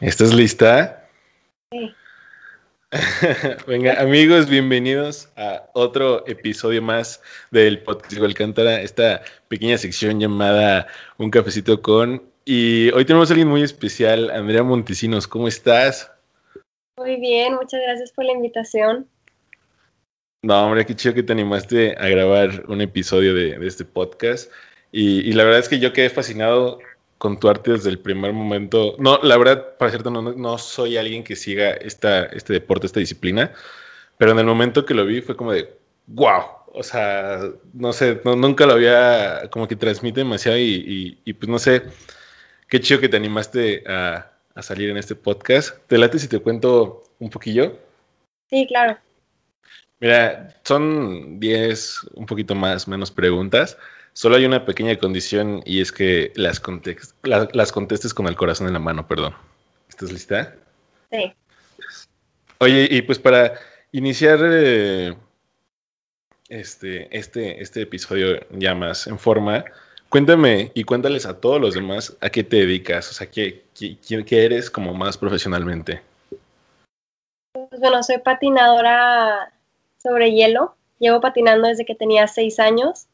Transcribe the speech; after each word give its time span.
¿Estás 0.00 0.32
lista? 0.32 1.08
Sí. 1.72 1.92
Venga, 3.66 4.00
amigos, 4.00 4.48
bienvenidos 4.48 5.28
a 5.36 5.68
otro 5.74 6.24
episodio 6.28 6.80
más 6.80 7.20
del 7.50 7.82
podcast 7.82 8.12
de 8.12 8.24
Alcántara, 8.24 8.80
esta 8.80 9.22
pequeña 9.48 9.76
sección 9.76 10.20
llamada 10.20 10.86
Un 11.16 11.32
cafecito 11.32 11.82
con. 11.82 12.22
Y 12.44 12.92
hoy 12.92 13.04
tenemos 13.06 13.28
a 13.28 13.32
alguien 13.32 13.48
muy 13.48 13.64
especial, 13.64 14.30
Andrea 14.30 14.62
Montesinos. 14.62 15.26
¿Cómo 15.26 15.48
estás? 15.48 16.12
Muy 16.96 17.16
bien, 17.16 17.56
muchas 17.56 17.80
gracias 17.82 18.12
por 18.12 18.24
la 18.24 18.34
invitación. 18.34 19.08
No, 20.44 20.64
hombre, 20.64 20.86
qué 20.86 20.94
chido 20.94 21.16
que 21.16 21.24
te 21.24 21.32
animaste 21.32 21.96
a 21.98 22.06
grabar 22.06 22.64
un 22.68 22.80
episodio 22.82 23.34
de, 23.34 23.58
de 23.58 23.66
este 23.66 23.84
podcast. 23.84 24.48
Y, 24.92 25.28
y, 25.28 25.32
la 25.32 25.42
verdad 25.42 25.58
es 25.58 25.68
que 25.68 25.80
yo 25.80 25.92
quedé 25.92 26.08
fascinado 26.08 26.78
con 27.18 27.38
tu 27.38 27.48
arte 27.48 27.72
desde 27.72 27.90
el 27.90 27.98
primer 27.98 28.32
momento. 28.32 28.94
No, 28.98 29.18
la 29.22 29.36
verdad, 29.36 29.76
para 29.76 29.90
cierto, 29.90 30.10
no, 30.10 30.22
no 30.22 30.58
soy 30.58 30.96
alguien 30.96 31.24
que 31.24 31.36
siga 31.36 31.72
esta, 31.72 32.24
este 32.26 32.54
deporte, 32.54 32.86
esta 32.86 33.00
disciplina, 33.00 33.52
pero 34.16 34.32
en 34.32 34.38
el 34.38 34.46
momento 34.46 34.86
que 34.86 34.94
lo 34.94 35.04
vi 35.04 35.20
fue 35.20 35.36
como 35.36 35.52
de, 35.52 35.76
wow, 36.06 36.42
o 36.72 36.82
sea, 36.82 37.40
no 37.72 37.92
sé, 37.92 38.20
nunca 38.24 38.66
lo 38.66 38.74
había, 38.74 39.48
como 39.50 39.66
que 39.66 39.76
transmite 39.76 40.20
demasiado 40.20 40.58
y, 40.58 41.18
y, 41.24 41.32
pues 41.32 41.48
no 41.48 41.58
sé, 41.58 41.82
qué 42.68 42.80
chido 42.80 43.00
que 43.00 43.08
te 43.08 43.16
animaste 43.16 43.82
a, 43.86 44.30
a 44.54 44.62
salir 44.62 44.90
en 44.90 44.96
este 44.96 45.14
podcast. 45.14 45.76
¿Te 45.86 45.98
late 45.98 46.18
si 46.18 46.28
te 46.28 46.38
cuento 46.38 47.04
un 47.18 47.30
poquillo? 47.30 47.78
Sí, 48.48 48.66
claro. 48.66 48.96
Mira, 50.00 50.54
son 50.62 51.40
10, 51.40 52.00
un 52.14 52.26
poquito 52.26 52.54
más, 52.54 52.86
menos 52.86 53.10
preguntas. 53.10 53.76
Solo 54.18 54.34
hay 54.34 54.44
una 54.46 54.64
pequeña 54.64 54.98
condición 54.98 55.62
y 55.64 55.80
es 55.80 55.92
que 55.92 56.32
las, 56.34 56.60
la, 57.22 57.48
las 57.52 57.70
contestes 57.70 58.12
con 58.12 58.26
el 58.26 58.34
corazón 58.34 58.66
en 58.66 58.72
la 58.72 58.80
mano, 58.80 59.06
perdón. 59.06 59.32
¿Estás 59.88 60.10
lista? 60.10 60.56
Sí. 61.12 61.32
Oye, 62.58 62.88
y 62.90 63.00
pues 63.02 63.20
para 63.20 63.54
iniciar 63.92 64.40
eh, 64.42 65.14
este, 66.48 67.16
este, 67.16 67.62
este 67.62 67.82
episodio 67.82 68.44
ya 68.50 68.74
más 68.74 69.06
en 69.06 69.20
forma, 69.20 69.64
cuéntame 70.08 70.72
y 70.74 70.82
cuéntales 70.82 71.24
a 71.24 71.38
todos 71.38 71.60
los 71.60 71.74
demás 71.74 72.16
a 72.20 72.28
qué 72.28 72.42
te 72.42 72.56
dedicas, 72.56 73.08
o 73.12 73.14
sea, 73.14 73.30
qué, 73.30 73.66
qué, 73.72 74.24
qué 74.24 74.44
eres 74.44 74.68
como 74.68 74.94
más 74.94 75.16
profesionalmente. 75.16 76.02
Pues 77.52 77.80
bueno, 77.80 78.02
soy 78.02 78.18
patinadora 78.18 79.52
sobre 80.02 80.32
hielo. 80.32 80.74
Llevo 80.98 81.20
patinando 81.20 81.68
desde 81.68 81.84
que 81.84 81.94
tenía 81.94 82.26
seis 82.26 82.58
años 82.58 83.06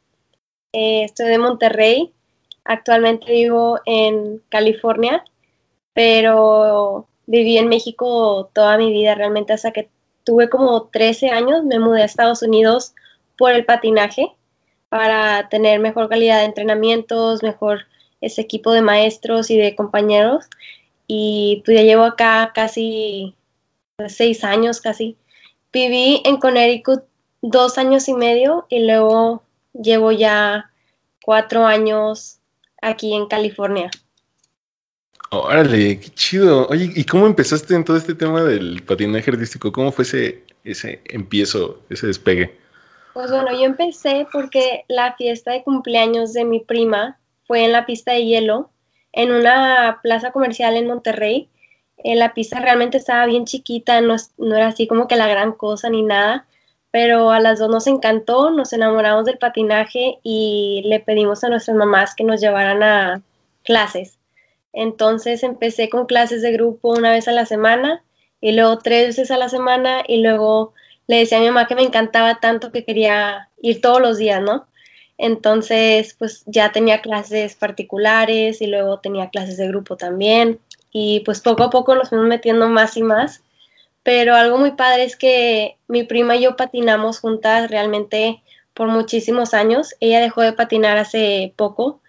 eh, 0.75 1.05
estoy 1.05 1.28
de 1.28 1.39
Monterrey, 1.39 2.12
actualmente 2.64 3.33
vivo 3.33 3.80
en 3.86 4.42
California, 4.48 5.25
pero 5.94 7.06
viví 7.27 7.56
en 7.58 7.69
México 7.69 8.50
toda 8.53 8.77
mi 8.77 8.92
vida, 8.92 9.14
realmente 9.14 9.53
hasta 9.53 9.70
que 9.70 9.89
tuve 10.25 10.48
como 10.48 10.89
13 10.89 11.31
años, 11.31 11.64
me 11.64 11.78
mudé 11.78 12.03
a 12.03 12.06
Estados 12.06 12.42
Unidos 12.42 12.94
por 13.39 13.53
el 13.53 13.64
patinaje 13.64 14.33
para 14.89 15.48
tener 15.48 15.81
mejor 15.81 16.08
calidad 16.08 16.39
de 16.39 16.47
entrenamientos, 16.47 17.42
mejor 17.42 17.86
ese 18.20 18.41
equipo 18.41 18.72
de 18.72 18.83
maestros 18.83 19.50
y 19.50 19.56
de 19.56 19.75
compañeros. 19.77 20.47
Y 21.06 21.62
pues 21.64 21.77
ya 21.78 21.83
llevo 21.84 22.05
acá 22.05 22.53
casi 22.55 23.34
seis 24.09 24.44
años 24.44 24.81
casi. 24.81 25.16
Viví 25.72 26.22
en 26.25 26.38
Connecticut 26.38 27.05
dos 27.42 27.78
años 27.78 28.09
y 28.09 28.14
medio 28.14 28.66
y 28.69 28.86
luego 28.86 29.42
llevo 29.75 30.12
ya 30.12 30.70
cuatro 31.22 31.67
años 31.67 32.39
aquí 32.80 33.14
en 33.14 33.27
California. 33.27 33.91
Órale, 35.31 35.98
qué 35.98 36.11
chido. 36.11 36.69
Oye, 36.69 36.92
¿y 36.94 37.05
cómo 37.05 37.27
empezaste 37.27 37.75
en 37.75 37.84
todo 37.84 37.97
este 37.97 38.14
tema 38.14 38.42
del 38.42 38.83
patinaje 38.83 39.31
artístico? 39.31 39.72
¿Cómo 39.72 39.91
fue 39.91 40.05
ese, 40.05 40.44
ese 40.62 41.03
empiezo, 41.06 41.81
ese 41.91 42.06
despegue? 42.06 42.56
Pues 43.14 43.31
bueno, 43.31 43.53
yo 43.53 43.64
empecé 43.64 44.27
porque 44.33 44.84
la 44.88 45.15
fiesta 45.16 45.53
de 45.53 45.65
cumpleaños 45.65 46.32
de 46.32 46.44
mi 46.44 46.60
prima 46.60 47.19
fue 47.47 47.65
en 47.65 47.72
la 47.72 47.87
pista 47.87 48.12
de 48.12 48.25
hielo, 48.25 48.71
en 49.12 49.32
una 49.32 50.00
plaza 50.03 50.31
comercial 50.31 50.77
en 50.77 50.87
Monterrey. 50.87 51.48
Eh, 51.98 52.16
la 52.16 52.34
pista 52.34 52.60
realmente 52.60 52.98
estaba 52.98 53.27
bien 53.27 53.44
chiquita, 53.44 54.00
no, 54.00 54.16
no 54.37 54.56
era 54.56 54.69
así 54.69 54.87
como 54.87 55.09
que 55.09 55.16
la 55.16 55.28
gran 55.28 55.53
cosa 55.53 55.88
ni 55.91 56.03
nada 56.03 56.47
pero 56.94 57.32
a 57.32 57.41
las 57.41 57.59
dos 57.59 57.69
nos 57.69 57.88
encantó, 57.88 58.50
nos 58.50 58.72
enamoramos 58.72 59.25
del 59.25 59.37
patinaje 59.37 60.21
y 60.22 60.81
le 60.84 61.00
pedimos 61.00 61.43
a 61.43 61.49
nuestras 61.49 61.77
mamás 61.77 62.15
que 62.15 62.22
nos 62.22 62.41
llevaran 62.41 62.84
a 62.84 63.21
clases. 63.65 64.21
Entonces 64.72 65.43
empecé 65.43 65.88
con 65.88 66.06
clases 66.06 66.41
de 66.41 66.53
grupo 66.53 66.91
una 66.91 67.10
vez 67.10 67.27
a 67.27 67.33
la 67.33 67.47
semana 67.47 68.04
y 68.41 68.53
luego 68.53 68.78
tres 68.78 69.09
veces 69.09 69.33
a 69.33 69.38
la 69.38 69.49
semana 69.49 70.04
y 70.06 70.22
luego 70.22 70.72
le 71.09 71.16
decía 71.19 71.38
a 71.38 71.41
mi 71.41 71.49
mamá 71.49 71.66
que 71.66 71.75
me 71.75 71.83
encantaba 71.83 72.37
tanto 72.37 72.71
que 72.71 72.84
quería 72.84 73.49
ir 73.60 73.81
todos 73.81 74.00
los 74.00 74.16
días, 74.16 74.41
¿no? 74.41 74.69
Entonces, 75.19 76.15
pues 76.16 76.44
ya 76.47 76.71
tenía 76.71 77.03
clases 77.03 77.56
particulares 77.56 78.62
y 78.62 78.69
luego 78.69 79.00
tenía 79.00 79.31
clases 79.31 79.56
de 79.56 79.66
grupo 79.66 79.97
también 79.97 80.60
y 80.93 81.22
pues 81.25 81.41
poco 81.41 81.65
a 81.65 81.71
poco 81.71 81.97
nos 81.97 82.10
fuimos 82.10 82.28
metiendo 82.28 82.69
más 82.69 82.97
y 82.97 83.03
más 83.03 83.43
pero 84.04 84.37
algo 84.37 84.59
muy 84.59 84.72
padre 84.72 85.04
es 85.04 85.16
que 85.16 85.78
mi 85.88 86.04
prima 86.04 86.37
y 86.37 86.42
yo 86.42 86.56
patinamos 86.56 87.19
juntas 87.19 87.70
realmente 87.70 88.42
por 88.75 88.88
muchísimos 88.88 89.54
años. 89.54 89.94
Ella 89.98 90.20
dejó 90.20 90.42
de 90.42 90.53
patinar 90.53 90.98
hace 90.98 91.54
poco, 91.56 92.03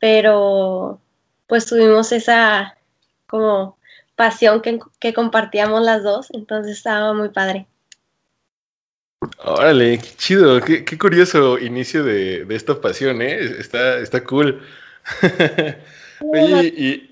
pero 0.00 0.98
pues 1.46 1.66
tuvimos 1.66 2.10
esa 2.10 2.78
como 3.26 3.76
pasión 4.16 4.62
que, 4.62 4.80
que 4.98 5.12
compartíamos 5.12 5.82
las 5.82 6.02
dos, 6.02 6.28
entonces 6.32 6.76
estaba 6.78 7.12
muy 7.12 7.28
padre. 7.28 7.66
Órale, 9.44 9.98
qué 9.98 10.08
chido, 10.16 10.60
qué, 10.60 10.84
qué 10.84 10.98
curioso 10.98 11.58
inicio 11.58 12.02
de, 12.02 12.44
de, 12.44 12.56
esta 12.56 12.80
pasión, 12.80 13.22
¿eh? 13.22 13.38
Está, 13.58 13.98
está 13.98 14.24
cool. 14.24 14.62
Oye, 16.20 16.66
y, 16.76 17.11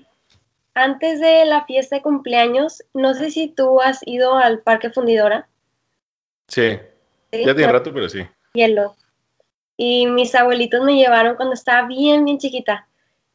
antes 0.73 1.19
de 1.19 1.45
la 1.45 1.65
fiesta 1.65 1.97
de 1.97 2.01
cumpleaños, 2.01 2.83
no 2.93 3.13
sé 3.13 3.31
si 3.31 3.49
tú 3.49 3.81
has 3.81 3.99
ido 4.05 4.35
al 4.35 4.59
Parque 4.59 4.89
Fundidora. 4.89 5.47
Sí, 6.47 6.79
¿Sí? 7.31 7.45
ya 7.45 7.55
tiene 7.55 7.71
rato, 7.71 7.93
pero 7.93 8.09
sí. 8.09 8.25
Hielo. 8.53 8.95
Y 9.77 10.07
mis 10.07 10.35
abuelitos 10.35 10.83
me 10.83 10.95
llevaron 10.95 11.35
cuando 11.35 11.53
estaba 11.53 11.87
bien, 11.87 12.25
bien 12.25 12.37
chiquita. 12.37 12.87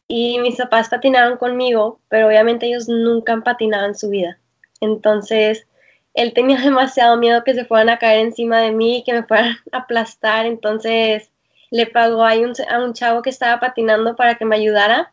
Y 0.09 0.39
mis 0.39 0.57
papás 0.57 0.89
patinaron 0.89 1.37
conmigo, 1.37 2.01
pero 2.09 2.29
obviamente 2.29 2.67
ellos 2.67 2.89
nunca 2.89 3.33
han 3.33 3.43
patinado 3.43 3.87
en 3.87 3.97
su 3.97 4.09
vida. 4.09 4.39
Entonces, 4.81 5.67
él 6.15 6.33
tenía 6.33 6.59
demasiado 6.63 7.17
miedo 7.17 7.45
que 7.45 7.55
se 7.55 7.65
fueran 7.65 7.91
a 7.91 7.99
caer 7.99 8.21
encima 8.21 8.61
de 8.61 8.73
mí 8.73 9.03
que 9.05 9.13
me 9.13 9.25
fueran 9.25 9.57
a 9.73 9.79
aplastar. 9.79 10.47
Entonces, 10.47 11.31
le 11.71 11.87
pagó 11.87 12.25
a 12.25 12.35
un, 12.35 12.53
a 12.71 12.83
un 12.83 12.93
chavo 12.95 13.23
que 13.23 13.31
estaba 13.31 13.61
patinando 13.61 14.17
para 14.17 14.37
que 14.37 14.45
me 14.45 14.57
ayudara 14.57 15.13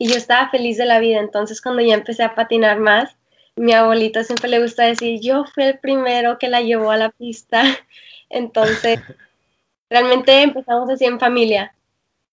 y 0.00 0.08
yo 0.08 0.16
estaba 0.16 0.48
feliz 0.48 0.78
de 0.78 0.86
la 0.86 0.98
vida. 0.98 1.20
Entonces 1.20 1.60
cuando 1.60 1.82
ya 1.82 1.92
empecé 1.92 2.22
a 2.22 2.34
patinar 2.34 2.80
más, 2.80 3.14
mi 3.54 3.74
abuelito 3.74 4.24
siempre 4.24 4.48
le 4.48 4.58
gusta 4.58 4.84
decir, 4.84 5.20
yo 5.20 5.44
fui 5.44 5.64
el 5.64 5.78
primero 5.78 6.38
que 6.38 6.48
la 6.48 6.62
llevó 6.62 6.90
a 6.90 6.96
la 6.96 7.10
pista. 7.10 7.62
Entonces, 8.30 8.98
realmente 9.90 10.40
empezamos 10.40 10.88
así 10.88 11.04
en 11.04 11.20
familia, 11.20 11.74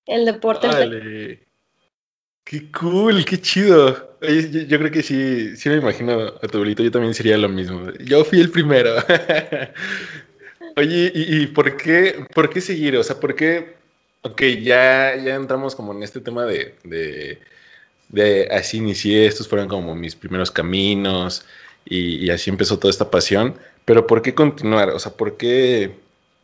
el 0.05 0.25
deporte. 0.25 0.67
Vale. 0.67 1.45
Qué 2.45 2.71
cool, 2.71 3.25
qué 3.25 3.41
chido. 3.41 4.17
Yo, 4.21 4.29
yo, 4.29 4.79
creo 4.79 4.91
que 4.91 5.03
sí, 5.03 5.57
sí 5.57 5.67
me 5.67 5.75
imagino 5.75 6.27
a 6.41 6.47
tu 6.47 6.57
abuelito, 6.57 6.81
yo 6.81 6.91
también 6.91 7.13
sería 7.13 7.37
lo 7.37 7.49
mismo. 7.49 7.91
Yo 7.99 8.23
fui 8.23 8.39
el 8.39 8.49
primero. 8.49 8.91
Oye, 10.77 11.11
¿y, 11.13 11.41
y 11.41 11.47
por, 11.47 11.75
qué, 11.75 12.25
por 12.33 12.49
qué 12.49 12.61
seguir? 12.61 12.95
O 12.95 13.03
sea, 13.03 13.19
¿por 13.19 13.35
qué? 13.35 13.75
Ok, 14.21 14.41
ya, 14.61 15.17
ya 15.17 15.35
entramos 15.35 15.75
como 15.75 15.91
en 15.91 16.03
este 16.03 16.21
tema 16.21 16.45
de, 16.45 16.75
de 16.85 17.39
de 18.09 18.47
así 18.51 18.77
inicié, 18.77 19.25
estos 19.25 19.47
fueron 19.47 19.67
como 19.67 19.95
mis 19.95 20.15
primeros 20.15 20.51
caminos 20.51 21.45
y, 21.85 22.29
así 22.29 22.49
empezó 22.49 22.77
toda 22.79 22.91
esta 22.91 23.09
pasión. 23.09 23.57
Pero 23.85 24.07
¿por 24.07 24.21
qué 24.21 24.35
continuar? 24.35 24.89
O 24.89 24.99
sea, 24.99 25.13
¿por 25.13 25.37
qué, 25.37 25.97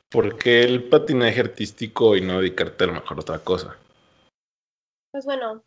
¿por 0.10 0.38
qué 0.38 0.63
el 0.63 0.83
patinaje 0.83 1.42
artístico 1.42 2.15
y 2.15 2.21
no 2.21 2.39
dedicarte 2.39 2.86
a 2.86 2.88
lo 2.88 2.94
mejor 2.94 3.18
a 3.18 3.21
otra 3.21 3.39
cosa? 3.39 3.75
Pues 5.12 5.25
bueno, 5.25 5.63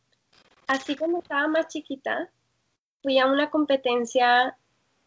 así 0.67 0.97
como 0.97 1.19
estaba 1.19 1.47
más 1.49 1.69
chiquita, 1.69 2.31
fui 3.03 3.19
a 3.19 3.27
una 3.27 3.51
competencia 3.51 4.57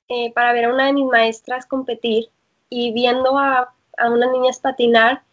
eh, 0.08 0.32
para 0.34 0.54
ver 0.54 0.66
a 0.66 0.74
una 0.74 0.86
de 0.86 0.94
mis 0.94 1.06
maestras 1.06 1.66
competir 1.66 2.30
y 2.70 2.94
viendo 2.94 3.38
a, 3.38 3.74
a 3.98 4.10
unas 4.10 4.32
niñas 4.32 4.60
patinar, 4.60 5.24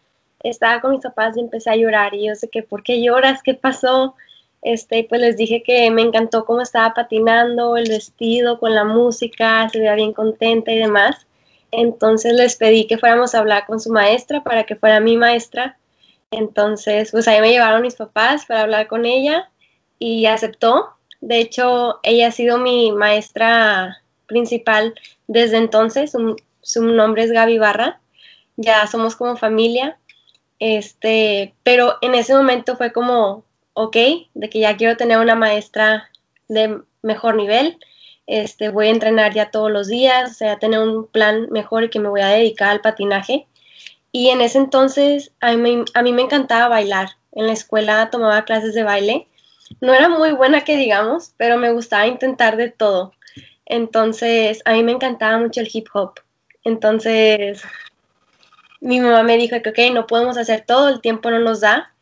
estaba 0.43 0.81
con 0.81 0.91
mis 0.91 1.01
papás 1.01 1.37
y 1.37 1.39
empecé 1.39 1.69
a 1.69 1.75
llorar 1.75 2.13
y 2.13 2.27
yo 2.27 2.35
sé 2.35 2.49
que, 2.49 2.63
¿por 2.63 2.83
qué 2.83 3.01
lloras? 3.01 3.41
¿Qué 3.43 3.53
pasó? 3.53 4.15
Este, 4.61 5.05
pues 5.07 5.21
les 5.21 5.37
dije 5.37 5.63
que 5.63 5.89
me 5.91 6.01
encantó 6.01 6.45
cómo 6.45 6.61
estaba 6.61 6.93
patinando, 6.93 7.77
el 7.77 7.89
vestido, 7.89 8.59
con 8.59 8.75
la 8.75 8.83
música, 8.83 9.69
se 9.69 9.79
veía 9.79 9.95
bien 9.95 10.13
contenta 10.13 10.71
y 10.71 10.79
demás. 10.79 11.27
Entonces 11.71 12.33
les 12.33 12.55
pedí 12.55 12.87
que 12.87 12.97
fuéramos 12.97 13.35
a 13.35 13.39
hablar 13.39 13.65
con 13.65 13.79
su 13.79 13.91
maestra 13.91 14.43
para 14.43 14.65
que 14.65 14.75
fuera 14.75 14.99
mi 14.99 15.17
maestra. 15.17 15.77
Entonces, 16.31 17.11
pues 17.11 17.27
ahí 17.27 17.41
me 17.41 17.51
llevaron 17.51 17.81
mis 17.81 17.95
papás 17.95 18.45
para 18.45 18.61
hablar 18.61 18.87
con 18.87 19.05
ella 19.05 19.49
y 19.99 20.25
aceptó. 20.25 20.89
De 21.21 21.39
hecho, 21.39 21.99
ella 22.03 22.27
ha 22.27 22.31
sido 22.31 22.57
mi 22.57 22.91
maestra 22.91 24.01
principal 24.27 24.93
desde 25.27 25.57
entonces. 25.57 26.11
Su, 26.61 26.83
nombre 26.83 27.23
es 27.23 27.31
Gaby 27.31 27.57
Barra. 27.57 27.99
Ya 28.57 28.85
somos 28.87 29.15
como 29.15 29.37
familia. 29.37 29.97
Este, 30.59 31.53
pero 31.63 31.97
en 32.01 32.15
ese 32.15 32.33
momento 32.33 32.75
fue 32.75 32.91
como, 32.91 33.43
ok, 33.77 33.95
de 34.33 34.49
que 34.49 34.59
ya 34.59 34.75
quiero 34.75 34.97
tener 34.97 35.19
una 35.19 35.35
maestra 35.35 36.09
de 36.47 36.81
mejor 37.03 37.35
nivel. 37.35 37.77
Este, 38.25 38.69
voy 38.69 38.87
a 38.87 38.91
entrenar 38.91 39.33
ya 39.35 39.51
todos 39.51 39.71
los 39.71 39.87
días, 39.87 40.31
o 40.31 40.33
sea, 40.33 40.57
tener 40.57 40.79
un 40.79 41.05
plan 41.05 41.47
mejor 41.51 41.83
y 41.83 41.89
que 41.89 41.99
me 41.99 42.09
voy 42.09 42.21
a 42.21 42.29
dedicar 42.29 42.69
al 42.69 42.81
patinaje. 42.81 43.45
Y 44.11 44.29
en 44.29 44.41
ese 44.41 44.57
entonces 44.57 45.31
a 45.41 45.55
mí, 45.55 45.85
a 45.93 46.01
mí 46.01 46.11
me 46.11 46.23
encantaba 46.23 46.67
bailar. 46.69 47.09
En 47.33 47.45
la 47.45 47.53
escuela 47.53 48.09
tomaba 48.09 48.45
clases 48.45 48.73
de 48.73 48.81
baile. 48.81 49.27
No 49.79 49.93
era 49.93 50.09
muy 50.09 50.31
buena 50.31 50.63
que 50.63 50.75
digamos, 50.75 51.33
pero 51.37 51.57
me 51.57 51.71
gustaba 51.71 52.07
intentar 52.07 52.57
de 52.57 52.71
todo. 52.71 53.13
Entonces, 53.67 54.61
a 54.65 54.73
mí 54.73 54.81
me 54.81 54.93
encantaba 54.93 55.37
mucho 55.37 55.61
el 55.61 55.69
hip 55.71 55.87
hop. 55.93 56.13
Entonces, 56.63 57.61
mi 58.79 58.99
mamá 58.99 59.21
me 59.21 59.37
dijo 59.37 59.61
que, 59.61 59.69
ok, 59.69 59.93
no 59.93 60.07
podemos 60.07 60.35
hacer 60.37 60.63
todo, 60.65 60.89
el 60.89 60.99
tiempo 60.99 61.29
no 61.29 61.39
nos 61.39 61.61
da. 61.61 61.93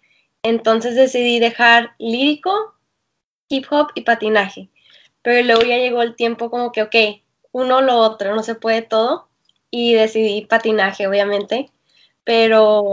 Entonces 0.45 0.93
decidí 0.93 1.39
dejar 1.39 1.95
lírico, 1.97 2.75
hip 3.49 3.65
hop 3.71 3.87
y 3.95 4.01
patinaje. 4.01 4.69
Pero 5.23 5.43
luego 5.43 5.63
ya 5.63 5.77
llegó 5.77 6.03
el 6.03 6.15
tiempo 6.15 6.51
como 6.51 6.71
que, 6.71 6.83
ok, 6.83 6.95
uno 7.51 7.81
lo 7.81 7.97
otro, 7.97 8.35
no 8.35 8.43
se 8.43 8.53
puede 8.53 8.83
todo. 8.83 9.27
Y 9.71 9.95
decidí 9.95 10.45
patinaje, 10.45 11.07
obviamente. 11.07 11.71
Pero, 12.23 12.83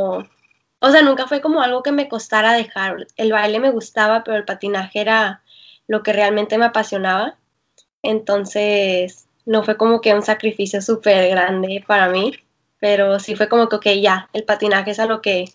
o 0.78 0.90
sea, 0.90 1.02
nunca 1.02 1.26
fue 1.28 1.42
como 1.42 1.60
algo 1.60 1.82
que 1.82 1.92
me 1.92 2.08
costara 2.08 2.54
dejar. 2.54 3.06
El 3.18 3.32
baile 3.32 3.60
me 3.60 3.70
gustaba, 3.70 4.24
pero 4.24 4.38
el 4.38 4.46
patinaje 4.46 5.00
era 5.02 5.42
lo 5.86 6.02
que 6.02 6.14
realmente 6.14 6.56
me 6.56 6.64
apasionaba. 6.64 7.36
Entonces, 8.02 9.28
no 9.44 9.62
fue 9.62 9.76
como 9.76 10.00
que 10.00 10.14
un 10.14 10.22
sacrificio 10.22 10.80
súper 10.80 11.28
grande 11.28 11.84
para 11.86 12.08
mí, 12.08 12.32
pero 12.80 13.20
sí 13.20 13.36
fue 13.36 13.50
como 13.50 13.68
que, 13.68 13.76
ok, 13.76 13.86
ya, 14.00 14.30
el 14.32 14.44
patinaje 14.44 14.92
es 14.92 15.00
a 15.00 15.06
lo 15.06 15.20
que 15.20 15.52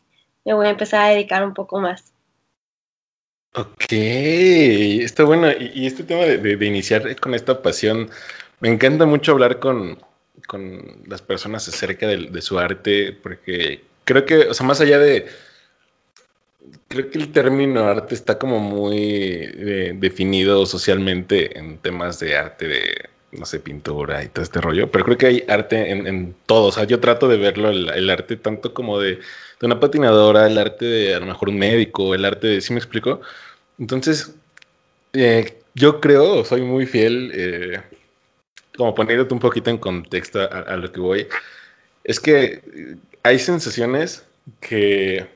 me 0.47 0.53
voy 0.53 0.67
a 0.67 0.71
empezar 0.71 1.01
a 1.01 1.09
dedicar 1.09 1.43
un 1.43 1.53
poco 1.53 1.79
más. 1.81 2.13
Ok, 3.53 3.91
está 3.91 5.23
bueno. 5.25 5.49
Y, 5.51 5.85
este 5.87 6.03
tema 6.03 6.21
de, 6.21 6.65
iniciar 6.65 7.19
con 7.19 7.33
esta 7.33 7.61
pasión, 7.61 8.09
me 8.61 8.69
encanta 8.69 9.05
mucho 9.05 9.33
hablar 9.33 9.59
con, 9.59 9.99
las 11.05 11.21
personas 11.21 11.67
acerca 11.67 12.07
de, 12.07 12.41
su 12.41 12.59
arte, 12.59 13.11
porque 13.11 13.83
creo 14.05 14.25
que, 14.25 14.47
o 14.47 14.53
sea, 14.53 14.65
más 14.65 14.79
allá 14.79 14.99
de... 14.99 15.27
Creo 16.87 17.09
que 17.09 17.17
el 17.17 17.31
término 17.31 17.83
arte 17.83 18.15
está 18.15 18.37
como 18.39 18.59
muy 18.59 18.97
eh, 18.97 19.93
definido 19.97 20.65
socialmente 20.65 21.57
en 21.57 21.77
temas 21.77 22.19
de 22.19 22.37
arte, 22.37 22.67
de, 22.67 23.09
no 23.31 23.45
sé, 23.45 23.59
pintura 23.59 24.23
y 24.23 24.29
todo 24.29 24.43
este 24.43 24.61
rollo, 24.61 24.89
pero 24.91 25.05
creo 25.05 25.17
que 25.17 25.27
hay 25.27 25.43
arte 25.47 25.91
en, 25.91 26.35
todo. 26.45 26.67
O 26.67 26.71
sea, 26.71 26.85
yo 26.85 26.99
trato 26.99 27.27
de 27.27 27.37
verlo, 27.37 27.69
el, 27.69 28.09
arte 28.09 28.37
tanto 28.37 28.73
como 28.73 28.99
de, 28.99 29.19
de, 29.59 29.65
una 29.65 29.79
patinadora, 29.79 30.47
el 30.47 30.57
arte 30.57 30.85
de 30.85 31.15
a 31.15 31.19
lo 31.19 31.25
mejor 31.25 31.49
un 31.49 31.57
médico, 31.57 32.15
el 32.15 32.25
arte 32.25 32.47
de, 32.47 32.61
¿sí 32.61 32.73
me 32.73 32.79
explico? 32.79 33.21
Entonces, 33.79 34.33
eh, 35.13 35.61
yo 35.75 35.99
creo, 35.99 36.43
soy 36.45 36.61
muy 36.61 36.85
fiel, 36.85 37.31
eh, 37.33 37.81
como 38.75 38.95
poniéndote 38.95 39.33
un 39.33 39.39
poquito 39.39 39.69
en 39.69 39.77
contexto 39.77 40.41
a, 40.41 40.75
lo 40.75 40.91
que 40.91 40.99
voy, 40.99 41.27
es 42.03 42.19
que 42.19 42.97
hay 43.23 43.39
sensaciones 43.39 44.25
que, 44.59 45.27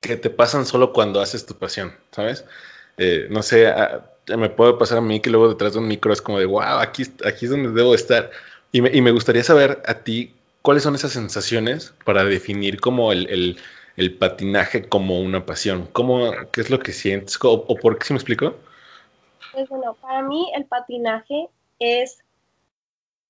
que 0.00 0.16
te 0.16 0.30
pasan 0.30 0.66
solo 0.66 0.92
cuando 0.92 1.20
haces 1.20 1.46
tu 1.46 1.54
pasión, 1.54 1.94
¿sabes? 2.12 2.44
Eh, 2.98 3.26
no 3.30 3.42
sé, 3.42 3.72
me 4.36 4.50
puede 4.50 4.74
pasar 4.74 4.98
a 4.98 5.02
mí 5.02 5.20
que 5.20 5.30
luego 5.30 5.48
detrás 5.48 5.74
de 5.74 5.78
un 5.80 5.88
micro 5.88 6.12
es 6.12 6.22
como 6.22 6.38
de, 6.38 6.46
wow, 6.46 6.78
aquí, 6.80 7.04
aquí 7.24 7.44
es 7.44 7.50
donde 7.50 7.70
debo 7.70 7.94
estar. 7.94 8.30
Y 8.72 8.80
me, 8.80 8.90
y 8.92 9.00
me 9.00 9.10
gustaría 9.12 9.44
saber 9.44 9.82
a 9.86 9.94
ti 9.94 10.34
cuáles 10.66 10.82
son 10.82 10.96
esas 10.96 11.12
sensaciones 11.12 11.94
para 12.04 12.24
definir 12.24 12.80
como 12.80 13.12
el 13.12 13.56
el 13.96 14.16
patinaje 14.16 14.88
como 14.88 15.20
una 15.20 15.46
pasión? 15.46 15.88
¿Cómo, 15.92 16.30
¿Qué 16.52 16.60
es 16.60 16.70
lo 16.70 16.78
que 16.78 16.92
sientes? 16.92 17.38
¿O, 17.42 17.66
por 17.76 17.98
qué 17.98 18.06
se 18.06 18.12
me 18.12 18.18
explicó? 18.18 18.54
Pues 19.52 19.68
bueno, 19.68 19.94
para 19.94 20.22
mí 20.22 20.50
el 20.54 20.66
patinaje 20.66 21.48
es 21.78 22.22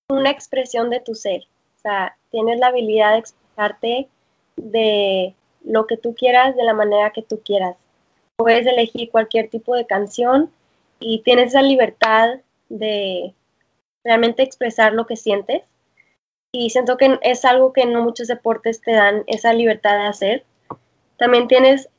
una 0.09 0.31
expresión 0.31 0.91
de 0.91 1.01
tu 1.01 1.15
ser. 1.15 1.43
O 1.77 1.81
sea, 1.81 2.17
tienes 2.31 2.59
la 2.59 2.69
habilidad 2.69 3.13
de 3.13 3.19
expresarte 3.19 4.09
de 4.57 5.35
lo 5.65 5.87
que 5.87 5.97
tú 5.97 6.15
quieras, 6.15 6.57
de 6.57 6.65
la 6.65 6.75
manera 6.75 7.11
que 7.11 7.23
tú 7.23 7.41
quieras. 7.45 7.77
Puedes 8.37 8.67
elegir 8.67 9.11
cualquier 9.11 9.49
tipo 9.49 9.75
de 9.75 9.87
canción 9.87 10.51
y 10.99 11.23
tienes 11.23 11.49
esa 11.49 11.63
libertad 11.63 12.41
de 12.69 13.33
realmente 14.05 14.43
expresar 14.43 14.93
lo 14.93 15.07
que 15.07 15.17
sientes. 15.17 15.63
Y 16.59 16.71
siento 16.71 16.97
que 16.97 17.19
es 17.21 17.45
algo 17.45 17.75
que 17.75 17.85
no 17.85 18.03
muchos 18.03 18.29
deportes 18.29 18.81
te 18.81 18.93
dan 18.93 19.25
esa 19.27 19.53
libertad 19.53 19.99
de 19.99 20.07
hacer. 20.07 20.45
También 21.19 21.49
tienes, 21.49 21.91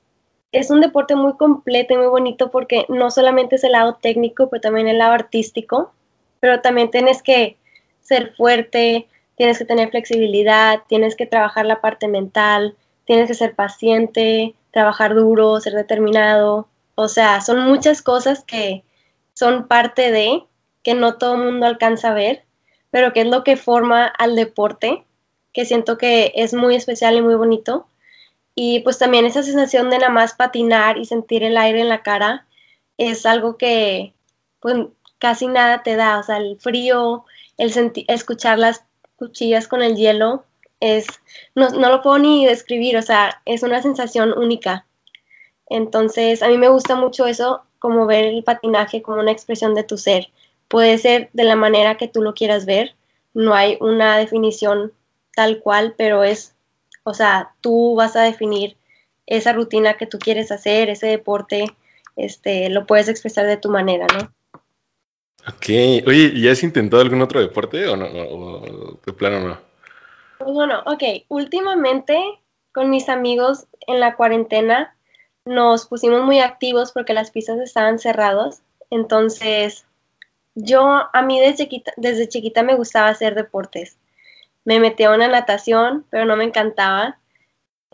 es 0.52 0.72
un 0.72 0.82
deporte 0.82 1.16
muy 1.16 1.38
completo 1.38 1.94
y 1.94 1.98
muy 1.98 2.08
bonito 2.08 2.50
porque 2.50 2.88
no 2.90 3.12
solamente 3.12 3.58
es 3.58 3.64
el 3.64 3.74
lado 3.74 4.00
técnico, 4.02 4.50
pero 4.50 4.60
también 4.60 4.88
el 4.88 4.98
lado 4.98 5.14
artístico, 5.14 5.92
pero 6.40 6.62
también 6.62 6.90
tienes 6.90 7.22
que 7.22 7.56
ser 8.02 8.34
fuerte, 8.34 9.08
tienes 9.36 9.60
que 9.60 9.66
tener 9.66 9.92
flexibilidad, 9.92 10.82
tienes 10.88 11.16
que 11.16 11.28
trabajar 11.28 11.68
la 11.68 11.80
parte 11.80 12.08
mental, 12.08 12.76
tienes 13.06 13.28
que 13.28 13.36
ser 13.36 13.54
paciente, 13.54 14.56
trabajar 14.72 15.14
duro, 15.14 15.60
ser 15.60 15.74
determinado. 15.74 16.68
O 16.96 17.08
sea, 17.08 17.42
son 17.42 17.60
muchas 17.60 18.02
cosas 18.02 18.44
que 18.44 18.84
son 19.36 19.68
parte 19.68 20.12
de, 20.12 20.46
que 20.82 20.96
no 20.96 21.20
todo 21.20 21.38
mundo 21.38 21.68
alcanza 21.68 22.10
a 22.10 22.16
ver, 22.16 22.47
pero 22.92 23.14
que 23.14 23.22
es 23.22 23.28
lo 23.28 23.44
que 23.44 23.58
forma 23.58 24.06
al 24.06 24.36
deporte, 24.36 25.06
que 25.54 25.66
siento 25.66 25.98
que 25.98 26.32
es 26.36 26.54
muy 26.54 26.76
especial 26.76 27.16
y 27.16 27.22
muy 27.22 27.36
bonito. 27.36 27.88
Y 28.56 28.80
pues 28.82 28.98
también 28.98 29.26
esa 29.26 29.44
sensación 29.44 29.90
de 29.90 30.00
nada 30.00 30.12
más 30.12 30.34
patinar 30.34 30.98
y 30.98 31.06
sentir 31.06 31.44
el 31.44 31.58
aire 31.58 31.82
en 31.82 31.90
la 31.90 32.04
cara 32.04 32.48
es 32.98 33.26
algo 33.26 33.58
que 33.58 34.14
pues 34.60 34.76
casi 35.20 35.48
nada 35.48 35.84
te 35.84 35.96
da, 35.96 36.20
o 36.20 36.24
sea, 36.24 36.38
el 36.38 36.60
frío, 36.60 37.26
el 37.58 37.72
escuchar 38.08 38.60
las 38.60 38.84
cuchillas 39.16 39.68
con 39.68 39.82
el 39.82 39.96
hielo, 39.96 40.46
es, 40.80 41.08
no, 41.56 41.70
no 41.70 41.90
lo 41.90 42.02
puedo 42.02 42.20
ni 42.20 42.46
describir, 42.46 42.98
o 42.98 43.02
sea, 43.02 43.42
es 43.46 43.64
una 43.64 43.82
sensación 43.82 44.38
única. 44.38 44.86
Entonces, 45.70 46.44
a 46.44 46.50
mí 46.50 46.58
me 46.58 46.70
gusta 46.70 46.96
mucho 46.96 47.26
eso, 47.26 47.64
como 47.80 48.06
ver 48.06 48.26
el 48.26 48.44
patinaje 48.44 49.02
como 49.02 49.20
una 49.20 49.32
expresión 49.32 49.74
de 49.76 49.84
tu 49.84 49.98
ser. 49.98 50.30
Puede 50.68 50.98
ser 50.98 51.30
de 51.34 51.44
la 51.44 51.56
manera 51.56 51.98
que 51.98 52.08
tú 52.08 52.22
lo 52.22 52.34
quieras 52.34 52.66
ver, 52.66 52.96
no 53.34 53.54
hay 53.54 53.78
una 53.80 54.18
definición 54.18 54.92
tal 55.34 55.60
cual, 55.60 55.94
pero 55.98 56.24
es 56.24 56.58
o 57.08 57.14
sea, 57.14 57.54
tú 57.62 57.96
vas 57.96 58.18
a 58.18 58.24
definir 58.24 58.76
esa 59.28 59.54
rutina 59.54 59.94
que 59.94 60.08
tú 60.08 60.20
quieres 60.20 60.52
hacer, 60.52 60.90
ese 60.90 61.08
deporte, 61.08 61.74
este, 62.18 62.70
lo 62.70 62.86
puedes 62.86 63.08
expresar 63.08 63.46
de 63.46 63.56
tu 63.56 63.70
manera, 63.70 64.08
¿no? 64.14 64.30
Ok, 65.48 65.70
oye, 66.06 66.34
¿y 66.36 66.50
has 66.50 66.64
intentado 66.64 67.02
algún 67.02 67.22
otro 67.22 67.40
deporte 67.40 67.88
o 67.88 67.96
no? 67.96 68.08
O 68.08 69.00
de 69.06 69.14
plano 69.14 69.40
no? 69.40 69.58
Pues 70.38 70.52
bueno, 70.52 70.84
ok, 70.86 71.24
últimamente 71.30 72.20
con 72.74 72.90
mis 72.90 73.08
amigos 73.08 73.68
en 73.88 74.02
la 74.02 74.18
cuarentena 74.18 74.94
nos 75.46 75.86
pusimos 75.86 76.24
muy 76.24 76.42
activos 76.42 76.92
porque 76.92 77.14
las 77.14 77.32
pistas 77.32 77.58
estaban 77.60 78.00
cerradas, 78.00 78.64
entonces 78.90 79.87
yo, 80.58 81.10
a 81.14 81.22
mí 81.22 81.40
desde 81.40 81.64
chiquita, 81.64 81.94
desde 81.98 82.28
chiquita 82.28 82.64
me 82.64 82.76
gustaba 82.76 83.10
hacer 83.10 83.36
deportes 83.36 83.98
me 84.68 84.82
metí 84.82 85.06
a 85.06 85.12
una 85.12 85.30
natación, 85.30 86.06
pero 86.10 86.26
no 86.26 86.36
me 86.36 86.44
encantaba. 86.44 87.18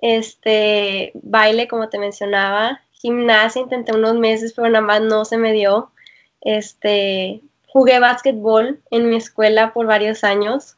Este, 0.01 1.11
baile, 1.13 1.67
como 1.67 1.87
te 1.87 1.99
mencionaba, 1.99 2.81
gimnasia, 2.93 3.61
intenté 3.61 3.93
unos 3.93 4.15
meses, 4.15 4.53
pero 4.53 4.69
nada 4.69 4.81
más 4.83 5.01
no 5.01 5.23
se 5.23 5.37
me 5.37 5.53
dio. 5.53 5.91
Este, 6.41 7.43
jugué 7.67 7.99
básquetbol 7.99 8.81
en 8.89 9.07
mi 9.07 9.17
escuela 9.17 9.71
por 9.71 9.85
varios 9.85 10.23
años. 10.23 10.77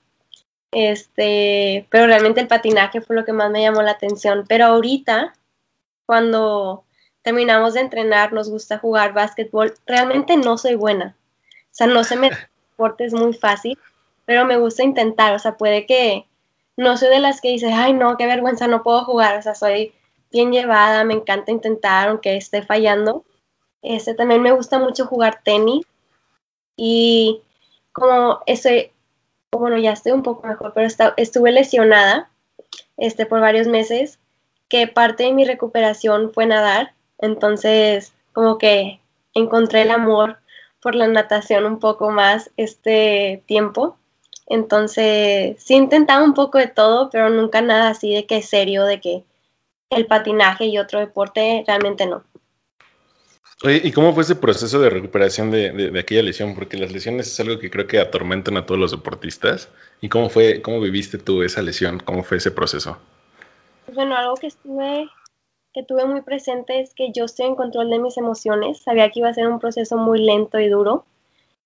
Este, 0.72 1.88
pero 1.90 2.08
realmente 2.08 2.42
el 2.42 2.50
patinaje 2.50 3.00
fue 3.00 3.16
lo 3.16 3.24
que 3.24 3.32
más 3.32 3.50
me 3.50 3.62
llamó 3.62 3.82
la 3.82 3.92
atención. 3.92 4.44
Pero 4.50 4.66
ahorita, 4.66 5.34
cuando 6.06 6.84
terminamos 7.22 7.74
de 7.74 7.80
entrenar, 7.80 8.34
nos 8.34 8.50
gusta 8.50 8.80
jugar 8.80 9.14
básquetbol. 9.14 9.74
Realmente 9.86 10.36
no 10.36 10.58
soy 10.58 10.76
buena. 10.76 11.16
Sea, 11.76 11.88
no 11.88 12.04
se 12.04 12.16
me 12.16 12.30
deporte 12.30 13.06
es 13.06 13.14
muy 13.14 13.34
fácil 13.34 13.78
pero 14.26 14.46
me 14.46 14.58
gusta 14.58 14.84
intentar, 14.84 15.34
o 15.34 15.40
sea, 15.40 15.56
puede 15.56 15.86
que 15.86 16.26
no 16.78 16.98
soy 16.98 17.10
de 17.10 17.20
las 17.20 17.42
que 17.42 17.50
dice, 17.50 17.72
ay, 17.72 17.94
no, 17.94 18.18
qué 18.18 18.26
vergüenza, 18.26 18.68
no 18.68 18.84
puedo 18.84 19.06
jugar, 19.06 19.38
o 19.38 19.42
sea, 19.42 19.56
soy 19.56 19.94
bien 20.32 20.52
llevada, 20.52 21.04
me 21.04 21.14
encanta 21.14 21.52
intentar, 21.52 22.10
aunque 22.10 22.36
esté 22.36 22.64
fallando. 22.64 23.24
Este, 23.82 24.16
también 24.16 24.42
me 24.42 24.52
gusta 24.52 24.80
mucho 24.80 25.06
jugar 25.06 25.42
tenis 25.44 25.86
y 26.76 27.42
como 27.94 28.42
estoy, 28.48 28.92
bueno, 29.52 29.78
ya 29.78 29.94
estoy 29.94 30.12
un 30.12 30.24
poco 30.24 30.48
mejor, 30.48 30.74
pero 30.74 30.88
estuve 31.18 31.52
lesionada 31.52 32.30
este, 32.98 33.26
por 33.26 33.40
varios 33.40 33.68
meses, 33.68 34.20
que 34.68 34.88
parte 34.88 35.24
de 35.24 35.34
mi 35.34 35.46
recuperación 35.46 36.34
fue 36.34 36.48
nadar, 36.48 36.94
entonces 37.20 38.14
como 38.34 38.58
que 38.58 39.00
encontré 39.34 39.84
el 39.84 39.92
amor 39.92 40.40
por 40.86 40.94
la 40.94 41.08
natación 41.08 41.66
un 41.66 41.80
poco 41.80 42.12
más 42.12 42.52
este 42.58 43.42
tiempo. 43.48 43.98
Entonces, 44.46 45.56
sí 45.58 45.74
intentaba 45.74 46.24
un 46.24 46.36
poco 46.36 46.60
de 46.60 46.68
todo, 46.68 47.10
pero 47.10 47.32
nunca 47.32 47.60
nada 47.64 47.90
así 47.90 48.14
de 48.14 48.28
que 48.28 48.38
es 48.38 48.48
serio, 48.48 48.84
de 48.84 49.02
que 49.02 49.24
el 49.90 50.06
patinaje 50.06 50.68
y 50.68 50.78
otro 50.78 51.00
deporte, 51.00 51.64
realmente 51.66 52.06
no. 52.06 52.24
Oye, 53.64 53.82
¿y 53.84 53.92
cómo 53.94 54.14
fue 54.14 54.22
ese 54.22 54.36
proceso 54.36 54.80
de 54.80 54.92
recuperación 54.92 55.50
de, 55.50 55.72
de, 55.72 56.00
aquella 56.00 56.22
lesión? 56.22 56.54
Porque 56.54 56.78
las 56.78 56.92
lesiones 56.92 57.26
es 57.26 57.40
algo 57.40 57.58
que 57.58 57.72
creo 57.72 57.88
que 57.88 58.00
atormentan 58.00 58.56
a 58.56 58.68
todos 58.68 58.80
los 58.80 58.92
deportistas. 58.92 59.70
¿Y 60.02 60.10
cómo 60.10 60.30
fue, 60.30 60.62
cómo 60.62 60.80
viviste 60.80 61.18
tú 61.18 61.42
esa 61.42 61.64
lesión? 61.64 62.00
¿Cómo 62.00 62.22
fue 62.22 62.38
ese 62.38 62.52
proceso? 62.52 63.00
Bueno, 63.92 64.16
algo 64.16 64.36
que 64.36 64.48
estuve, 64.48 65.10
que 65.76 65.84
tuve 65.84 66.06
muy 66.06 66.22
presente 66.22 66.80
es 66.80 66.94
que 66.94 67.12
yo 67.12 67.26
estoy 67.26 67.48
en 67.48 67.56
control 67.56 67.90
de 67.90 68.00
mis 68.00 68.18
emociones. 68.18 68.80
Sabía 68.80 69.12
que 69.12 69.20
iba 69.20 69.28
a 69.28 69.34
ser 69.34 69.48
un 69.48 69.60
proceso 69.60 69.98
muy 69.98 70.20
lento 70.20 70.58
y 70.58 70.70
duro. 70.70 71.06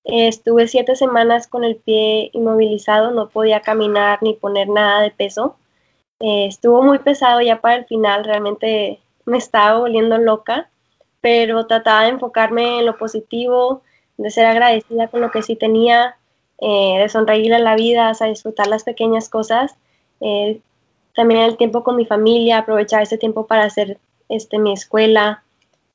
estuve 0.03 0.67
siete 0.67 0.95
semanas 0.95 1.47
con 1.47 1.63
el 1.63 1.75
pie 1.75 2.31
inmovilizado, 2.33 3.11
no 3.11 3.29
podía 3.29 3.61
caminar 3.61 4.19
ni 4.23 4.33
poner 4.33 4.67
nada 4.67 5.01
de 5.01 5.11
peso. 5.11 5.57
Eh, 6.19 6.47
estuvo 6.47 6.81
muy 6.81 6.99
pesado 6.99 7.41
ya 7.41 7.61
para 7.61 7.75
el 7.75 7.85
final, 7.85 8.25
realmente 8.25 8.99
me 9.25 9.37
estaba 9.37 9.79
volviendo 9.79 10.17
loca, 10.17 10.69
pero 11.21 11.67
trataba 11.67 12.03
de 12.03 12.09
enfocarme 12.09 12.79
en 12.79 12.87
lo 12.87 12.97
positivo, 12.97 13.83
de 14.17 14.31
ser 14.31 14.47
agradecida 14.47 15.09
con 15.09 15.21
lo 15.21 15.31
que 15.31 15.43
sí 15.43 15.55
tenía, 15.55 16.17
eh, 16.59 16.97
de 16.99 17.09
sonreír 17.09 17.53
a 17.53 17.59
la 17.59 17.75
vida, 17.75 18.11
a 18.19 18.25
disfrutar 18.25 18.67
las 18.67 18.83
pequeñas 18.83 19.29
cosas. 19.29 19.75
Eh, 20.21 20.61
también 21.19 21.41
el 21.41 21.57
tiempo 21.57 21.83
con 21.83 21.97
mi 21.97 22.05
familia, 22.05 22.59
aprovechar 22.59 23.03
ese 23.03 23.17
tiempo 23.17 23.45
para 23.45 23.65
hacer 23.65 23.99
este, 24.29 24.57
mi 24.57 24.71
escuela 24.71 25.43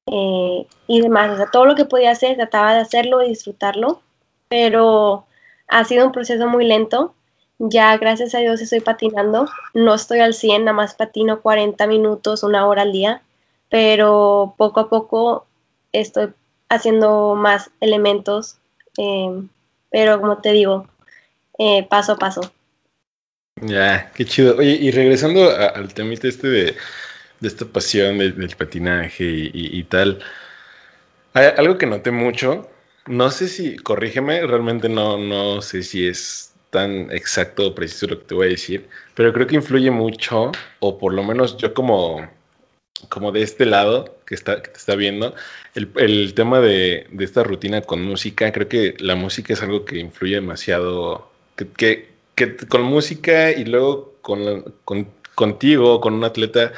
y 0.07 1.01
demás. 1.01 1.31
O 1.31 1.37
sea, 1.39 1.47
todo 1.51 1.65
lo 1.65 1.75
que 1.75 1.87
podía 1.87 2.11
hacer, 2.11 2.37
trataba 2.37 2.75
de 2.75 2.81
hacerlo 2.81 3.23
y 3.23 3.31
disfrutarlo, 3.31 4.03
pero 4.49 5.25
ha 5.67 5.83
sido 5.85 6.05
un 6.05 6.13
proceso 6.13 6.47
muy 6.47 6.67
lento. 6.67 7.15
Ya 7.59 7.97
gracias 7.97 8.35
a 8.35 8.41
Dios 8.41 8.61
estoy 8.61 8.81
patinando. 8.81 9.49
No 9.73 9.95
estoy 9.95 10.21
al 10.21 10.35
100, 10.35 10.67
nada 10.67 10.77
más 10.77 10.93
patino 10.93 11.41
40 11.41 11.87
minutos, 11.87 12.43
una 12.43 12.67
hora 12.67 12.83
al 12.83 12.93
día, 12.93 13.23
pero 13.71 14.53
poco 14.59 14.81
a 14.81 14.91
poco 14.91 15.47
estoy 15.93 16.35
haciendo 16.69 17.35
más 17.35 17.71
elementos, 17.81 18.59
eh, 18.99 19.43
pero 19.89 20.21
como 20.21 20.37
te 20.43 20.53
digo, 20.53 20.87
eh, 21.57 21.83
paso 21.89 22.13
a 22.13 22.17
paso. 22.17 22.43
Ya, 23.63 24.11
qué 24.15 24.25
chido. 24.25 24.57
Oye, 24.57 24.77
y 24.81 24.91
regresando 24.91 25.51
al 25.51 25.95
tema 25.95 26.13
este 26.15 26.49
de, 26.49 26.77
esta 27.41 27.65
pasión 27.67 28.19
del, 28.19 28.57
patinaje 28.57 29.25
y, 29.25 29.83
tal, 29.85 30.21
hay 31.35 31.47
algo 31.57 31.79
que 31.79 31.87
noté 31.87 32.11
mucho, 32.11 32.69
no 33.07 33.31
sé 33.31 33.49
si, 33.49 33.77
corrígeme, 33.77 34.47
realmente 34.47 34.89
no, 34.89 35.19
no 35.19 35.63
sé 35.63 35.83
si 35.83 36.07
es 36.07 36.55
tan 36.71 37.11
exacto 37.13 37.69
o 37.69 37.75
preciso 37.75 38.07
lo 38.09 38.19
que 38.19 38.25
te 38.27 38.35
voy 38.35 38.47
a 38.49 38.51
decir, 38.51 38.89
pero 39.15 39.33
creo 39.33 39.47
que 39.47 39.57
influye 39.57 39.91
mucho, 39.91 40.53
o 40.81 40.99
por 40.99 41.13
lo 41.15 41.23
menos 41.23 41.57
yo 41.57 41.75
como, 41.75 42.29
como 43.09 43.33
de 43.33 43.43
este 43.43 43.67
lado 43.67 44.19
que, 44.27 44.35
está, 44.35 44.63
que 44.63 44.71
te 44.71 44.79
está 44.79 44.97
viendo, 44.97 45.35
el, 45.75 46.35
tema 46.35 46.61
de, 46.61 47.09
esta 47.21 47.45
rutina 47.45 47.83
con 47.83 48.03
música, 48.05 48.53
creo 48.53 48.69
que 48.69 48.95
la 48.99 49.17
música 49.17 49.53
es 49.53 49.63
algo 49.63 49.85
que 49.85 49.99
influye 49.99 50.37
demasiado, 50.37 51.31
que, 51.77 52.14
que 52.35 52.57
con 52.57 52.83
música 52.83 53.51
y 53.51 53.65
luego 53.65 54.15
con, 54.23 54.75
con, 54.85 55.09
contigo, 55.35 56.01
con 56.01 56.15
un 56.15 56.25
atleta, 56.25 56.73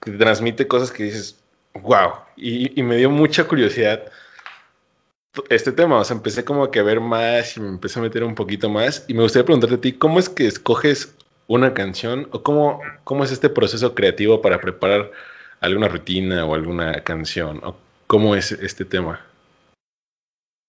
que 0.00 0.10
te 0.10 0.18
transmite 0.18 0.66
cosas 0.66 0.90
que 0.90 1.04
dices, 1.04 1.38
wow, 1.74 2.12
y, 2.36 2.82
me 2.82 2.96
dio 2.96 3.10
mucha 3.10 3.44
curiosidad 3.44 4.02
este 5.48 5.72
tema, 5.72 5.98
o 5.98 6.04
sea, 6.04 6.16
empecé 6.16 6.44
como 6.44 6.64
a 6.64 6.68
ver 6.68 7.00
más 7.00 7.56
y 7.56 7.60
me 7.60 7.68
empecé 7.68 7.98
a 7.98 8.02
meter 8.02 8.22
un 8.22 8.34
poquito 8.34 8.68
más 8.68 9.04
y 9.08 9.14
me 9.14 9.22
gustaría 9.22 9.46
preguntarte 9.46 9.76
a 9.76 9.80
ti, 9.80 9.92
¿cómo 9.92 10.18
es 10.18 10.28
que 10.28 10.46
escoges 10.46 11.14
una 11.46 11.72
canción 11.72 12.28
o 12.32 12.42
cómo, 12.42 12.80
cómo 13.04 13.24
es 13.24 13.32
este 13.32 13.48
proceso 13.48 13.94
creativo 13.94 14.42
para 14.42 14.60
preparar 14.60 15.10
alguna 15.60 15.88
rutina 15.88 16.44
o 16.44 16.54
alguna 16.54 17.02
canción? 17.02 17.60
¿O 17.64 17.76
¿Cómo 18.06 18.36
es 18.36 18.52
este 18.52 18.84
tema? 18.84 19.24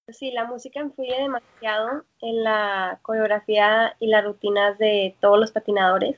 Sí, 0.10 0.32
la 0.32 0.44
música 0.44 0.82
influye 0.82 1.16
demasiado 1.16 2.04
en 2.20 2.44
la 2.44 3.00
coreografía 3.04 3.96
y 4.02 4.08
las 4.08 4.26
rutinas 4.26 4.78
de 4.78 5.16
todos 5.22 5.40
los 5.40 5.52
patinadores. 5.52 6.18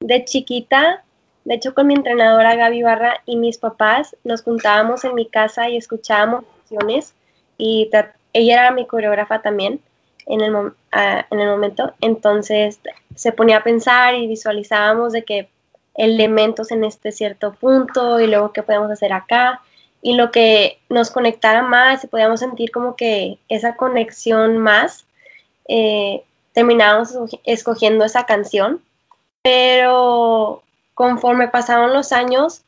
De 0.00 0.24
chiquita, 0.24 1.04
de 1.44 1.54
hecho 1.54 1.74
con 1.74 1.88
mi 1.88 1.94
entrenadora 1.94 2.54
Gaby 2.54 2.82
Barra 2.82 3.20
y 3.26 3.36
mis 3.36 3.58
papás 3.58 4.16
nos 4.24 4.42
juntábamos 4.42 5.04
en 5.04 5.14
mi 5.14 5.26
casa 5.26 5.68
y 5.68 5.76
escuchábamos 5.76 6.44
canciones 6.56 7.14
y 7.58 7.90
ella 8.32 8.62
era 8.62 8.70
mi 8.70 8.86
coreógrafa 8.86 9.42
también 9.42 9.82
en 10.24 10.40
el, 10.40 10.72
en 10.92 11.40
el 11.40 11.48
momento, 11.48 11.92
entonces 12.00 12.80
se 13.14 13.32
ponía 13.32 13.58
a 13.58 13.64
pensar 13.64 14.14
y 14.14 14.26
visualizábamos 14.26 15.12
de 15.12 15.24
qué 15.24 15.50
elementos 15.94 16.70
en 16.70 16.82
este 16.82 17.12
cierto 17.12 17.52
punto 17.52 18.20
y 18.20 18.26
luego 18.26 18.54
qué 18.54 18.62
podemos 18.62 18.90
hacer 18.90 19.12
acá 19.12 19.60
y 20.02 20.14
lo 20.14 20.30
que 20.30 20.78
nos 20.88 21.10
conectara 21.10 21.62
más 21.62 22.04
y 22.04 22.06
podíamos 22.06 22.40
sentir 22.40 22.70
como 22.70 22.96
que 22.96 23.38
esa 23.48 23.76
conexión 23.76 24.58
más, 24.58 25.06
eh, 25.68 26.22
terminábamos 26.52 27.16
escogiendo 27.44 28.04
esa 28.04 28.26
canción, 28.26 28.82
pero 29.42 30.62
conforme 30.94 31.48
pasaron 31.48 31.92
los 31.92 32.12
años, 32.12 32.62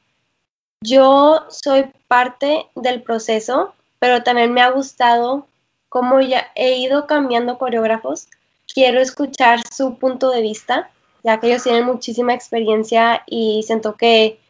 yo 0.82 1.44
soy 1.48 1.90
parte 2.08 2.66
del 2.74 3.02
proceso 3.02 3.74
pero 4.00 4.22
también 4.24 4.52
me 4.52 4.62
ha 4.62 4.70
gustado 4.70 5.46
cómo 5.88 6.20
ya 6.20 6.50
he 6.56 6.78
ido 6.78 7.06
cambiando 7.06 7.58
coreógrafos. 7.58 8.26
Quiero 8.72 8.98
escuchar 8.98 9.60
su 9.70 9.96
punto 9.96 10.30
de 10.30 10.40
vista, 10.40 10.90
ya 11.22 11.38
que 11.38 11.48
ellos 11.48 11.62
tienen 11.62 11.84
muchísima 11.84 12.34
experiencia 12.34 13.22
y 13.26 13.62
siento 13.64 13.94
que 13.96 14.40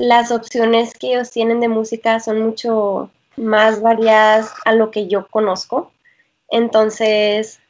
las 0.00 0.32
opciones 0.32 0.94
que 0.94 1.08
ellos 1.08 1.30
tienen 1.30 1.60
de 1.60 1.68
música 1.68 2.20
son 2.20 2.40
mucho 2.40 3.10
más 3.36 3.82
variadas 3.82 4.52
a 4.64 4.72
lo 4.72 4.90
que 4.90 5.06
yo 5.06 5.26
conozco. 5.28 5.92
Entonces, 6.48 7.60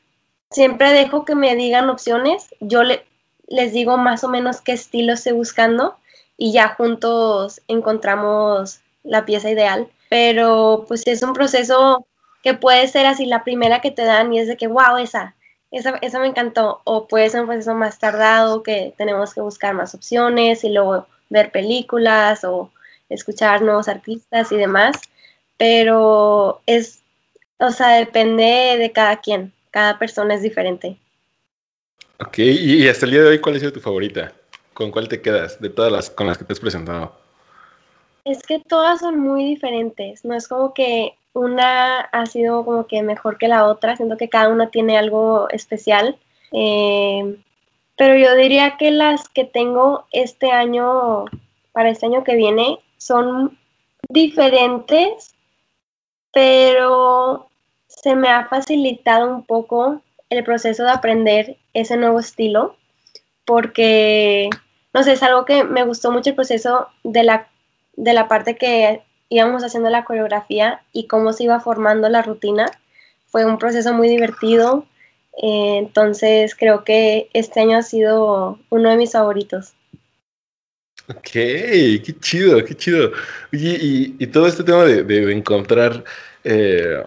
siempre 0.50 0.92
dejo 0.92 1.24
que 1.24 1.34
me 1.34 1.54
digan 1.56 1.90
opciones, 1.90 2.54
yo 2.60 2.82
les 3.48 3.72
digo 3.72 3.96
más 3.96 4.22
o 4.24 4.28
menos 4.28 4.60
qué 4.60 4.72
estilo 4.72 5.12
estoy 5.12 5.32
buscando 5.32 5.96
y 6.36 6.52
ya 6.52 6.68
juntos 6.68 7.62
encontramos 7.66 8.80
la 9.02 9.24
pieza 9.26 9.50
ideal. 9.50 9.88
Pero 10.08 10.84
pues 10.86 11.02
es 11.06 11.22
un 11.22 11.32
proceso 11.32 12.06
que 12.42 12.54
puede 12.54 12.86
ser 12.88 13.06
así 13.06 13.26
la 13.26 13.44
primera 13.44 13.80
que 13.80 13.90
te 13.90 14.04
dan 14.04 14.32
y 14.32 14.38
es 14.38 14.48
de 14.48 14.56
que, 14.56 14.68
wow, 14.68 14.96
esa, 14.98 15.34
esa, 15.72 15.96
esa 16.00 16.20
me 16.20 16.28
encantó, 16.28 16.80
o 16.84 17.08
puede 17.08 17.28
ser 17.28 17.40
un 17.42 17.48
proceso 17.48 17.74
más 17.74 17.98
tardado 17.98 18.62
que 18.62 18.94
tenemos 18.96 19.34
que 19.34 19.40
buscar 19.40 19.74
más 19.74 19.94
opciones 19.94 20.64
y 20.64 20.70
luego 20.70 21.06
ver 21.30 21.50
películas 21.50 22.44
o 22.44 22.70
escuchar 23.08 23.62
nuevos 23.62 23.88
artistas 23.88 24.52
y 24.52 24.56
demás, 24.56 24.96
pero 25.56 26.60
es, 26.66 27.02
o 27.58 27.70
sea, 27.70 27.96
depende 27.96 28.76
de 28.78 28.92
cada 28.92 29.20
quien, 29.20 29.52
cada 29.70 29.98
persona 29.98 30.34
es 30.34 30.42
diferente. 30.42 30.96
Ok, 32.20 32.38
y 32.38 32.86
hasta 32.86 33.06
el 33.06 33.12
día 33.12 33.22
de 33.22 33.28
hoy, 33.28 33.40
¿cuál 33.40 33.56
ha 33.56 33.58
sido 33.58 33.72
tu 33.72 33.80
favorita? 33.80 34.32
¿Con 34.74 34.90
cuál 34.90 35.08
te 35.08 35.22
quedas 35.22 35.60
de 35.60 35.70
todas 35.70 35.90
las 35.90 36.10
con 36.10 36.26
las 36.26 36.36
que 36.36 36.44
te 36.44 36.52
has 36.52 36.60
presentado? 36.60 37.14
Es 38.24 38.42
que 38.42 38.60
todas 38.60 39.00
son 39.00 39.18
muy 39.18 39.44
diferentes, 39.44 40.24
no 40.24 40.34
es 40.34 40.46
como 40.46 40.74
que 40.74 41.14
una 41.32 42.00
ha 42.00 42.26
sido 42.26 42.64
como 42.64 42.86
que 42.86 43.02
mejor 43.02 43.38
que 43.38 43.48
la 43.48 43.66
otra, 43.66 43.96
siento 43.96 44.16
que 44.16 44.28
cada 44.28 44.48
una 44.48 44.70
tiene 44.70 44.98
algo 44.98 45.48
especial, 45.50 46.18
eh, 46.52 47.36
pero 48.00 48.16
yo 48.16 48.34
diría 48.34 48.78
que 48.78 48.90
las 48.92 49.28
que 49.28 49.44
tengo 49.44 50.06
este 50.10 50.50
año, 50.52 51.26
para 51.72 51.90
este 51.90 52.06
año 52.06 52.24
que 52.24 52.34
viene, 52.34 52.78
son 52.96 53.58
diferentes, 54.08 55.34
pero 56.32 57.50
se 57.88 58.16
me 58.16 58.30
ha 58.30 58.46
facilitado 58.46 59.28
un 59.28 59.44
poco 59.44 60.00
el 60.30 60.42
proceso 60.44 60.84
de 60.84 60.92
aprender 60.92 61.58
ese 61.74 61.98
nuevo 61.98 62.20
estilo, 62.20 62.74
porque, 63.44 64.48
no 64.94 65.02
sé, 65.02 65.12
es 65.12 65.22
algo 65.22 65.44
que 65.44 65.64
me 65.64 65.84
gustó 65.84 66.10
mucho 66.10 66.30
el 66.30 66.36
proceso 66.36 66.88
de 67.04 67.22
la 67.22 67.48
de 67.96 68.14
la 68.14 68.28
parte 68.28 68.56
que 68.56 69.02
íbamos 69.28 69.62
haciendo 69.62 69.90
la 69.90 70.06
coreografía 70.06 70.80
y 70.94 71.06
cómo 71.06 71.34
se 71.34 71.44
iba 71.44 71.60
formando 71.60 72.08
la 72.08 72.22
rutina. 72.22 72.64
Fue 73.26 73.44
un 73.44 73.58
proceso 73.58 73.92
muy 73.92 74.08
divertido, 74.08 74.86
eh, 75.36 75.78
entonces 75.78 76.54
creo 76.54 76.84
que 76.84 77.30
este 77.32 77.60
año 77.60 77.78
ha 77.78 77.82
sido 77.82 78.58
uno 78.70 78.90
de 78.90 78.96
mis 78.96 79.12
favoritos. 79.12 79.74
Ok, 81.08 81.30
qué 81.32 82.14
chido, 82.20 82.64
qué 82.64 82.74
chido. 82.74 83.12
y, 83.50 84.22
y, 84.22 84.26
todo 84.28 84.46
este 84.46 84.62
tema 84.62 84.84
de, 84.84 85.32
encontrar 85.32 86.04
eh, 86.44 87.02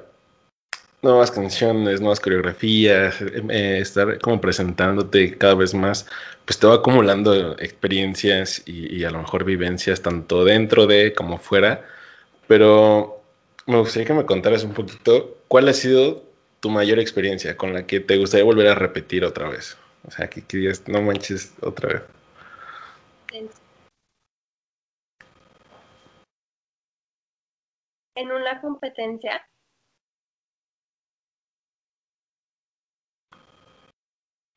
nuevas 1.04 1.32
canciones, 1.32 2.02
nuevas 2.02 2.20
coreografías, 2.20 3.22
eh, 3.22 3.80
estar 3.80 4.20
como 4.20 4.42
presentándote 4.42 5.38
cada 5.38 5.56
vez 5.56 5.74
más, 5.74 6.08
pues 6.46 6.58
te 6.60 6.68
va 6.68 6.76
acumulando 6.76 7.58
experiencias 7.60 8.64
y, 8.66 9.04
a 9.04 9.12
lo 9.12 9.20
mejor 9.20 9.44
vivencias 9.44 10.02
tanto 10.02 10.44
dentro 10.46 10.88
de 10.88 11.14
como 11.14 11.38
fuera. 11.38 11.86
Pero 12.48 13.22
me 13.68 13.78
gustaría 13.80 14.08
que 14.08 14.14
me 14.14 14.26
contaras 14.26 14.64
un 14.64 14.74
poquito 14.74 15.38
cuál 15.48 15.70
ha 15.70 15.74
sido 15.74 16.24
tu 16.64 16.70
mayor 16.70 16.98
experiencia 16.98 17.58
con 17.58 17.74
la 17.74 17.86
que 17.86 18.00
te 18.00 18.18
gustaría 18.18 18.46
volver 18.46 18.70
a 18.70 18.76
repetir 18.76 19.26
otra 19.26 19.50
vez. 19.50 19.78
O 20.08 20.12
sea, 20.12 20.30
que, 20.30 20.46
que 20.46 20.72
no 20.88 21.02
manches 21.02 21.54
otra 21.62 21.90
vez. 21.90 22.04
En 28.16 28.32
una 28.32 28.62
competencia. 28.62 29.46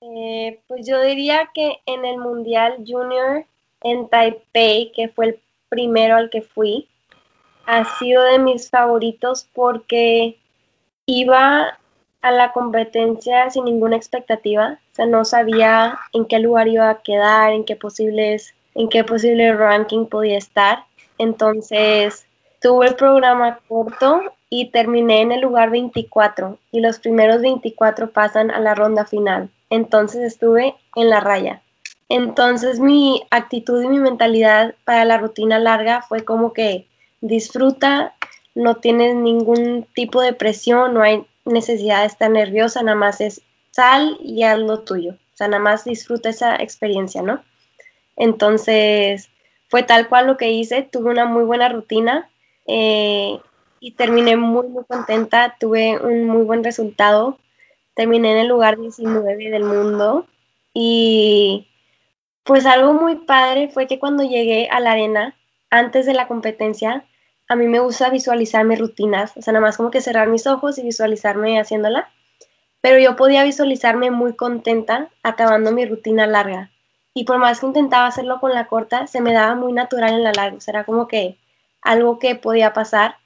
Eh, 0.02 0.62
pues 0.68 0.86
yo 0.86 1.02
diría 1.02 1.50
que 1.52 1.80
en 1.86 2.04
el 2.04 2.18
Mundial 2.18 2.84
Junior 2.86 3.44
en 3.80 4.08
Taipei, 4.08 4.92
que 4.92 5.08
fue 5.08 5.26
el 5.26 5.40
primero 5.68 6.14
al 6.14 6.30
que 6.30 6.42
fui, 6.42 6.88
ha 7.64 7.84
sido 7.98 8.22
de 8.22 8.38
mis 8.38 8.70
favoritos 8.70 9.48
porque 9.52 10.38
iba 11.06 11.80
a 12.22 12.30
la 12.30 12.52
competencia 12.52 13.50
sin 13.50 13.64
ninguna 13.64 13.96
expectativa, 13.96 14.78
o 14.92 14.94
sea, 14.94 15.06
no 15.06 15.24
sabía 15.24 15.98
en 16.12 16.24
qué 16.24 16.38
lugar 16.38 16.68
iba 16.68 16.90
a 16.90 17.02
quedar, 17.02 17.52
en 17.52 17.64
qué 17.64 17.76
posibles, 17.76 18.54
en 18.74 18.88
qué 18.88 19.04
posible 19.04 19.54
ranking 19.54 20.06
podía 20.06 20.38
estar. 20.38 20.84
Entonces, 21.18 22.26
tuve 22.60 22.88
el 22.88 22.94
programa 22.96 23.60
corto 23.68 24.22
y 24.50 24.70
terminé 24.70 25.22
en 25.22 25.32
el 25.32 25.40
lugar 25.40 25.70
24 25.70 26.58
y 26.72 26.80
los 26.80 26.98
primeros 26.98 27.42
24 27.42 28.10
pasan 28.10 28.50
a 28.50 28.60
la 28.60 28.74
ronda 28.74 29.04
final. 29.04 29.50
Entonces 29.70 30.22
estuve 30.22 30.74
en 30.94 31.10
la 31.10 31.20
raya. 31.20 31.62
Entonces 32.08 32.78
mi 32.78 33.22
actitud 33.30 33.82
y 33.82 33.88
mi 33.88 33.98
mentalidad 33.98 34.74
para 34.84 35.04
la 35.04 35.18
rutina 35.18 35.58
larga 35.58 36.02
fue 36.02 36.24
como 36.24 36.52
que 36.52 36.86
disfruta, 37.20 38.14
no 38.54 38.76
tienes 38.76 39.16
ningún 39.16 39.86
tipo 39.94 40.20
de 40.20 40.32
presión, 40.32 40.94
no 40.94 41.02
hay 41.02 41.26
necesidad 41.46 42.00
de 42.00 42.06
estar 42.06 42.30
nerviosa, 42.30 42.82
nada 42.82 42.96
más 42.96 43.20
es 43.20 43.42
sal 43.70 44.18
y 44.20 44.42
haz 44.42 44.58
lo 44.58 44.80
tuyo. 44.80 45.12
O 45.12 45.36
sea, 45.36 45.48
nada 45.48 45.62
más 45.62 45.84
disfruta 45.84 46.30
esa 46.30 46.56
experiencia, 46.56 47.22
¿no? 47.22 47.42
Entonces, 48.16 49.28
fue 49.68 49.82
tal 49.82 50.08
cual 50.08 50.26
lo 50.26 50.36
que 50.36 50.50
hice, 50.50 50.82
tuve 50.82 51.10
una 51.10 51.26
muy 51.26 51.44
buena 51.44 51.68
rutina 51.68 52.30
eh, 52.66 53.38
y 53.80 53.92
terminé 53.92 54.36
muy, 54.36 54.68
muy 54.68 54.84
contenta, 54.84 55.56
tuve 55.60 55.98
un 55.98 56.26
muy 56.26 56.44
buen 56.44 56.64
resultado, 56.64 57.38
terminé 57.94 58.32
en 58.32 58.38
el 58.38 58.48
lugar 58.48 58.78
19 58.78 59.50
del 59.50 59.64
mundo 59.64 60.26
y 60.72 61.68
pues 62.44 62.64
algo 62.66 62.92
muy 62.94 63.16
padre 63.16 63.68
fue 63.68 63.86
que 63.86 63.98
cuando 63.98 64.22
llegué 64.22 64.68
a 64.70 64.80
la 64.80 64.92
arena, 64.92 65.36
antes 65.70 66.06
de 66.06 66.14
la 66.14 66.28
competencia, 66.28 67.04
a 67.48 67.56
mí 67.56 67.68
me 67.68 67.78
gusta 67.78 68.10
visualizar 68.10 68.64
mis 68.64 68.78
rutinas, 68.78 69.36
o 69.36 69.42
sea, 69.42 69.52
nada 69.52 69.64
más 69.66 69.76
como 69.76 69.90
que 69.90 70.00
cerrar 70.00 70.28
mis 70.28 70.46
ojos 70.46 70.78
y 70.78 70.82
visualizarme 70.82 71.60
haciéndola, 71.60 72.08
pero 72.80 72.98
yo 72.98 73.16
podía 73.16 73.44
visualizarme 73.44 74.10
muy 74.10 74.34
contenta 74.34 75.08
acabando 75.22 75.72
mi 75.72 75.86
rutina 75.86 76.26
larga. 76.26 76.70
Y 77.14 77.24
por 77.24 77.38
más 77.38 77.60
que 77.60 77.66
intentaba 77.66 78.06
hacerlo 78.06 78.40
con 78.40 78.52
la 78.52 78.66
corta, 78.66 79.06
se 79.06 79.20
me 79.20 79.32
daba 79.32 79.54
muy 79.54 79.72
natural 79.72 80.12
en 80.14 80.24
la 80.24 80.32
larga, 80.32 80.56
o 80.56 80.60
sea, 80.60 80.72
era 80.72 80.84
como 80.84 81.08
que 81.08 81.38
algo 81.82 82.18
que 82.18 82.34
podía 82.34 82.72
pasar, 82.72 83.16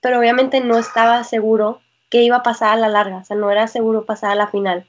pero 0.00 0.18
obviamente 0.18 0.60
no 0.60 0.76
estaba 0.78 1.22
seguro 1.24 1.80
que 2.10 2.22
iba 2.22 2.36
a 2.36 2.42
pasar 2.42 2.70
a 2.70 2.76
la 2.76 2.88
larga, 2.88 3.18
o 3.18 3.24
sea, 3.24 3.36
no 3.36 3.50
era 3.50 3.68
seguro 3.68 4.04
pasar 4.04 4.32
a 4.32 4.34
la 4.34 4.48
final. 4.48 4.86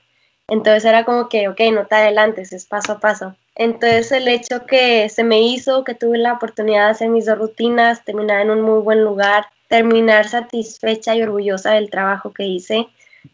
Entonces 0.49 0.85
era 0.85 1.05
como 1.05 1.29
que, 1.29 1.47
ok, 1.47 1.59
no 1.73 1.85
te 1.85 1.95
adelantes, 1.95 2.53
es 2.53 2.65
paso 2.65 2.93
a 2.93 2.99
paso. 2.99 3.35
Entonces 3.55 4.11
el 4.11 4.27
hecho 4.27 4.65
que 4.65 5.09
se 5.09 5.23
me 5.23 5.41
hizo, 5.41 5.83
que 5.83 5.93
tuve 5.93 6.17
la 6.17 6.33
oportunidad 6.33 6.85
de 6.85 6.91
hacer 6.91 7.09
mis 7.09 7.25
dos 7.25 7.37
rutinas, 7.37 8.03
terminar 8.05 8.41
en 8.41 8.51
un 8.51 8.61
muy 8.61 8.81
buen 8.81 9.03
lugar, 9.03 9.45
terminar 9.67 10.27
satisfecha 10.27 11.15
y 11.15 11.21
orgullosa 11.21 11.73
del 11.73 11.89
trabajo 11.89 12.33
que 12.33 12.45
hice, 12.45 12.87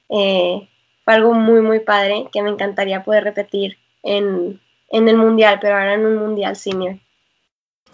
eh, 0.10 0.68
fue 1.04 1.14
algo 1.14 1.34
muy, 1.34 1.62
muy 1.62 1.80
padre 1.80 2.28
que 2.34 2.42
me 2.42 2.50
encantaría 2.50 3.04
poder 3.04 3.24
repetir 3.24 3.78
en, 4.04 4.60
en 4.90 5.08
el 5.08 5.18
mundial, 5.18 5.60
pero 5.62 5.76
ahora 5.76 5.94
en 5.94 6.06
un 6.06 6.18
mundial 6.18 6.56
senior. 6.56 6.98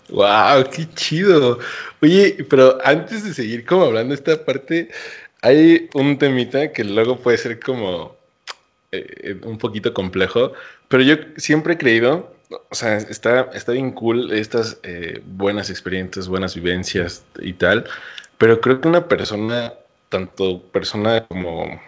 ¡Wow! 0.10 0.70
¡Qué 0.74 0.88
chido! 0.96 1.60
Oye, 2.02 2.46
pero 2.50 2.78
antes 2.84 3.24
de 3.24 3.34
seguir 3.34 3.66
como 3.66 3.84
hablando 3.84 4.14
esta 4.14 4.44
parte, 4.44 4.90
hay 5.42 5.90
un 5.94 6.18
temita 6.18 6.72
que 6.72 6.84
luego 6.84 7.18
puede 7.18 7.38
ser 7.38 7.60
como 7.60 8.21
eh, 8.94 9.40
un 9.44 9.58
poquito 9.58 9.94
complejo, 9.94 10.52
pero 10.90 11.02
yo 11.04 11.16
siempre 11.38 11.76
he 11.76 11.78
creído, 11.78 12.36
o 12.50 12.76
sea, 12.76 12.98
está, 12.98 13.50
está 13.54 13.72
bien 13.72 13.92
cool 13.92 14.34
estas 14.34 14.80
eh, 14.84 15.22
buenas 15.26 15.70
experiencias, 15.70 16.28
buenas 16.28 16.56
vivencias 16.56 17.24
y 17.40 17.54
tal, 17.54 17.86
pero 18.38 18.60
creo 18.60 18.82
que 18.82 18.90
una 18.90 19.08
persona, 19.08 19.74
tanto 20.10 20.62
persona 20.74 21.26
como 21.28 21.80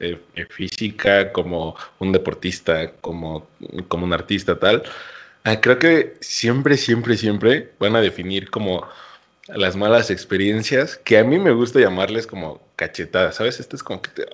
eh, 0.00 0.18
física, 0.50 1.32
como 1.32 1.76
un 2.00 2.10
deportista, 2.10 2.90
como, 3.00 3.46
como 3.86 4.04
un 4.04 4.12
artista, 4.12 4.58
tal, 4.58 4.82
ah, 5.44 5.60
creo 5.60 5.78
que 5.78 6.16
siempre, 6.20 6.76
siempre, 6.76 7.16
siempre 7.16 7.72
van 7.78 7.94
a 7.94 8.00
definir 8.00 8.50
como 8.50 8.84
las 9.48 9.76
malas 9.76 10.10
experiencias, 10.10 10.96
que 10.96 11.18
a 11.18 11.24
mí 11.24 11.38
me 11.38 11.52
gusta 11.52 11.80
llamarles 11.80 12.26
como 12.26 12.60
cachetadas, 12.76 13.36
¿sabes? 13.36 13.60
Esto 13.60 13.76
es 13.76 13.82
como 13.82 14.02
que 14.02 14.10
te, 14.10 14.26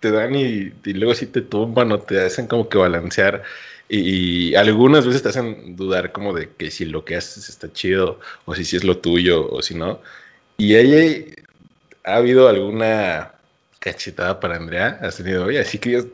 te 0.00 0.10
dan 0.10 0.34
y, 0.34 0.72
luego 0.84 1.14
sí 1.14 1.26
te 1.26 1.42
tumban 1.42 1.92
o 1.92 2.00
te 2.00 2.20
hacen 2.24 2.46
como 2.46 2.68
que 2.68 2.78
balancear 2.78 3.42
y, 3.88 4.54
algunas 4.56 5.06
veces 5.06 5.22
te 5.22 5.28
hacen 5.28 5.76
dudar 5.76 6.12
como 6.12 6.32
de 6.34 6.50
que 6.50 6.70
si 6.70 6.84
lo 6.86 7.04
que 7.04 7.16
haces 7.16 7.48
está 7.48 7.72
chido 7.72 8.20
o 8.44 8.54
si 8.54 8.64
sí 8.64 8.76
es 8.76 8.84
lo 8.84 8.98
tuyo 8.98 9.48
o 9.50 9.62
si 9.62 9.74
no. 9.74 10.00
Y 10.58 10.74
ahí 10.74 11.34
ha 12.04 12.16
habido 12.16 12.48
alguna 12.48 13.32
cachetada 13.78 14.40
para 14.40 14.56
Andrea, 14.56 14.98
has 15.02 15.16
tenido 15.18 15.44
hoy, 15.46 15.58
así 15.58 15.78
que 15.78 16.04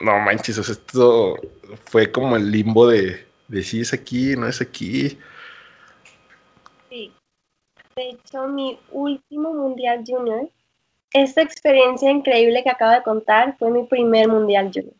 no 0.00 0.18
manches, 0.20 0.58
o 0.58 0.64
sea, 0.64 0.72
esto 0.74 1.36
fue 1.86 2.10
como 2.10 2.36
el 2.36 2.50
limbo 2.50 2.88
de, 2.88 3.26
de 3.48 3.62
si 3.62 3.80
es 3.82 3.92
aquí, 3.92 4.34
no 4.36 4.48
es 4.48 4.60
aquí. 4.60 5.18
Hecho, 8.00 8.48
mi 8.48 8.78
último 8.92 9.52
Mundial 9.52 10.02
Junior, 10.06 10.48
esta 11.12 11.42
experiencia 11.42 12.10
increíble 12.10 12.62
que 12.62 12.70
acabo 12.70 12.92
de 12.92 13.02
contar 13.02 13.58
fue 13.58 13.70
mi 13.70 13.82
primer 13.82 14.26
Mundial 14.26 14.70
Junior. 14.72 14.94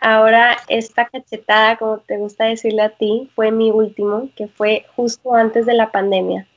Ahora, 0.00 0.56
esta 0.66 1.06
cachetada, 1.06 1.76
como 1.76 1.98
te 1.98 2.16
gusta 2.16 2.46
decirle 2.46 2.82
a 2.82 2.88
ti, 2.88 3.30
fue 3.36 3.52
mi 3.52 3.70
último, 3.70 4.30
que 4.34 4.48
fue 4.48 4.84
justo 4.96 5.32
antes 5.32 5.64
de 5.64 5.74
la 5.74 5.92
pandemia. 5.92 6.48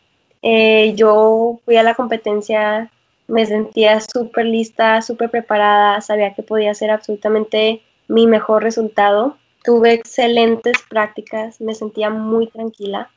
Eh, 0.42 0.94
yo 0.96 1.60
fui 1.64 1.78
a 1.78 1.84
la 1.84 1.94
competencia, 1.94 2.92
me 3.28 3.46
sentía 3.46 4.00
súper 4.02 4.48
lista, 4.48 5.00
súper 5.04 5.30
preparada, 5.30 6.02
sabía 6.02 6.34
que 6.34 6.42
podía 6.42 6.72
hacer 6.72 6.90
absolutamente 6.90 7.84
mi 8.08 8.26
mejor 8.26 8.64
resultado. 8.64 9.38
Tuve 9.64 9.94
excelentes 9.94 10.82
prácticas, 10.90 11.62
me 11.62 11.76
sentía 11.76 12.10
muy 12.10 12.48
tranquila 12.48 13.12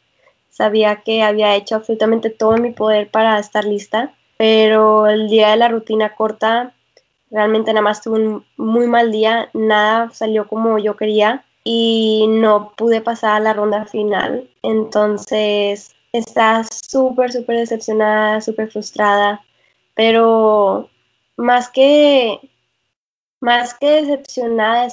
sabía 0.57 1.03
que 1.03 1.23
había 1.23 1.55
hecho 1.55 1.77
absolutamente 1.77 2.31
todo 2.31 2.57
en 2.57 2.63
mi 2.63 2.71
poder 2.71 3.11
para 3.11 3.39
estar 3.39 3.67
lista, 3.67 4.15
pero 4.39 5.07
el 5.07 5.29
día 5.29 5.51
de 5.51 5.59
la 5.59 5.69
rutina 5.69 6.15
corta 6.15 6.73
realmente 7.31 7.73
nada 7.75 7.83
más 7.83 8.01
tuve 8.01 8.21
un 8.21 8.47
muy 8.57 8.87
mal 8.87 9.13
día, 9.13 9.51
nada 9.53 10.09
salió 10.13 10.49
como 10.49 10.79
yo 10.79 10.97
quería 10.97 11.45
y 11.63 12.25
no 12.29 12.73
pude 12.75 13.03
pasar 13.03 13.37
a 13.37 13.41
la 13.41 13.53
ronda 13.53 13.85
final. 13.85 14.49
Entonces 14.63 15.95
estaba 16.13 16.65
súper, 16.65 17.33
súper 17.33 17.59
decepcionada, 17.59 18.41
súper 18.41 18.71
frustrada, 18.71 19.45
pero 19.95 20.89
más 21.37 21.69
que, 21.69 22.41
más 23.41 23.75
que 23.75 24.03
decepcionada 24.03 24.89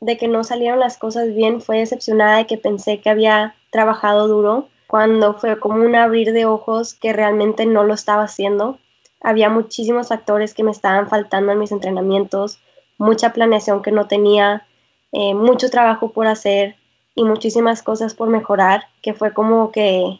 de 0.00 0.16
que 0.16 0.28
no 0.28 0.44
salieron 0.44 0.78
las 0.78 0.98
cosas 0.98 1.34
bien, 1.34 1.60
fue 1.60 1.78
decepcionada 1.78 2.36
de 2.36 2.46
que 2.46 2.58
pensé 2.58 3.00
que 3.00 3.10
había 3.10 3.56
trabajado 3.72 4.28
duro 4.28 4.68
cuando 4.90 5.34
fue 5.34 5.60
como 5.60 5.84
un 5.84 5.94
abrir 5.94 6.32
de 6.32 6.46
ojos 6.46 6.94
que 6.94 7.12
realmente 7.12 7.64
no 7.64 7.84
lo 7.84 7.94
estaba 7.94 8.24
haciendo. 8.24 8.80
Había 9.20 9.48
muchísimos 9.48 10.08
factores 10.08 10.52
que 10.52 10.64
me 10.64 10.72
estaban 10.72 11.08
faltando 11.08 11.52
en 11.52 11.60
mis 11.60 11.70
entrenamientos, 11.70 12.58
mucha 12.98 13.32
planeación 13.32 13.82
que 13.82 13.92
no 13.92 14.08
tenía, 14.08 14.66
eh, 15.12 15.32
mucho 15.34 15.70
trabajo 15.70 16.10
por 16.10 16.26
hacer 16.26 16.74
y 17.14 17.22
muchísimas 17.22 17.84
cosas 17.84 18.14
por 18.14 18.30
mejorar, 18.30 18.88
que 19.00 19.14
fue 19.14 19.32
como 19.32 19.70
que 19.70 20.18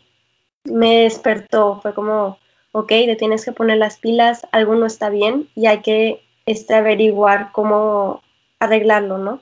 me 0.63 1.03
despertó, 1.03 1.81
fue 1.83 1.93
como, 1.93 2.39
ok, 2.71 2.89
te 2.89 3.17
tienes 3.17 3.45
que 3.45 3.51
poner 3.51 3.79
las 3.79 3.99
pilas, 3.99 4.47
algo 4.53 4.77
no 4.77 4.87
está 4.87 5.11
bien 5.11 5.49
y 5.57 5.67
hay 5.67 5.81
que 5.81 6.23
este, 6.47 6.75
averiguar 6.77 7.51
cómo 7.51 8.23
arreglarlo, 8.61 9.19
¿no? 9.19 9.41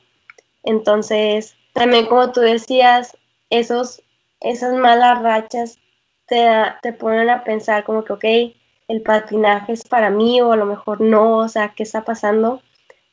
Entonces, 0.64 1.54
también 1.74 2.06
como 2.06 2.32
tú 2.32 2.40
decías, 2.40 3.14
esos 3.50 4.02
esas 4.40 4.74
malas 4.74 5.22
rachas 5.22 5.78
te, 6.26 6.46
te 6.82 6.92
ponen 6.92 7.30
a 7.30 7.44
pensar 7.44 7.84
como 7.84 8.04
que, 8.04 8.12
ok, 8.12 8.24
el 8.88 9.02
patinaje 9.02 9.72
es 9.72 9.84
para 9.84 10.10
mí 10.10 10.40
o 10.40 10.52
a 10.52 10.56
lo 10.56 10.66
mejor 10.66 11.00
no, 11.00 11.38
o 11.38 11.48
sea, 11.48 11.74
¿qué 11.76 11.82
está 11.82 12.04
pasando? 12.04 12.62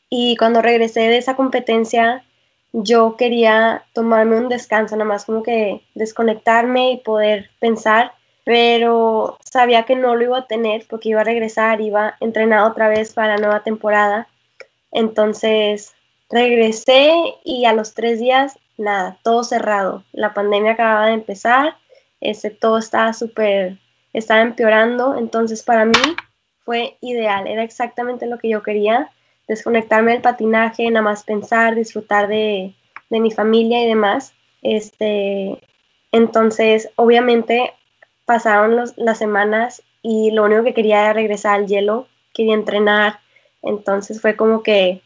Y 0.10 0.38
cuando 0.38 0.62
regresé 0.62 1.02
de 1.02 1.18
esa 1.18 1.36
competencia, 1.36 2.24
yo 2.72 3.16
quería 3.18 3.86
tomarme 3.94 4.38
un 4.38 4.50
descanso, 4.50 4.96
nada 4.96 5.08
más 5.08 5.26
como 5.26 5.44
que 5.44 5.82
desconectarme 5.96 6.92
y 6.92 6.98
poder 6.98 7.50
pensar, 7.60 8.14
pero 8.44 9.38
sabía 9.44 9.84
que 9.84 9.96
no 9.96 10.16
lo 10.16 10.24
iba 10.24 10.38
a 10.40 10.48
tener 10.48 10.86
porque 10.90 11.10
iba 11.10 11.22
a 11.22 11.26
regresar, 11.26 11.82
iba 11.82 12.08
a 12.08 12.18
entrenar 12.20 12.70
otra 12.70 12.90
vez 12.90 13.14
para 13.14 13.36
la 13.36 13.38
nueva 13.38 13.64
temporada. 13.64 14.28
Entonces 14.92 15.94
regresé 16.30 17.14
y 17.44 17.66
a 17.66 17.74
los 17.74 17.94
tres 17.94 18.20
días, 18.20 18.58
nada, 18.78 19.18
todo 19.24 19.44
cerrado. 19.44 20.04
La 20.12 20.34
pandemia 20.34 20.74
acababa 20.74 21.08
de 21.08 21.14
empezar, 21.14 21.78
ese, 22.22 22.50
todo 22.50 22.78
estaba 22.78 23.14
súper, 23.14 23.78
estaba 24.14 24.42
empeorando. 24.42 25.16
Entonces 25.18 25.64
para 25.64 25.86
mí 25.86 25.94
fue 26.64 26.98
ideal, 27.02 27.48
era 27.48 27.64
exactamente 27.64 28.26
lo 28.26 28.40
que 28.40 28.50
yo 28.50 28.64
quería, 28.64 29.12
desconectarme 29.48 30.12
del 30.14 30.22
patinaje, 30.22 30.90
nada 30.90 31.04
más 31.04 31.24
pensar, 31.24 31.76
disfrutar 31.76 32.28
de, 32.28 32.74
de 33.10 33.20
mi 33.20 33.32
familia 33.32 33.84
y 33.84 33.88
demás. 33.88 34.34
Este, 34.62 35.60
entonces, 36.12 36.90
obviamente, 36.96 37.74
pasaron 38.26 38.84
las 38.96 39.18
semanas 39.18 39.84
y 40.02 40.32
lo 40.32 40.44
único 40.44 40.64
que 40.64 40.74
quería 40.74 41.02
era 41.02 41.14
regresar 41.14 41.56
al 41.56 41.68
hielo, 41.68 42.08
quería 42.34 42.56
entrenar. 42.56 43.20
Entonces 43.62 44.22
fue 44.22 44.36
como 44.36 44.64
que 44.64 45.02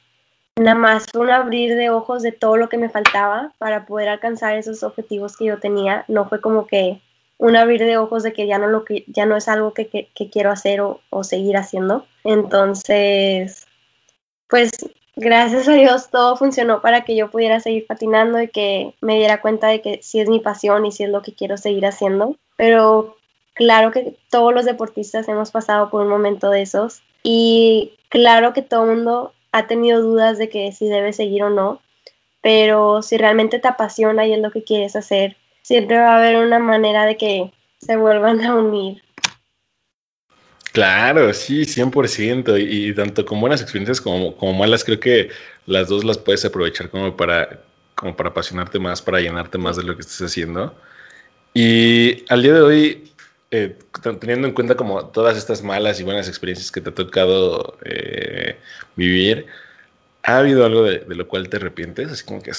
nada 0.60 0.76
más 0.78 1.06
un 1.16 1.30
abrir 1.30 1.76
de 1.76 1.90
ojos 1.90 2.22
de 2.22 2.32
todo 2.32 2.58
lo 2.58 2.70
que 2.70 2.78
me 2.78 2.90
faltaba 2.90 3.54
para 3.58 3.86
poder 3.86 4.10
alcanzar 4.10 4.56
esos 4.58 4.84
objetivos 4.84 5.38
que 5.38 5.46
yo 5.46 5.60
tenía. 5.60 6.06
No 6.08 6.28
fue 6.28 6.42
como 6.42 6.68
que 6.68 7.02
un 7.38 7.56
abrir 7.56 7.86
de 7.86 7.98
ojos 7.98 8.24
de 8.24 8.34
que 8.34 8.48
ya 8.48 8.58
no, 8.58 8.68
lo 8.68 8.84
que, 8.84 9.06
ya 9.08 9.26
no 9.26 9.38
es 9.38 9.48
algo 9.48 9.74
que, 9.74 9.88
que, 9.88 10.30
quiero 10.30 10.52
hacer 10.52 10.82
o, 10.82 11.00
o, 11.10 11.24
seguir 11.24 11.56
haciendo. 11.56 12.06
Entonces, 12.26 13.66
pues 14.50 14.72
gracias 15.16 15.68
a 15.70 15.74
Dios 15.74 16.10
todo 16.10 16.36
funcionó 16.36 16.82
para 16.82 17.06
que 17.06 17.16
yo 17.16 17.32
pudiera 17.32 17.62
seguir 17.62 17.88
patinando 17.88 18.42
y 18.42 18.50
que 18.50 18.94
me 19.00 19.16
diera 19.16 19.42
cuenta 19.42 19.68
de 19.68 19.82
que 19.82 20.00
sí 20.02 20.20
es 20.20 20.28
mi 20.28 20.40
pasión 20.42 20.86
y 20.86 20.92
sí 20.92 21.04
es 21.04 21.10
lo 21.10 21.22
que 21.22 21.34
quiero 21.34 21.56
seguir 21.56 21.86
haciendo. 21.86 22.36
Pero 22.58 23.16
claro 23.54 23.92
que 23.92 24.18
todos 24.30 24.54
los 24.54 24.66
deportistas 24.66 25.30
hemos 25.30 25.52
pasado 25.52 25.90
por 25.90 26.02
un 26.02 26.10
momento 26.10 26.50
de 26.50 26.64
esos 26.64 27.02
y 27.24 27.94
claro 28.10 28.52
que 28.52 28.62
todo 28.62 28.84
el 28.84 28.98
mundo 28.98 29.34
ha 29.52 29.68
tenido 29.68 30.02
dudas 30.02 30.38
de 30.38 30.50
que 30.50 30.72
si 30.72 30.88
debe 30.88 31.14
seguir 31.14 31.44
o 31.44 31.50
no, 31.50 31.82
pero 32.42 33.02
si 33.02 33.18
realmente 33.18 33.60
te 33.60 33.68
apasiona 33.68 34.26
y 34.26 34.34
es 34.34 34.40
lo 34.40 34.52
que 34.52 34.64
quieres 34.64 34.96
hacer, 34.96 35.38
siempre 35.62 35.98
va 35.98 36.14
a 36.14 36.18
haber 36.18 36.38
una 36.38 36.60
manera 36.60 37.06
de 37.06 37.18
que 37.18 37.52
se 37.80 37.96
vuelvan 37.96 38.44
a 38.44 38.56
unir. 38.56 39.02
Claro, 40.72 41.34
sí, 41.34 41.66
100%. 41.66 42.58
Y, 42.58 42.90
y 42.90 42.94
tanto 42.94 43.26
con 43.26 43.42
buenas 43.42 43.62
experiencias 43.62 44.00
como, 44.00 44.36
como 44.36 44.54
malas, 44.54 44.84
creo 44.84 45.00
que 45.00 45.30
las 45.66 45.88
dos 45.88 46.04
las 46.04 46.18
puedes 46.18 46.46
aprovechar 46.46 46.90
como 46.90 47.16
para, 47.16 47.62
como 47.96 48.16
para 48.16 48.30
apasionarte 48.30 48.80
más, 48.80 49.02
para 49.02 49.20
llenarte 49.20 49.58
más 49.58 49.78
de 49.78 49.84
lo 49.84 49.96
que 49.96 50.02
estés 50.02 50.22
haciendo. 50.22 50.74
Y 51.54 52.24
al 52.30 52.44
día 52.44 52.54
de 52.54 52.62
hoy, 52.62 53.12
eh, 53.52 53.78
teniendo 54.20 54.48
en 54.48 54.54
cuenta 54.54 54.76
como 54.76 55.06
todas 55.08 55.38
estas 55.38 55.64
malas 55.64 56.00
y 56.00 56.04
buenas 56.04 56.28
experiencias 56.28 56.72
que 56.72 56.82
te 56.82 56.92
ha 56.92 56.96
tocado 56.96 57.78
eh, 57.84 58.49
vivir, 58.96 59.48
¿Ha 60.24 60.38
habido 60.38 60.66
algo 60.66 60.84
de, 60.84 61.04
lo 61.08 61.28
cual 61.28 61.50
te 61.50 61.58
arrepientes? 61.58 62.12
Así 62.12 62.26
como 62.26 62.42
que, 62.42 62.52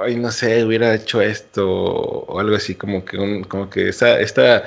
ay, 0.00 0.16
no 0.16 0.30
sé, 0.30 0.64
hubiera 0.64 0.94
hecho 0.94 1.20
esto 1.20 1.68
o 1.68 2.38
algo 2.38 2.56
así, 2.56 2.74
como 2.74 3.04
que, 3.04 3.42
como 3.48 3.70
que 3.70 3.88
esta, 3.88 4.62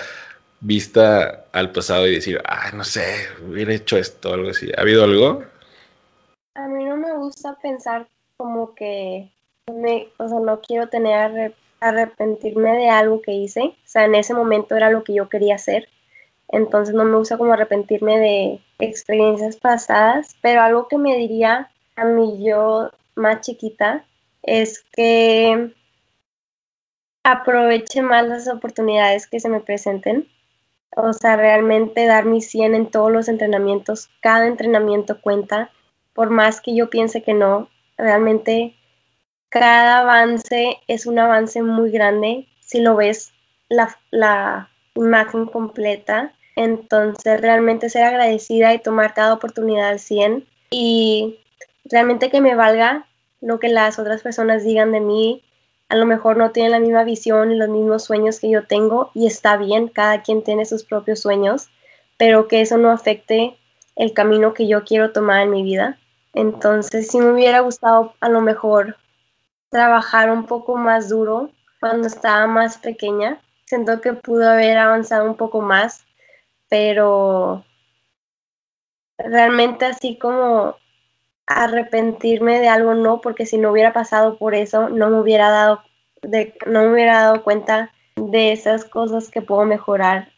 vista 0.62 1.46
al 1.54 1.72
pasado 1.72 2.08
y 2.08 2.16
decir, 2.16 2.42
ay, 2.46 2.72
no 2.74 2.84
sé, 2.84 3.28
hubiera 3.48 3.74
hecho 3.74 3.98
esto 3.98 4.32
o 4.32 4.34
algo 4.34 4.50
así. 4.50 4.72
¿Ha 4.76 4.82
habido 4.82 5.04
algo? 5.04 5.44
A 6.56 6.68
mí 6.68 6.84
no 6.84 6.98
me 6.98 7.16
gusta 7.16 7.56
pensar 7.62 8.08
como 8.36 8.74
que, 8.76 9.30
me, 9.72 10.10
o 10.18 10.28
sea, 10.28 10.40
no 10.40 10.60
quiero 10.60 10.90
tener 10.90 11.54
arrepentirme 11.80 12.76
de 12.76 12.90
algo 12.90 13.22
que 13.22 13.32
hice. 13.32 13.62
O 13.62 13.76
sea, 13.86 14.06
en 14.06 14.16
ese 14.16 14.34
momento 14.34 14.76
era 14.76 14.90
lo 14.90 15.04
que 15.04 15.14
yo 15.14 15.30
quería 15.30 15.56
hacer. 15.56 15.88
Entonces 16.50 16.96
no 16.96 17.06
me 17.06 17.18
gusta 17.18 17.38
como 17.38 17.54
arrepentirme 17.54 18.20
de 18.20 18.60
experiencias 18.80 19.58
pasadas, 19.58 20.36
pero 20.42 20.62
algo 20.62 20.88
que 20.88 20.98
me 20.98 21.16
diría 21.18 21.70
a 21.96 22.06
mí 22.06 22.44
yo 22.44 22.90
más 23.16 23.42
chiquita 23.42 24.06
es 24.42 24.84
que 24.94 25.74
aproveche 27.24 28.02
más 28.02 28.28
las 28.28 28.48
oportunidades 28.48 29.28
que 29.28 29.40
se 29.40 29.50
me 29.50 29.60
presenten. 29.60 30.28
O 30.96 31.14
sea, 31.14 31.36
realmente 31.36 32.06
dar 32.06 32.26
mi 32.26 32.42
100 32.42 32.74
en 32.74 32.90
todos 32.90 33.12
los 33.12 33.28
entrenamientos. 33.28 34.10
Cada 34.22 34.48
entrenamiento 34.48 35.22
cuenta. 35.22 35.70
Por 36.14 36.30
más 36.32 36.62
que 36.62 36.76
yo 36.76 36.90
piense 36.90 37.22
que 37.22 37.34
no, 37.34 37.70
realmente 37.98 38.76
cada 39.50 40.00
avance 40.00 40.78
es 40.88 41.06
un 41.06 41.20
avance 41.20 41.62
muy 41.62 41.92
grande. 41.92 42.48
Si 42.62 42.82
lo 42.82 42.96
ves 42.96 43.34
la, 43.68 43.98
la 44.10 44.70
imagen 44.96 45.46
completa, 45.46 46.34
entonces 46.60 47.40
realmente 47.40 47.90
ser 47.90 48.04
agradecida 48.04 48.74
y 48.74 48.80
tomar 48.80 49.14
cada 49.14 49.34
oportunidad 49.34 49.88
al 49.88 50.00
100 50.00 50.46
y 50.70 51.40
realmente 51.86 52.30
que 52.30 52.42
me 52.42 52.54
valga 52.54 53.08
lo 53.40 53.60
que 53.60 53.70
las 53.70 53.98
otras 53.98 54.22
personas 54.22 54.66
digan 54.66 54.92
de 54.92 55.00
mí. 55.00 55.42
A 55.88 55.96
lo 55.96 56.06
mejor 56.06 56.36
no 56.36 56.52
tienen 56.52 56.74
la 56.74 56.82
misma 56.82 57.06
visión 57.06 57.54
y 57.54 57.56
los 57.56 57.70
mismos 57.70 58.04
sueños 58.04 58.42
que 58.42 58.50
yo 58.50 58.68
tengo 58.68 59.10
y 59.14 59.26
está 59.26 59.56
bien, 59.56 59.88
cada 59.88 60.22
quien 60.22 60.44
tiene 60.44 60.66
sus 60.66 60.84
propios 60.84 61.22
sueños, 61.22 61.70
pero 62.18 62.50
que 62.50 62.60
eso 62.60 62.78
no 62.78 62.92
afecte 62.92 63.56
el 63.96 64.12
camino 64.12 64.54
que 64.54 64.68
yo 64.68 64.84
quiero 64.84 65.14
tomar 65.14 65.44
en 65.44 65.52
mi 65.52 65.64
vida. 65.64 65.98
Entonces, 66.34 67.08
si 67.08 67.22
me 67.22 67.32
hubiera 67.32 67.62
gustado 67.62 68.14
a 68.20 68.28
lo 68.28 68.42
mejor 68.42 68.98
trabajar 69.70 70.30
un 70.30 70.46
poco 70.46 70.76
más 70.76 71.08
duro 71.08 71.52
cuando 71.80 72.08
estaba 72.08 72.48
más 72.48 72.78
pequeña, 72.78 73.40
siento 73.66 74.02
que 74.02 74.12
pudo 74.12 74.50
haber 74.50 74.78
avanzado 74.78 75.26
un 75.26 75.38
poco 75.38 75.62
más, 75.62 76.06
pero 76.70 77.66
realmente 79.18 79.86
así 79.86 80.18
como 80.18 80.76
arrepentirme 81.48 82.60
de 82.60 82.70
algo, 82.70 82.94
no, 82.94 83.22
porque 83.22 83.46
si 83.46 83.58
no 83.58 83.72
hubiera 83.72 83.92
pasado 83.92 84.38
por 84.38 84.56
eso, 84.56 84.90
no 84.90 85.10
me 85.10 85.20
hubiera 85.20 85.50
dado, 85.50 85.82
de, 86.22 86.56
no 86.68 86.84
me 86.84 86.94
hubiera 86.94 87.24
dado 87.24 87.44
cuenta 87.44 87.92
de 88.16 88.52
esas 88.52 88.86
cosas 88.86 89.30
que 89.30 89.42
puedo 89.42 89.66
mejorar 89.66 90.30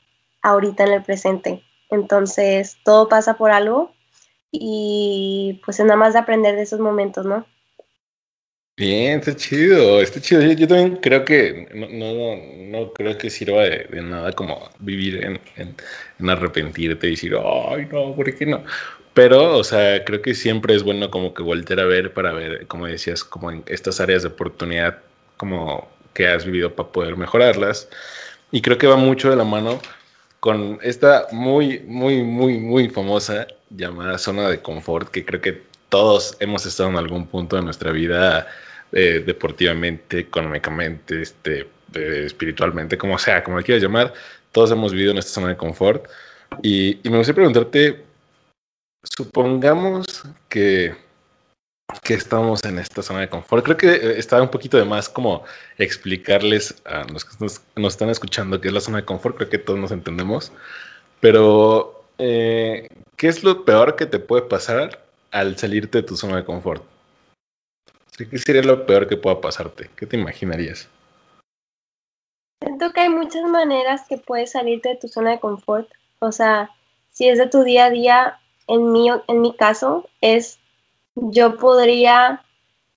ahorita 0.41 0.85
en 0.85 0.93
el 0.93 1.03
presente. 1.03 1.63
Entonces, 1.89 2.77
todo 2.85 3.09
pasa 3.09 3.35
por 3.35 3.51
algo 3.51 3.91
y 4.51 5.61
pues 5.65 5.79
es 5.79 5.85
nada 5.85 5.97
más 5.97 6.13
de 6.13 6.19
aprender 6.19 6.55
de 6.55 6.63
esos 6.63 6.79
momentos, 6.79 7.25
¿no? 7.25 7.45
Bien, 8.77 9.19
está 9.19 9.36
chido, 9.36 10.01
está 10.01 10.19
chido. 10.19 10.41
Yo, 10.41 10.67
también 10.67 10.95
creo 10.97 11.23
que 11.23 11.67
no, 11.73 11.88
no, 11.88 12.79
no 12.79 12.93
creo 12.93 13.17
que 13.17 13.29
sirva 13.29 13.62
de, 13.63 14.01
nada 14.01 14.31
como 14.31 14.69
vivir 14.79 15.23
en, 15.23 15.39
en, 15.55 15.75
en, 16.19 16.29
arrepentirte 16.29 17.07
y 17.07 17.12
decir, 17.12 17.36
ay, 17.36 17.88
no, 17.91 18.15
¿por 18.15 18.36
qué 18.36 18.45
no? 18.45 18.63
Pero, 19.13 19.57
o 19.57 19.63
sea, 19.63 20.03
creo 20.05 20.21
que 20.21 20.34
siempre 20.34 20.73
es 20.75 20.84
bueno 20.84 21.12
como 21.12 21.34
que 21.34 21.43
volver 21.43 21.79
a 21.79 21.86
ver 21.86 22.13
para 22.13 22.31
ver, 22.34 22.65
como 22.67 22.88
decías, 22.88 23.23
como 23.23 23.51
en 23.51 23.63
estas 23.67 23.99
áreas 23.99 24.23
de 24.23 24.29
oportunidad 24.29 24.99
como 25.38 25.88
que 26.13 26.27
has 26.27 26.45
vivido 26.45 26.73
para 26.75 26.91
poder 26.91 27.17
mejorarlas. 27.17 27.89
Y 28.51 28.62
creo 28.62 28.77
que 28.77 28.88
va 28.88 28.95
mucho 28.97 29.29
de 29.29 29.36
la 29.36 29.43
mano 29.43 29.79
con 30.39 30.79
esta 30.81 31.27
muy, 31.31 31.79
muy, 31.88 32.23
muy, 32.23 32.57
muy 32.60 32.89
famosa 32.89 33.47
llamada 33.69 34.17
zona 34.17 34.49
de 34.49 34.62
confort, 34.62 35.10
que 35.10 35.25
creo 35.25 35.41
que 35.41 35.70
todos 35.91 36.38
hemos 36.39 36.65
estado 36.65 36.89
en 36.89 36.95
algún 36.95 37.27
punto 37.27 37.58
de 37.58 37.63
nuestra 37.63 37.91
vida 37.91 38.47
eh, 38.93 39.21
deportivamente, 39.25 40.19
económicamente, 40.19 41.21
este, 41.21 41.67
eh, 41.93 42.23
espiritualmente, 42.25 42.97
como 42.97 43.19
sea, 43.19 43.43
como 43.43 43.58
le 43.58 43.63
quieras 43.65 43.84
llamar, 43.84 44.13
todos 44.54 44.71
hemos 44.71 44.93
vivido 44.93 45.12
en 45.12 45.17
esta 45.17 45.34
zona 45.34 45.49
de 45.49 45.58
confort. 45.58 46.08
Y, 46.63 47.06
y 47.06 47.10
me 47.10 47.17
gustaría 47.17 47.36
preguntarte, 47.36 48.06
supongamos 49.04 50.23
que, 50.47 50.95
que 52.04 52.13
estamos 52.13 52.63
en 52.63 52.80
esta 52.80 53.01
zona 53.01 53.19
de 53.19 53.30
confort. 53.30 53.65
Creo 53.65 53.77
que 53.77 53.91
eh, 53.91 54.17
está 54.17 54.41
un 54.41 54.49
poquito 54.49 54.77
de 54.77 54.86
más 54.86 55.10
como 55.10 55.43
explicarles 55.77 56.73
a 56.86 57.04
los 57.12 57.25
que 57.25 57.36
nos, 57.75 57.93
están 57.93 58.10
escuchando 58.10 58.62
qué 58.62 58.69
es 58.69 58.73
la 58.73 58.80
zona 58.80 58.99
de 58.99 59.06
confort. 59.06 59.36
Creo 59.36 59.49
que 59.49 59.58
todos 59.58 59.77
nos 59.77 59.91
entendemos. 59.91 60.54
Pero, 61.19 62.06
eh, 62.17 62.88
¿qué 63.17 63.27
es 63.27 63.43
lo 63.43 63.65
peor 63.65 63.97
que 63.97 64.06
te 64.06 64.19
puede 64.19 64.43
pasar 64.43 65.11
al 65.31 65.57
salirte 65.57 65.99
de 65.99 66.03
tu 66.03 66.15
zona 66.15 66.37
de 66.37 66.45
confort? 66.45 66.83
¿Qué 68.17 68.37
sería 68.37 68.61
lo 68.61 68.85
peor 68.85 69.07
que 69.07 69.17
pueda 69.17 69.41
pasarte? 69.41 69.89
¿Qué 69.95 70.05
te 70.05 70.17
imaginarías? 70.17 70.87
Siento 72.61 72.91
que 72.91 73.01
hay 73.01 73.09
muchas 73.09 73.43
maneras 73.43 74.05
que 74.07 74.17
puedes 74.17 74.51
salirte 74.51 74.89
de 74.89 74.95
tu 74.97 75.07
zona 75.07 75.31
de 75.31 75.39
confort. 75.39 75.89
O 76.19 76.31
sea, 76.31 76.69
si 77.09 77.27
es 77.27 77.39
de 77.39 77.47
tu 77.47 77.63
día 77.63 77.85
a 77.85 77.89
día, 77.89 78.39
en 78.67 78.91
mi, 78.91 79.09
en 79.09 79.41
mi 79.41 79.55
caso 79.55 80.07
es, 80.19 80.59
yo 81.15 81.57
podría 81.57 82.43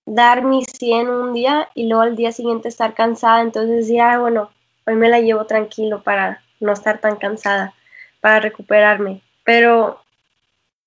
dar 0.05 0.45
mi 0.45 0.65
100 0.65 1.09
un 1.09 1.33
día 1.33 1.71
y 1.75 1.89
luego 1.89 2.03
al 2.03 2.17
día 2.17 2.33
siguiente 2.33 2.69
estar 2.69 2.93
cansada, 2.95 3.41
entonces 3.41 3.77
decir, 3.77 4.03
ah, 4.03 4.19
bueno, 4.19 4.51
hoy 4.87 4.97
me 4.97 5.09
la 5.09 5.21
llevo 5.21 5.47
tranquilo 5.47 6.03
para 6.03 6.43
no 6.61 6.73
estar 6.73 7.01
tan 7.01 7.17
cansada, 7.17 7.73
para 8.21 8.41
recuperarme. 8.41 9.23
Pero 9.45 10.04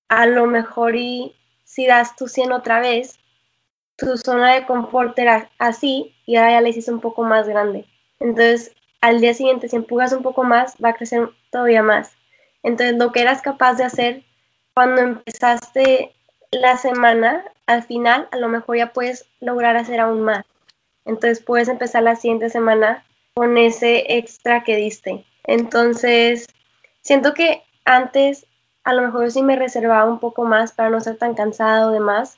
a 0.10 0.26
lo 0.26 0.46
mejor 0.46 0.96
y 0.96 1.36
si 1.64 1.86
das 1.86 2.16
tu 2.16 2.28
100 2.28 2.52
otra 2.52 2.80
vez, 2.80 3.20
tu 3.98 4.18
zona 4.18 4.54
de 4.54 4.66
confort 4.66 5.18
era 5.20 5.50
así 5.60 6.16
y 6.26 6.36
ahora 6.36 6.52
ya 6.52 6.62
la 6.62 6.70
hiciste 6.70 6.92
un 6.92 7.02
poco 7.02 7.24
más 7.24 7.48
grande. 7.48 7.86
Entonces, 8.20 8.74
al 9.02 9.22
día 9.22 9.34
siguiente, 9.34 9.68
si 9.68 9.76
empujas 9.76 10.14
un 10.14 10.24
poco 10.24 10.44
más, 10.44 10.76
va 10.84 10.90
a 10.90 10.94
crecer 10.94 11.30
todavía 11.52 11.84
más. 11.84 12.16
Entonces, 12.64 12.98
lo 12.98 13.12
que 13.12 13.22
eras 13.22 13.42
capaz 13.42 13.76
de 13.76 13.84
hacer 13.84 14.24
cuando 14.74 15.02
empezaste 15.02 16.14
la 16.52 16.78
semana, 16.78 17.46
al 17.66 17.84
final, 17.84 18.28
a 18.32 18.38
lo 18.38 18.48
mejor 18.48 18.78
ya 18.78 18.94
puedes 18.94 19.28
lograr 19.40 19.76
hacer 19.78 20.00
aún 20.00 20.22
más. 20.22 20.46
Entonces, 21.06 21.44
puedes 21.44 21.68
empezar 21.68 22.04
la 22.04 22.16
siguiente 22.16 22.50
semana 22.50 23.04
con 23.34 23.58
ese 23.58 24.18
extra 24.18 24.64
que 24.64 24.76
diste. 24.76 25.24
Entonces, 25.44 26.48
siento 27.02 27.34
que 27.34 27.64
antes 27.86 28.47
a 28.88 28.94
lo 28.94 29.02
mejor 29.02 29.30
sí 29.32 29.44
me 29.44 29.58
reservaba 29.58 30.10
un 30.10 30.20
poco 30.20 30.46
más 30.46 30.72
para 30.72 30.90
no 30.90 31.02
ser 31.02 31.18
tan 31.18 31.34
cansado 31.34 31.90
o 31.90 31.92
demás, 31.92 32.38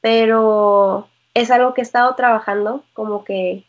pero 0.00 1.08
es 1.34 1.50
algo 1.50 1.74
que 1.74 1.80
he 1.80 1.82
estado 1.82 2.14
trabajando, 2.14 2.84
como 2.92 3.24
que 3.24 3.64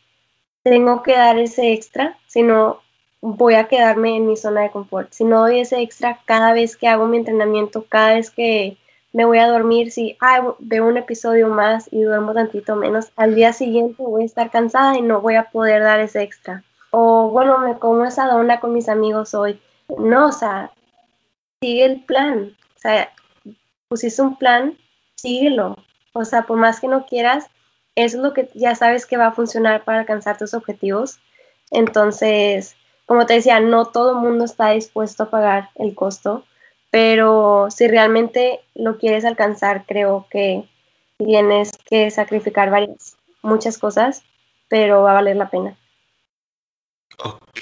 tengo 0.62 1.02
que 1.02 1.16
dar 1.16 1.40
ese 1.40 1.72
extra, 1.72 2.16
si 2.28 2.44
no 2.44 2.78
voy 3.20 3.54
a 3.54 3.66
quedarme 3.66 4.16
en 4.16 4.28
mi 4.28 4.36
zona 4.36 4.60
de 4.60 4.70
confort. 4.70 5.10
Si 5.10 5.24
no 5.24 5.40
doy 5.40 5.58
ese 5.58 5.80
extra 5.80 6.20
cada 6.24 6.52
vez 6.52 6.76
que 6.76 6.86
hago 6.86 7.08
mi 7.08 7.16
entrenamiento, 7.16 7.84
cada 7.88 8.14
vez 8.14 8.30
que 8.30 8.76
me 9.12 9.24
voy 9.24 9.38
a 9.38 9.48
dormir, 9.48 9.90
si 9.90 10.16
veo 10.60 10.86
un 10.86 10.98
episodio 10.98 11.48
más 11.48 11.88
y 11.92 12.00
duermo 12.00 12.32
tantito 12.32 12.76
menos, 12.76 13.10
al 13.16 13.34
día 13.34 13.52
siguiente 13.52 14.04
voy 14.04 14.22
a 14.22 14.26
estar 14.26 14.52
cansada 14.52 14.96
y 14.96 15.02
no 15.02 15.20
voy 15.20 15.34
a 15.34 15.50
poder 15.50 15.82
dar 15.82 15.98
ese 15.98 16.22
extra. 16.22 16.62
O 16.92 17.28
bueno, 17.30 17.58
me 17.58 17.76
como 17.76 18.04
esa 18.04 18.28
dona 18.28 18.60
con 18.60 18.72
mis 18.72 18.88
amigos 18.88 19.34
hoy. 19.34 19.60
No, 19.98 20.28
o 20.28 20.32
sea, 20.32 20.70
sigue 21.60 21.84
el 21.84 22.00
plan. 22.04 22.56
O 22.76 22.78
sea, 22.78 23.12
pusiste 23.88 24.22
un 24.22 24.36
plan, 24.36 24.76
síguelo. 25.16 25.76
O 26.12 26.24
sea, 26.24 26.42
por 26.42 26.58
más 26.58 26.80
que 26.80 26.88
no 26.88 27.06
quieras, 27.06 27.46
es 27.94 28.14
lo 28.14 28.32
que 28.32 28.48
ya 28.54 28.74
sabes 28.74 29.06
que 29.06 29.16
va 29.16 29.28
a 29.28 29.32
funcionar 29.32 29.84
para 29.84 30.00
alcanzar 30.00 30.38
tus 30.38 30.54
objetivos. 30.54 31.18
Entonces, 31.70 32.76
como 33.06 33.26
te 33.26 33.34
decía, 33.34 33.60
no 33.60 33.86
todo 33.86 34.12
el 34.12 34.18
mundo 34.18 34.44
está 34.44 34.70
dispuesto 34.70 35.24
a 35.24 35.30
pagar 35.30 35.70
el 35.76 35.94
costo, 35.94 36.44
pero 36.90 37.68
si 37.70 37.86
realmente 37.86 38.60
lo 38.74 38.98
quieres 38.98 39.24
alcanzar, 39.24 39.84
creo 39.86 40.26
que 40.30 40.64
tienes 41.18 41.72
que 41.84 42.10
sacrificar 42.10 42.70
varias, 42.70 43.16
muchas 43.42 43.78
cosas, 43.78 44.22
pero 44.68 45.02
va 45.02 45.12
a 45.12 45.14
valer 45.14 45.36
la 45.36 45.50
pena. 45.50 45.76
Ok, 47.22 47.60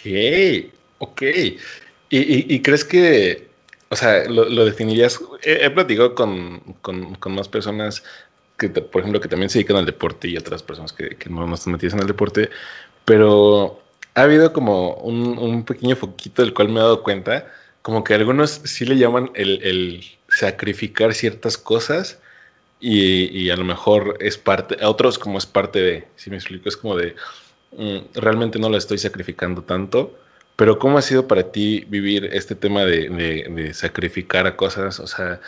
ok. 0.99 1.23
¿Y, 2.11 2.63
crees 2.63 2.85
que, 2.85 3.48
o 3.91 3.97
sea, 3.97 4.29
lo, 4.29 4.65
definirías? 4.65 5.21
He, 5.43 5.71
platicado 5.71 6.15
con, 6.15 6.63
más 7.29 7.49
personas 7.49 8.03
que, 8.59 8.69
por 8.69 9.01
ejemplo, 9.01 9.21
que 9.21 9.29
también 9.29 9.49
se 9.49 9.59
dedican 9.59 9.77
al 9.77 9.87
deporte 9.87 10.29
y 10.29 10.37
otras 10.37 10.63
personas 10.63 10.93
que, 10.93 11.17
no, 11.31 11.47
no 11.47 11.55
están 11.55 11.73
metidas 11.73 11.95
en 11.95 12.01
el 12.01 12.07
deporte, 12.07 12.51
pero 13.05 13.81
ha 14.15 14.23
habido 14.23 14.53
como 14.53 14.95
un, 14.95 15.65
pequeño 15.65 15.97
foquito 15.97 16.43
del 16.43 16.53
cual 16.53 16.69
me 16.69 16.81
he 16.81 16.83
dado 16.83 17.03
cuenta, 17.03 17.51
como 17.83 18.05
que 18.05 18.15
algunos 18.15 18.51
sí 18.65 18.85
le 18.85 18.99
llaman 18.99 19.31
el, 19.35 20.05
sacrificar 20.29 21.15
ciertas 21.15 21.57
cosas 21.57 22.21
y, 22.81 23.49
a 23.51 23.57
lo 23.57 23.65
mejor 23.65 24.19
es 24.21 24.37
parte, 24.37 24.77
a 24.83 24.91
otros 24.91 25.19
como 25.19 25.39
es 25.39 25.47
parte 25.47 25.81
de, 25.81 26.09
si 26.17 26.31
me 26.31 26.37
explico, 26.37 26.69
es 26.69 26.77
como 26.77 26.97
de, 26.97 27.15
mm, 27.77 27.99
realmente 28.15 28.59
no 28.59 28.69
lo 28.69 28.77
estoy 28.77 28.99
sacrificando 28.99 29.63
tanto, 29.63 30.19
pero 30.59 30.81
¿cómo 30.81 30.99
ha 30.99 31.03
sido 31.03 31.29
para 31.29 31.53
ti 31.53 31.85
vivir 31.89 32.31
este 32.33 32.57
tema 32.57 32.85
de, 32.85 33.71
sacrificar 33.75 34.45
a 34.49 34.57
cosas? 34.57 34.99
O 34.99 35.07
sea, 35.07 35.39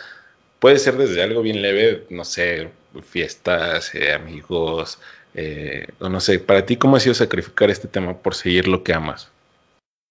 puede 0.59 0.77
ser 0.79 0.95
desde 0.95 1.21
algo 1.21 1.41
bien 1.41 1.61
leve, 1.61 2.05
no 2.09 2.23
sé, 2.23 2.71
fiestas, 3.03 3.93
eh, 3.93 4.13
amigos, 4.13 5.01
eh, 5.33 5.85
o 5.99 6.07
no 6.07 6.21
sé, 6.21 6.39
para 6.39 6.65
ti, 6.65 6.77
¿cómo 6.77 6.95
ha 6.95 7.01
sido 7.01 7.13
sacrificar 7.13 7.69
este 7.69 7.89
tema 7.89 8.17
por 8.19 8.35
seguir 8.35 8.69
lo 8.69 8.85
que 8.85 8.93
amas? 8.93 9.29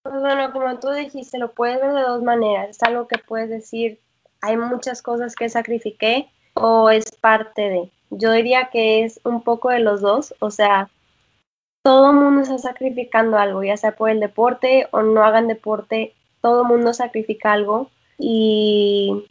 Pues 0.03 0.21
bueno, 0.21 0.53
como 0.53 0.79
tú 0.79 0.91
dijiste, 0.91 1.39
lo 1.39 1.51
puedes 1.53 1.81
ver 1.81 1.95
de 1.95 2.03
dos 2.03 2.23
maneras. 2.23 2.69
Es 2.69 2.83
algo 2.83 3.09
que 3.09 3.17
puedes 3.17 3.49
decir, 3.49 3.99
hay 4.43 4.59
muchas 4.59 5.01
cosas 5.01 5.35
que 5.35 5.49
sacrifiqué 5.49 6.29
o 6.53 6.91
es 6.91 7.11
parte 7.11 7.63
de. 7.63 7.91
Yo 8.11 8.33
diría 8.33 8.69
que 8.71 9.05
es 9.05 9.19
un 9.25 9.43
poco 9.43 9.71
de 9.71 9.81
los 9.81 10.03
dos, 10.03 10.35
o 10.41 10.51
sea, 10.51 10.91
todo 11.83 12.11
el 12.11 12.17
mundo 12.17 12.43
está 12.43 12.59
sacrificando 12.59 13.39
algo, 13.39 13.63
ya 13.63 13.77
sea 13.77 13.93
por 13.93 14.11
el 14.11 14.21
deporte 14.21 14.89
o 14.91 15.03
no 15.03 15.25
hagan 15.25 15.49
deporte, 15.49 16.15
todo 16.41 16.63
el 16.63 16.69
mundo 16.69 16.93
sacrifica 16.93 17.53
algo 17.53 17.91
y 18.19 19.27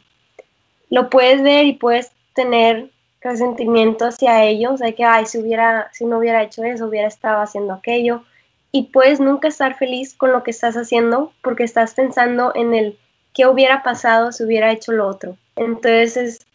lo 0.88 1.08
puedes 1.10 1.42
ver 1.42 1.66
y 1.66 1.74
puedes 1.74 2.12
tener 2.34 2.90
resentimiento 3.20 4.06
hacia 4.06 4.44
ellos, 4.44 4.80
de 4.80 4.94
que, 4.94 5.04
ay, 5.04 5.26
si, 5.26 5.38
hubiera, 5.38 5.90
si 5.92 6.04
no 6.04 6.18
hubiera 6.18 6.42
hecho 6.42 6.64
eso, 6.64 6.86
hubiera 6.86 7.08
estado 7.08 7.40
haciendo 7.40 7.74
aquello. 7.74 8.24
Y 8.72 8.84
puedes 8.84 9.20
nunca 9.20 9.48
estar 9.48 9.76
feliz 9.76 10.14
con 10.14 10.32
lo 10.32 10.42
que 10.42 10.52
estás 10.52 10.76
haciendo 10.76 11.32
porque 11.42 11.64
estás 11.64 11.94
pensando 11.94 12.52
en 12.54 12.72
el 12.72 12.98
qué 13.34 13.46
hubiera 13.46 13.82
pasado 13.82 14.32
si 14.32 14.44
hubiera 14.44 14.72
hecho 14.72 14.92
lo 14.92 15.06
otro. 15.06 15.36
Entonces, 15.56 16.46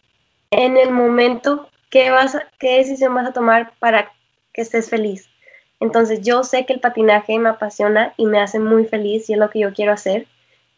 en 0.51 0.77
el 0.77 0.91
momento, 0.91 1.69
¿qué, 1.89 2.09
vas 2.09 2.37
¿qué 2.57 2.77
decisión 2.77 3.13
vas 3.13 3.27
a 3.27 3.33
tomar 3.33 3.73
para 3.79 4.11
que 4.53 4.61
estés 4.61 4.89
feliz? 4.89 5.29
Entonces, 5.85 6.21
yo 6.21 6.43
sé 6.43 6.65
que 6.65 6.73
el 6.73 6.79
patinaje 6.79 7.37
me 7.37 7.49
apasiona 7.49 8.13
y 8.17 8.25
me 8.25 8.39
hace 8.39 8.57
muy 8.57 8.85
feliz 8.85 9.29
y 9.29 9.33
es 9.33 9.39
lo 9.39 9.51
que 9.51 9.59
yo 9.59 9.71
quiero 9.71 9.93
hacer. 9.93 10.25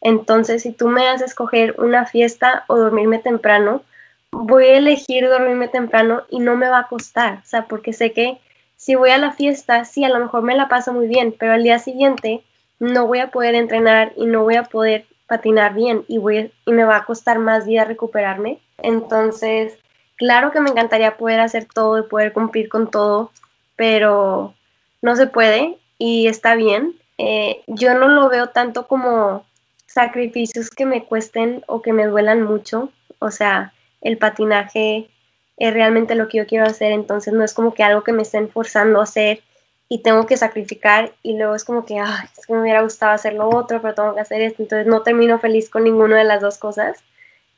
Entonces, 0.02 0.62
si 0.62 0.72
tú 0.72 0.88
me 0.88 1.08
haces 1.08 1.30
escoger 1.30 1.74
una 1.78 2.04
fiesta 2.04 2.64
o 2.68 2.76
dormirme 2.76 3.18
temprano, 3.18 3.82
voy 4.30 4.64
a 4.66 4.76
elegir 4.76 5.26
dormirme 5.26 5.68
temprano 5.68 6.24
y 6.28 6.40
no 6.40 6.56
me 6.56 6.68
va 6.68 6.80
a 6.80 6.88
costar, 6.88 7.38
o 7.42 7.46
sea, 7.46 7.64
porque 7.64 7.94
sé 7.94 8.12
que 8.12 8.38
si 8.76 8.96
voy 8.96 9.08
a 9.08 9.18
la 9.18 9.32
fiesta, 9.32 9.86
sí, 9.86 10.04
a 10.04 10.10
lo 10.10 10.20
mejor 10.20 10.42
me 10.42 10.54
la 10.54 10.68
paso 10.68 10.92
muy 10.92 11.08
bien, 11.08 11.34
pero 11.36 11.52
al 11.52 11.62
día 11.62 11.78
siguiente 11.78 12.42
no 12.78 13.06
voy 13.06 13.20
a 13.20 13.30
poder 13.30 13.54
entrenar 13.54 14.12
y 14.14 14.26
no 14.26 14.42
voy 14.42 14.56
a 14.56 14.64
poder 14.64 15.06
patinar 15.26 15.72
bien 15.72 16.04
y, 16.06 16.18
voy, 16.18 16.52
y 16.66 16.72
me 16.72 16.84
va 16.84 16.96
a 16.98 17.04
costar 17.06 17.38
más 17.38 17.64
días 17.64 17.88
recuperarme. 17.88 18.58
Entonces, 18.76 19.78
claro 20.16 20.52
que 20.52 20.60
me 20.60 20.68
encantaría 20.68 21.16
poder 21.16 21.40
hacer 21.40 21.64
todo 21.64 21.98
y 21.98 22.02
poder 22.02 22.34
cumplir 22.34 22.68
con 22.68 22.90
todo, 22.90 23.32
pero 23.74 24.54
no 25.02 25.16
se 25.16 25.26
puede 25.26 25.78
y 25.98 26.26
está 26.28 26.54
bien. 26.54 26.96
Eh, 27.18 27.62
yo 27.66 27.94
no 27.94 28.08
lo 28.08 28.28
veo 28.28 28.48
tanto 28.48 28.86
como 28.86 29.44
sacrificios 29.86 30.70
que 30.70 30.86
me 30.86 31.04
cuesten 31.04 31.64
o 31.66 31.82
que 31.82 31.92
me 31.92 32.06
duelan 32.06 32.42
mucho. 32.42 32.90
O 33.18 33.30
sea, 33.30 33.72
el 34.00 34.18
patinaje 34.18 35.08
es 35.56 35.74
realmente 35.74 36.14
lo 36.14 36.28
que 36.28 36.38
yo 36.38 36.46
quiero 36.46 36.66
hacer, 36.66 36.92
entonces 36.92 37.34
no 37.34 37.42
es 37.44 37.52
como 37.52 37.74
que 37.74 37.82
algo 37.82 38.04
que 38.04 38.12
me 38.12 38.22
estén 38.22 38.48
forzando 38.48 39.00
a 39.00 39.04
hacer 39.04 39.42
y 39.88 40.02
tengo 40.02 40.26
que 40.26 40.36
sacrificar 40.36 41.12
y 41.22 41.36
luego 41.36 41.54
es 41.54 41.64
como 41.64 41.84
que, 41.84 41.98
ay, 41.98 42.26
es 42.36 42.46
que 42.46 42.52
me 42.52 42.60
hubiera 42.60 42.82
gustado 42.82 43.12
hacer 43.12 43.34
lo 43.34 43.48
otro, 43.48 43.80
pero 43.80 43.94
tengo 43.94 44.14
que 44.14 44.20
hacer 44.20 44.42
esto, 44.42 44.62
entonces 44.62 44.86
no 44.86 45.02
termino 45.02 45.38
feliz 45.40 45.68
con 45.70 45.84
ninguna 45.84 46.18
de 46.18 46.24
las 46.24 46.40
dos 46.40 46.58
cosas. 46.58 47.02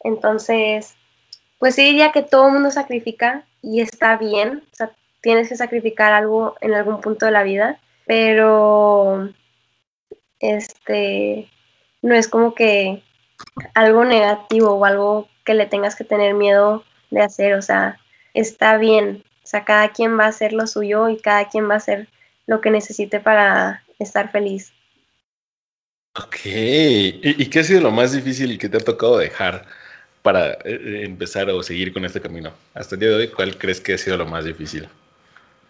Entonces, 0.03 0.94
pues 1.59 1.74
sí 1.74 1.85
diría 1.85 2.12
que 2.12 2.22
todo 2.22 2.46
el 2.46 2.55
mundo 2.55 2.70
sacrifica 2.70 3.44
y 3.61 3.81
está 3.81 4.16
bien, 4.16 4.62
o 4.72 4.76
sea, 4.76 4.90
tienes 5.20 5.48
que 5.48 5.56
sacrificar 5.56 6.12
algo 6.12 6.56
en 6.61 6.74
algún 6.74 7.00
punto 7.00 7.26
de 7.26 7.33
la 7.33 7.42
vida, 7.42 7.80
pero 8.06 9.28
este 10.38 11.48
no 12.02 12.14
es 12.14 12.28
como 12.28 12.54
que 12.54 13.02
algo 13.74 14.04
negativo 14.04 14.70
o 14.72 14.85
algo 14.85 15.28
que 15.44 15.54
le 15.54 15.66
tengas 15.66 15.96
que 15.96 16.04
tener 16.04 16.35
miedo 16.35 16.85
de 17.11 17.22
hacer, 17.22 17.54
o 17.54 17.62
sea, 17.62 17.98
está 18.35 18.78
bien, 18.78 19.22
o 19.44 19.46
sea, 19.46 19.64
cada 19.64 19.92
quien 19.92 20.18
va 20.18 20.24
a 20.24 20.28
hacer 20.28 20.52
lo 20.52 20.66
suyo 20.66 21.09
y 21.09 21.18
cada 21.18 21.48
quien 21.48 21.68
va 21.68 21.74
a 21.74 21.78
hacer 21.78 22.09
lo 22.46 22.61
que 22.61 22.70
necesite 22.70 23.20
para 23.20 23.85
estar 23.98 24.30
feliz. 24.30 24.72
Ok, 26.16 26.37
¿y, 26.44 27.46
qué 27.46 27.61
ha 27.61 27.64
sido 27.64 27.80
lo 27.80 27.90
más 27.92 28.12
difícil 28.12 28.59
que 28.59 28.68
te 28.68 28.78
ha 28.78 28.80
tocado 28.80 29.18
dejar 29.18 29.64
para 30.22 30.52
eh, 30.52 30.59
eh, 30.64 31.02
empezar 31.04 31.48
o 31.50 31.62
seguir 31.62 31.92
con 31.92 32.04
este 32.04 32.20
camino? 32.20 32.52
Hasta 32.74 32.96
el 32.96 33.00
día 33.00 33.11
de 33.11 33.14
hoy, 33.16 33.28
¿cuál 33.28 33.56
crees 33.56 33.80
que 33.80 33.94
ha 33.94 33.98
sido 33.98 34.16
lo 34.16 34.26
más 34.26 34.44
difícil? 34.44 34.88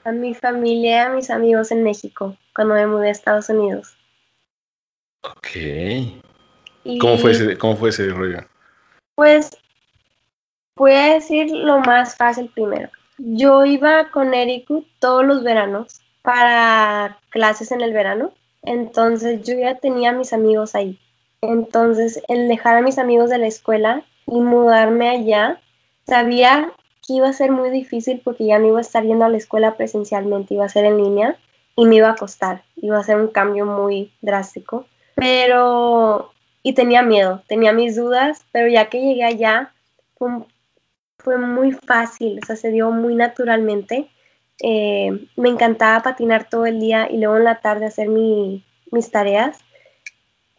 A 0.04 0.12
mi 0.12 0.34
familia, 0.34 1.06
a 1.06 1.08
mis 1.10 1.30
amigos 1.30 1.70
en 1.70 1.82
México, 1.82 2.36
cuando 2.54 2.74
me 2.74 2.86
mudé 2.86 3.08
a 3.08 3.12
Estados 3.12 3.48
Unidos. 3.48 3.96
Ok. 5.22 5.48
¿Cómo, 7.00 7.18
fue 7.18 7.32
ese, 7.32 7.58
¿Cómo 7.58 7.76
fue 7.76 7.90
ese 7.90 8.08
rollo? 8.08 8.38
Pues 9.14 9.50
voy 10.76 10.92
a 10.92 11.14
decir 11.14 11.50
lo 11.50 11.80
más 11.80 12.16
fácil 12.16 12.50
primero. 12.54 12.88
Yo 13.18 13.66
iba 13.66 14.10
con 14.10 14.32
Ericu 14.32 14.86
todos 14.98 15.24
los 15.24 15.42
veranos 15.42 16.00
para 16.22 17.18
clases 17.28 17.70
en 17.70 17.82
el 17.82 17.92
verano, 17.92 18.32
entonces 18.62 19.42
yo 19.42 19.54
ya 19.54 19.74
tenía 19.76 20.10
a 20.10 20.14
mis 20.14 20.32
amigos 20.32 20.74
ahí. 20.74 20.98
Entonces, 21.42 22.22
el 22.28 22.48
dejar 22.48 22.76
a 22.76 22.82
mis 22.82 22.98
amigos 22.98 23.30
de 23.30 23.38
la 23.38 23.46
escuela 23.46 24.02
y 24.26 24.40
mudarme 24.40 25.08
allá, 25.08 25.60
sabía 26.06 26.72
iba 27.16 27.28
a 27.28 27.32
ser 27.32 27.50
muy 27.52 27.70
difícil 27.70 28.20
porque 28.24 28.46
ya 28.46 28.58
no 28.58 28.68
iba 28.68 28.78
a 28.78 28.82
estar 28.82 29.04
yendo 29.04 29.24
a 29.24 29.28
la 29.28 29.36
escuela 29.36 29.76
presencialmente, 29.76 30.54
iba 30.54 30.64
a 30.64 30.68
ser 30.68 30.84
en 30.84 30.98
línea 30.98 31.36
y 31.76 31.86
me 31.86 31.96
iba 31.96 32.10
a 32.10 32.16
costar, 32.16 32.62
iba 32.76 32.98
a 32.98 33.04
ser 33.04 33.16
un 33.16 33.28
cambio 33.28 33.66
muy 33.66 34.12
drástico. 34.20 34.86
Pero 35.14 36.32
y 36.62 36.74
tenía 36.74 37.02
miedo, 37.02 37.42
tenía 37.48 37.72
mis 37.72 37.96
dudas, 37.96 38.44
pero 38.52 38.68
ya 38.68 38.88
que 38.88 39.00
llegué 39.00 39.24
allá 39.24 39.72
fue, 41.18 41.38
muy 41.38 41.72
fácil, 41.72 42.38
o 42.42 42.46
sea, 42.46 42.56
se 42.56 42.70
dio 42.70 42.90
muy 42.90 43.14
naturalmente. 43.14 44.10
Eh, 44.62 45.26
me 45.36 45.48
encantaba 45.48 46.02
patinar 46.02 46.48
todo 46.48 46.66
el 46.66 46.80
día 46.80 47.08
y 47.10 47.18
luego 47.18 47.38
en 47.38 47.44
la 47.44 47.60
tarde 47.60 47.86
hacer 47.86 48.08
mi, 48.08 48.64
mis 48.90 49.10
tareas. 49.10 49.58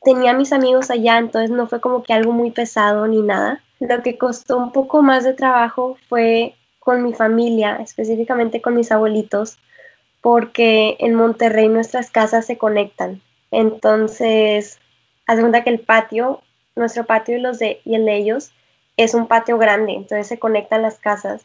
Tenía 0.03 0.33
mis 0.33 0.51
amigos 0.53 0.89
allá, 0.89 1.19
entonces 1.19 1.51
no 1.51 1.67
fue 1.67 1.79
como 1.79 2.01
que 2.01 2.13
algo 2.13 2.31
muy 2.31 2.49
pesado 2.49 3.07
ni 3.07 3.21
nada. 3.21 3.63
Lo 3.81 4.03
que 4.03 4.15
costó 4.15 4.57
un 4.57 4.71
poco 4.71 5.01
más 5.01 5.23
de 5.23 5.33
trabajo 5.33 5.97
fue 6.07 6.53
con 6.77 7.01
mi 7.01 7.13
familia, 7.13 7.77
específicamente 7.77 8.61
con 8.61 8.75
mis 8.75 8.91
abuelitos, 8.91 9.57
porque 10.21 10.97
en 10.99 11.15
Monterrey 11.15 11.67
nuestras 11.67 12.11
casas 12.11 12.45
se 12.45 12.59
conectan. 12.59 13.23
Entonces, 13.49 14.79
haz 15.25 15.39
cuenta 15.39 15.63
que 15.63 15.71
el 15.71 15.79
patio, 15.79 16.41
nuestro 16.75 17.05
patio 17.05 17.37
y, 17.37 17.41
los 17.41 17.57
de, 17.57 17.81
y 17.83 17.95
el 17.95 18.05
de 18.05 18.17
ellos, 18.17 18.51
es 18.97 19.15
un 19.15 19.25
patio 19.25 19.57
grande, 19.57 19.93
entonces 19.93 20.27
se 20.27 20.37
conectan 20.37 20.83
las 20.83 20.99
casas. 20.99 21.41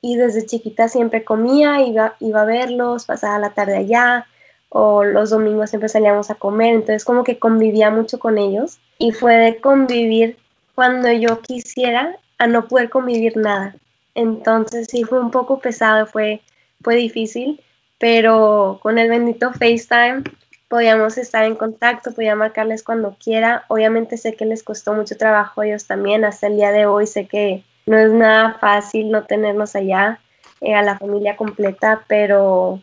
Y 0.00 0.14
desde 0.14 0.46
chiquita 0.46 0.88
siempre 0.88 1.24
comía, 1.24 1.80
iba, 1.80 2.14
iba 2.20 2.42
a 2.42 2.44
verlos, 2.44 3.06
pasaba 3.06 3.40
la 3.40 3.50
tarde 3.50 3.76
allá, 3.76 4.28
o 4.68 5.02
los 5.02 5.30
domingos 5.30 5.70
siempre 5.70 5.88
salíamos 5.88 6.30
a 6.30 6.36
comer, 6.36 6.72
entonces 6.72 7.04
como 7.04 7.24
que 7.24 7.40
convivía 7.40 7.90
mucho 7.90 8.20
con 8.20 8.38
ellos. 8.38 8.78
Y 8.96 9.10
fue 9.10 9.34
de 9.34 9.60
convivir 9.60 10.36
cuando 10.74 11.10
yo 11.12 11.40
quisiera 11.40 12.16
a 12.38 12.46
no 12.46 12.66
poder 12.68 12.90
convivir 12.90 13.36
nada. 13.36 13.74
Entonces 14.14 14.88
sí 14.90 15.04
fue 15.04 15.20
un 15.20 15.30
poco 15.30 15.60
pesado, 15.60 16.06
fue, 16.06 16.40
fue 16.82 16.96
difícil, 16.96 17.60
pero 17.98 18.80
con 18.82 18.98
el 18.98 19.08
bendito 19.08 19.52
FaceTime 19.52 20.24
podíamos 20.68 21.18
estar 21.18 21.44
en 21.44 21.56
contacto, 21.56 22.12
podía 22.14 22.34
marcarles 22.36 22.82
cuando 22.82 23.16
quiera. 23.22 23.64
Obviamente 23.68 24.16
sé 24.16 24.34
que 24.34 24.46
les 24.46 24.62
costó 24.62 24.94
mucho 24.94 25.16
trabajo 25.16 25.60
a 25.60 25.66
ellos 25.66 25.86
también, 25.86 26.24
hasta 26.24 26.46
el 26.46 26.56
día 26.56 26.72
de 26.72 26.86
hoy 26.86 27.06
sé 27.06 27.26
que 27.26 27.64
no 27.86 27.98
es 27.98 28.12
nada 28.12 28.54
fácil 28.60 29.10
no 29.10 29.24
tenernos 29.24 29.74
allá, 29.74 30.20
eh, 30.60 30.74
a 30.74 30.82
la 30.82 30.98
familia 30.98 31.36
completa, 31.36 32.04
pero 32.06 32.80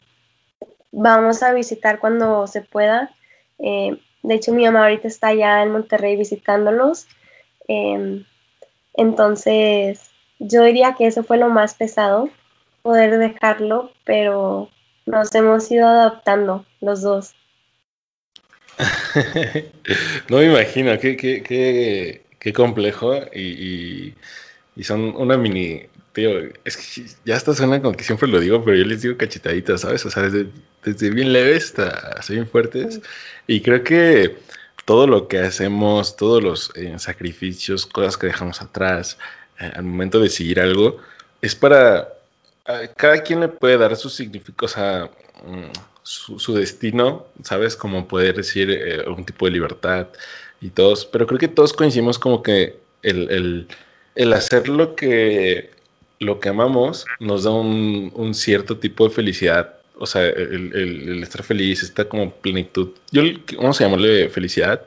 vamos 0.91 1.43
a 1.43 1.53
visitar 1.53 1.99
cuando 1.99 2.47
se 2.47 2.61
pueda. 2.61 3.11
Eh, 3.59 3.97
de 4.23 4.35
hecho, 4.35 4.51
mi 4.51 4.65
mamá 4.65 4.83
ahorita 4.83 5.07
está 5.07 5.27
allá 5.27 5.63
en 5.63 5.71
Monterrey 5.71 6.17
visitándolos. 6.17 7.07
Em, 7.67 8.23
entonces, 8.93 10.11
yo 10.39 10.63
diría 10.63 10.95
que 10.97 11.07
eso 11.07 11.23
fue 11.23 11.37
lo 11.37 11.49
más 11.49 11.73
pesado, 11.75 12.29
poder 12.81 13.17
dejarlo, 13.17 13.91
pero 14.05 14.69
nos 15.05 15.33
hemos 15.35 15.69
ido 15.71 15.87
adaptando 15.87 16.65
los 16.81 17.01
dos. 17.01 17.35
no 20.29 20.37
me 20.37 20.45
imagino, 20.45 20.97
qué, 20.99 21.17
qué, 21.17 21.41
qué, 21.41 22.21
qué 22.39 22.53
complejo 22.53 23.15
y, 23.33 24.13
y, 24.75 24.83
son 24.83 25.15
una 25.15 25.37
mini, 25.37 25.81
tío, 26.13 26.31
es 26.63 26.77
que 26.77 27.03
ya 27.25 27.35
hasta 27.35 27.55
suena 27.55 27.81
como 27.81 27.97
que 27.97 28.03
siempre 28.03 28.27
lo 28.27 28.39
digo, 28.39 28.63
pero 28.63 28.77
yo 28.77 28.85
les 28.85 29.01
digo 29.01 29.17
cachetaditas, 29.17 29.81
¿sabes? 29.81 30.05
O 30.05 30.11
sea, 30.11 30.23
desde, 30.23 30.49
desde 30.83 31.09
bien 31.09 31.33
leves 31.33 31.73
hasta, 31.77 32.21
bien 32.31 32.47
fuertes. 32.47 33.01
Y 33.47 33.61
creo 33.61 33.83
que 33.83 34.37
todo 34.87 35.05
lo 35.05 35.27
que 35.27 35.39
hacemos, 35.39 36.15
todos 36.15 36.41
los 36.41 36.71
eh, 36.75 36.97
sacrificios, 36.97 37.85
cosas 37.85 38.15
que 38.15 38.27
dejamos 38.27 38.61
atrás 38.61 39.17
eh, 39.59 39.69
al 39.75 39.83
momento 39.83 40.21
de 40.21 40.29
seguir 40.29 40.61
algo, 40.61 40.97
es 41.41 41.55
para, 41.55 42.07
cada 42.95 43.21
quien 43.21 43.41
le 43.41 43.49
puede 43.49 43.77
dar 43.77 43.97
su 43.97 44.09
significado, 44.09 44.65
o 44.65 44.69
sea, 44.69 45.09
mm, 45.45 45.71
su, 46.03 46.53
destino, 46.53 47.25
¿sabes? 47.43 47.75
Como 47.75 48.07
poder 48.07 48.37
decir 48.37 48.71
eh, 48.71 49.03
un 49.09 49.25
tipo 49.25 49.45
de 49.45 49.51
libertad 49.51 50.07
y 50.61 50.69
todos, 50.69 51.05
pero 51.05 51.27
creo 51.27 51.39
que 51.39 51.49
todos 51.49 51.73
coincidimos 51.73 52.17
como 52.17 52.41
que 52.41 52.79
el, 53.03 53.67
hacer 54.33 54.69
lo 54.69 54.95
que, 54.95 55.69
lo 56.19 56.39
que 56.39 56.47
amamos 56.47 57.05
nos 57.19 57.43
da 57.43 57.51
un, 57.51 58.33
cierto 58.33 58.77
tipo 58.77 59.09
de 59.09 59.13
felicidad, 59.13 59.76
o 59.99 60.05
sea, 60.05 60.25
el, 60.25 61.21
estar 61.23 61.43
feliz, 61.43 61.83
esta 61.83 62.07
como 62.07 62.31
plenitud. 62.31 62.91
Yo, 63.11 63.23
vamos 63.57 63.79
a 63.79 63.85
llamarle 63.85 64.29
felicidad, 64.29 64.85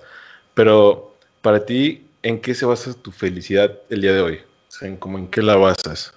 pero 0.55 1.15
para 1.43 1.65
ti, 1.65 2.07
¿en 2.23 2.41
qué 2.41 2.55
se 2.55 2.67
basa 2.67 2.95
tu 2.95 3.11
felicidad 3.11 3.79
el 3.89 4.03
día 4.03 4.13
de 4.13 4.21
hoy? 4.21 4.35
O 4.69 4.71
sea, 4.71 4.89
¿en, 4.89 4.97
como, 4.97 5.19
¿en 5.19 5.29
qué 5.29 5.43
la 5.43 5.57
basas? 5.57 6.15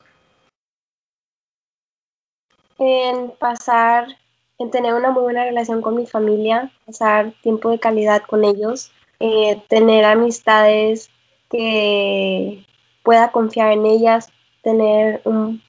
En 2.77 3.31
pasar 3.39 4.07
en 4.59 4.71
tener 4.71 4.93
una 4.93 5.11
muy 5.11 5.23
buena 5.23 5.43
relación 5.43 5.81
con 5.81 5.95
mi 5.95 6.05
familia, 6.05 6.71
pasar 6.85 7.33
tiempo 7.41 7.69
de 7.69 7.79
calidad 7.79 8.23
con 8.23 8.45
ellos, 8.45 8.91
eh, 9.19 9.61
tener 9.67 10.05
amistades 10.05 11.09
que 11.49 12.65
pueda 13.03 13.31
confiar 13.31 13.71
en 13.71 13.85
ellas, 13.85 14.29
tener 14.63 15.21
un, 15.25 15.61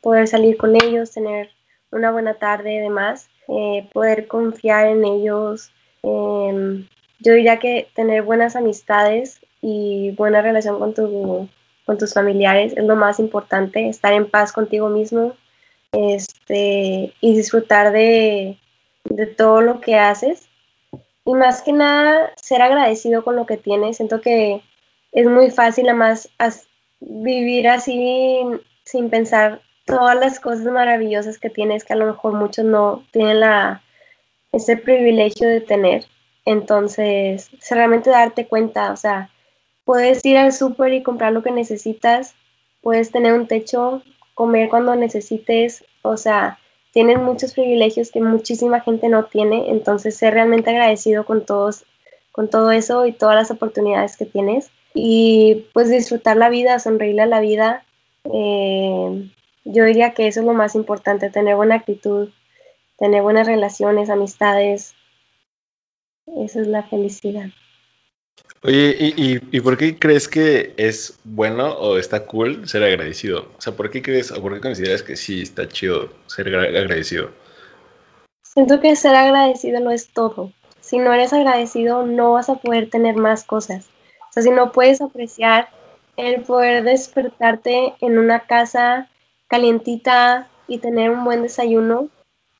poder 0.00 0.28
salir 0.28 0.56
con 0.56 0.76
ellos, 0.76 1.12
tener 1.12 1.50
una 1.94 2.10
buena 2.10 2.34
tarde 2.34 2.74
y 2.74 2.78
demás, 2.78 3.28
eh, 3.48 3.88
poder 3.92 4.26
confiar 4.26 4.86
en 4.88 5.04
ellos. 5.04 5.70
Em, 6.02 6.86
yo 7.20 7.32
diría 7.32 7.58
que 7.58 7.88
tener 7.94 8.22
buenas 8.22 8.56
amistades 8.56 9.40
y 9.62 10.10
buena 10.12 10.42
relación 10.42 10.78
con, 10.78 10.92
tu, 10.94 11.48
con 11.86 11.98
tus 11.98 12.12
familiares 12.12 12.74
es 12.76 12.84
lo 12.84 12.96
más 12.96 13.18
importante, 13.18 13.88
estar 13.88 14.12
en 14.12 14.28
paz 14.28 14.52
contigo 14.52 14.88
mismo, 14.88 15.34
este, 15.92 17.14
y 17.20 17.36
disfrutar 17.36 17.92
de, 17.92 18.58
todo 19.36 19.60
lo 19.60 19.80
que 19.80 19.94
haces. 19.96 20.48
Y 21.24 21.34
más 21.34 21.62
que 21.62 21.72
nada, 21.72 22.32
ser 22.36 22.62
agradecido 22.62 23.24
con 23.24 23.36
lo 23.36 23.46
que 23.46 23.56
tienes. 23.56 23.96
Siento 23.96 24.20
que 24.20 24.62
es 25.12 25.26
muy 25.26 25.50
fácil 25.50 25.88
además 25.88 26.28
vivir 27.00 27.68
así 27.68 28.40
sin 28.84 29.10
pensar 29.10 29.60
todas 29.84 30.16
las 30.16 30.40
cosas 30.40 30.64
maravillosas 30.64 31.38
que 31.38 31.50
tienes 31.50 31.84
que 31.84 31.92
a 31.92 31.96
lo 31.96 32.06
mejor 32.06 32.32
muchos 32.32 32.64
no 32.64 33.04
tienen 33.10 33.40
la, 33.40 33.82
ese 34.52 34.76
privilegio 34.76 35.48
de 35.48 35.60
tener. 35.60 36.04
Entonces, 36.44 37.50
realmente 37.70 38.10
darte 38.10 38.46
cuenta, 38.46 38.92
o 38.92 38.96
sea, 38.96 39.30
puedes 39.84 40.24
ir 40.24 40.36
al 40.36 40.52
súper 40.52 40.92
y 40.92 41.02
comprar 41.02 41.32
lo 41.32 41.42
que 41.42 41.50
necesitas, 41.50 42.34
puedes 42.82 43.10
tener 43.10 43.32
un 43.32 43.46
techo 43.46 44.02
comer 44.34 44.68
cuando 44.68 44.94
necesites, 44.94 45.84
o 46.02 46.16
sea, 46.16 46.58
tienes 46.92 47.18
muchos 47.18 47.54
privilegios 47.54 48.10
que 48.10 48.20
muchísima 48.20 48.80
gente 48.80 49.08
no 49.08 49.24
tiene, 49.24 49.70
entonces 49.70 50.16
ser 50.16 50.34
realmente 50.34 50.70
agradecido 50.70 51.24
con 51.24 51.46
todos, 51.46 51.84
con 52.32 52.48
todo 52.48 52.70
eso 52.70 53.06
y 53.06 53.12
todas 53.12 53.36
las 53.36 53.50
oportunidades 53.50 54.16
que 54.16 54.26
tienes 54.26 54.70
y 54.94 55.66
pues 55.72 55.90
disfrutar 55.90 56.36
la 56.36 56.48
vida, 56.48 56.78
sonreírle 56.78 57.22
a 57.22 57.26
la 57.26 57.40
vida. 57.40 57.84
Eh, 58.32 59.28
yo 59.64 59.84
diría 59.84 60.12
que 60.12 60.26
eso 60.26 60.40
es 60.40 60.46
lo 60.46 60.52
más 60.52 60.74
importante, 60.74 61.30
tener 61.30 61.56
buena 61.56 61.76
actitud, 61.76 62.28
tener 62.98 63.22
buenas 63.22 63.46
relaciones, 63.46 64.10
amistades. 64.10 64.94
Esa 66.26 66.60
es 66.60 66.66
la 66.66 66.82
felicidad. 66.82 67.48
Oye, 68.62 68.96
¿y, 68.98 69.40
y, 69.54 69.60
por 69.60 69.76
qué 69.76 69.98
crees 69.98 70.26
que 70.26 70.72
es 70.78 71.18
bueno 71.24 71.74
o 71.74 71.98
está 71.98 72.24
cool 72.24 72.66
ser 72.66 72.82
agradecido? 72.82 73.48
O 73.58 73.60
sea, 73.60 73.74
¿por 73.74 73.90
qué 73.90 74.00
crees 74.00 74.30
o 74.30 74.40
por 74.40 74.54
qué 74.54 74.60
consideras 74.60 75.02
que 75.02 75.16
sí 75.16 75.42
está 75.42 75.68
chido 75.68 76.10
ser 76.26 76.54
agradecido? 76.54 77.30
Siento 78.42 78.80
que 78.80 78.96
ser 78.96 79.16
agradecido 79.16 79.80
no 79.80 79.90
es 79.90 80.08
todo. 80.08 80.52
Si 80.80 80.98
no 80.98 81.12
eres 81.12 81.32
agradecido, 81.32 82.06
no 82.06 82.32
vas 82.32 82.48
a 82.48 82.56
poder 82.56 82.88
tener 82.88 83.16
más 83.16 83.44
cosas. 83.44 83.86
O 84.30 84.32
sea, 84.32 84.42
si 84.42 84.50
no 84.50 84.72
puedes 84.72 85.00
apreciar 85.00 85.68
el 86.16 86.42
poder 86.42 86.84
despertarte 86.84 87.94
en 88.00 88.18
una 88.18 88.40
casa 88.40 89.10
calientita 89.54 90.48
y 90.66 90.78
tener 90.78 91.12
un 91.12 91.24
buen 91.24 91.42
desayuno, 91.42 92.08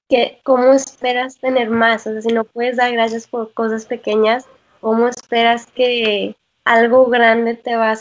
que 0.08 0.38
¿cómo 0.44 0.74
esperas 0.74 1.38
tener 1.38 1.68
más? 1.68 2.06
O 2.06 2.12
sea, 2.12 2.22
si 2.22 2.28
no 2.28 2.44
puedes 2.44 2.76
dar 2.76 2.92
gracias 2.92 3.26
por 3.26 3.52
cosas 3.52 3.84
pequeñas, 3.84 4.46
¿cómo 4.80 5.08
esperas 5.08 5.66
que 5.66 6.36
algo 6.64 7.06
grande 7.06 7.54
te 7.56 7.74
va 7.74 7.90
a 7.90 7.96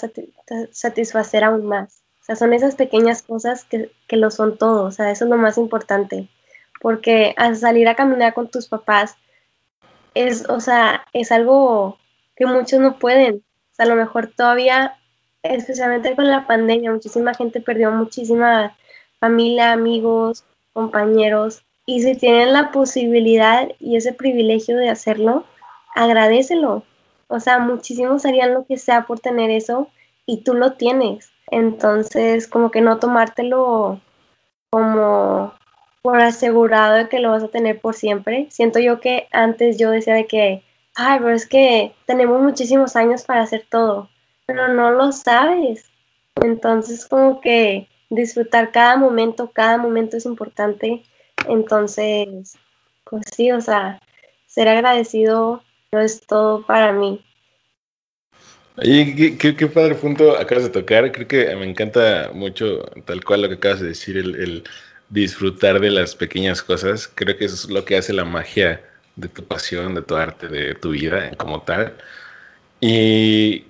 satisfacer 0.72 1.44
aún 1.44 1.66
más? 1.66 2.04
O 2.22 2.26
sea, 2.26 2.36
son 2.36 2.54
esas 2.54 2.76
pequeñas 2.76 3.24
cosas 3.24 3.66
que, 3.66 3.90
lo 4.12 4.30
son 4.30 4.60
todo, 4.60 4.84
o 4.84 4.92
sea, 4.92 5.10
eso 5.10 5.26
es 5.26 5.32
lo 5.32 5.38
más 5.38 5.58
importante, 5.58 6.30
porque 6.80 7.34
al 7.36 7.56
salir 7.56 7.88
a 7.88 7.96
caminar 7.96 8.36
con 8.36 8.48
tus 8.48 8.68
papás 8.68 9.16
es, 10.14 10.48
o 10.50 10.60
sea, 10.60 11.04
es 11.14 11.32
algo 11.32 11.98
que 12.36 12.46
muchos 12.46 12.80
no 12.80 13.00
pueden, 13.00 13.38
o 13.72 13.76
sea, 13.76 13.88
a 13.88 13.90
lo 13.90 13.96
mejor 13.96 14.32
todavía, 14.38 15.00
especialmente 15.42 16.16
con 16.16 16.28
la 16.28 16.46
pandemia, 16.46 16.92
muchísima 16.92 17.34
gente 17.34 17.60
perdió 17.60 17.90
muchísima 17.90 18.78
familia, 19.24 19.72
amigos, 19.72 20.44
compañeros, 20.74 21.64
y 21.86 22.02
si 22.02 22.14
tienen 22.18 22.52
la 22.52 22.72
posibilidad 22.72 23.70
y 23.80 23.96
ese 23.96 24.12
privilegio 24.12 24.76
de 24.76 24.90
hacerlo, 24.90 25.46
agradecelo. 25.96 26.84
O 27.30 27.40
sea, 27.40 27.60
muchísimos 27.60 28.26
harían 28.26 28.54
lo 28.54 28.66
que 28.66 28.78
sea 28.78 29.06
por 29.06 29.22
tener 29.22 29.50
eso 29.50 29.88
y 30.26 30.44
tú 30.44 30.56
lo 30.56 30.74
tienes. 30.74 31.32
Entonces, 31.48 32.50
como 32.50 32.70
que 32.70 32.82
no 32.82 33.00
tomártelo 33.00 34.02
como 34.70 35.54
por 36.02 36.20
asegurado 36.20 36.96
de 36.96 37.08
que 37.08 37.20
lo 37.20 37.32
vas 37.32 37.44
a 37.44 37.48
tener 37.48 37.80
por 37.80 37.96
siempre. 37.96 38.48
Siento 38.50 38.80
yo 38.80 39.00
que 39.00 39.30
antes 39.32 39.78
yo 39.78 39.90
decía 39.92 40.16
de 40.16 40.28
que, 40.28 40.64
ay, 40.96 41.20
pero 41.20 41.34
es 41.34 41.48
que 41.48 41.96
tenemos 42.06 42.42
muchísimos 42.42 42.98
años 42.98 43.24
para 43.24 43.44
hacer 43.44 43.66
todo, 43.70 44.10
pero 44.46 44.68
no 44.68 44.92
lo 44.92 45.14
sabes. 45.14 45.90
Entonces, 46.42 47.06
como 47.06 47.40
que 47.40 47.88
disfrutar 48.14 48.72
cada 48.72 48.98
momento, 48.98 49.52
cada 49.52 49.78
momento 49.78 50.18
es 50.18 50.26
importante. 50.26 51.04
Entonces, 51.48 52.58
pues 53.04 53.24
sí, 53.36 53.52
o 53.52 53.62
sea, 53.62 54.00
ser 54.48 54.68
agradecido 54.68 55.64
no 55.92 56.00
es 56.00 56.22
todo 56.22 56.66
para 56.66 56.92
mí. 56.94 57.24
Qué, 58.82 59.70
padre 59.72 59.96
punto 59.96 60.36
acabas 60.38 60.64
de 60.64 60.70
tocar. 60.70 61.12
Creo 61.12 61.28
que 61.28 61.56
me 61.56 61.70
encanta 61.70 62.32
mucho, 62.34 62.84
tal 63.06 63.24
cual 63.24 63.44
lo 63.44 63.50
que 63.50 63.56
acabas 63.56 63.82
de 63.82 63.90
decir, 63.90 64.18
el, 64.18 64.64
disfrutar 65.10 65.80
de 65.80 65.92
las 65.92 66.16
pequeñas 66.16 66.64
cosas. 66.64 67.08
Creo 67.08 67.38
que 67.38 67.46
eso 67.46 67.56
es 67.56 67.70
lo 67.70 67.86
que 67.86 67.98
hace 67.98 68.14
la 68.14 68.26
magia 68.26 68.82
de 69.16 69.28
tu 69.28 69.44
pasión, 69.44 69.94
de 69.94 70.02
tu 70.02 70.16
arte, 70.16 70.48
de 70.48 70.74
tu 70.76 70.92
vida 70.92 71.32
como 71.38 71.62
tal. 71.62 71.94
Y 72.82 73.66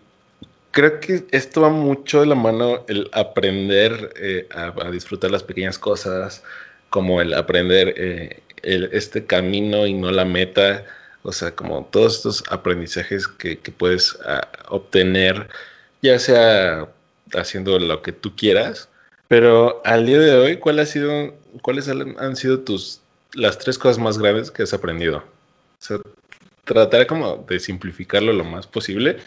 creo 0.73 0.99
que 0.99 1.25
esto 1.31 1.61
va 1.61 1.69
mucho 1.69 2.19
de 2.19 2.25
la 2.25 2.35
mano 2.35 2.83
el 2.89 3.09
aprender 3.13 4.13
eh, 4.17 4.47
a, 4.51 4.91
disfrutar 4.91 5.31
las 5.31 5.43
pequeñas 5.43 5.79
cosas, 5.79 6.43
como 6.89 7.21
el 7.21 7.33
aprender 7.33 7.93
eh, 7.95 8.41
este 8.63 9.25
camino 9.25 9.87
y 9.87 9.93
no 9.93 10.11
la 10.11 10.25
meta 10.25 10.83
o 11.23 11.31
sea, 11.31 11.55
como 11.55 11.85
todos 11.85 12.17
estos 12.17 12.43
aprendizajes 12.49 13.27
que, 13.27 13.57
puedes 13.77 14.17
ah, 14.25 14.47
obtener, 14.67 15.47
ya 16.01 16.19
sea 16.19 16.89
haciendo 17.33 17.79
lo 17.79 18.01
que 18.01 18.11
tú 18.11 18.35
quieras, 18.35 18.89
pero 19.29 19.81
al 19.85 20.05
día 20.05 20.19
de 20.19 20.35
hoy, 20.35 20.57
¿cuál 20.57 20.79
ha 20.79 20.85
sido, 20.85 21.33
¿cuáles 21.61 21.87
han 21.87 22.35
sido 22.35 22.59
tus, 22.59 23.01
las 23.33 23.57
tres 23.57 23.77
cosas 23.77 23.99
más 23.99 24.17
grandes 24.17 24.51
que 24.51 24.63
has 24.63 24.73
aprendido? 24.73 25.19
O 25.19 25.23
sea, 25.79 25.97
tratar 26.65 27.07
como 27.07 27.37
de 27.47 27.59
simplificarlo 27.59 28.33
lo 28.33 28.43
más 28.43 28.67
posible 28.67 29.17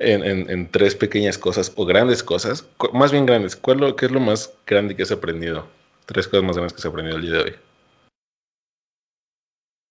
en, 0.00 0.70
tres 0.70 0.94
pequeñas 0.94 1.38
cosas 1.38 1.72
o 1.76 1.84
grandes 1.84 2.22
cosas, 2.22 2.68
más 2.92 3.12
bien 3.12 3.26
grandes. 3.26 3.54
¿Cuál 3.54 3.78
lo, 3.78 3.96
¿Qué 3.96 4.06
es 4.06 4.12
lo 4.12 4.20
más 4.20 4.52
grande 4.66 4.96
que 4.96 5.02
has 5.02 5.12
aprendido? 5.12 5.66
Tres 6.06 6.26
cosas 6.26 6.44
más 6.44 6.56
grandes 6.56 6.72
que 6.72 6.80
has 6.80 6.86
aprendido 6.86 7.18
el 7.18 7.22
día 7.22 7.32
de 7.32 7.42
hoy. 7.42 7.54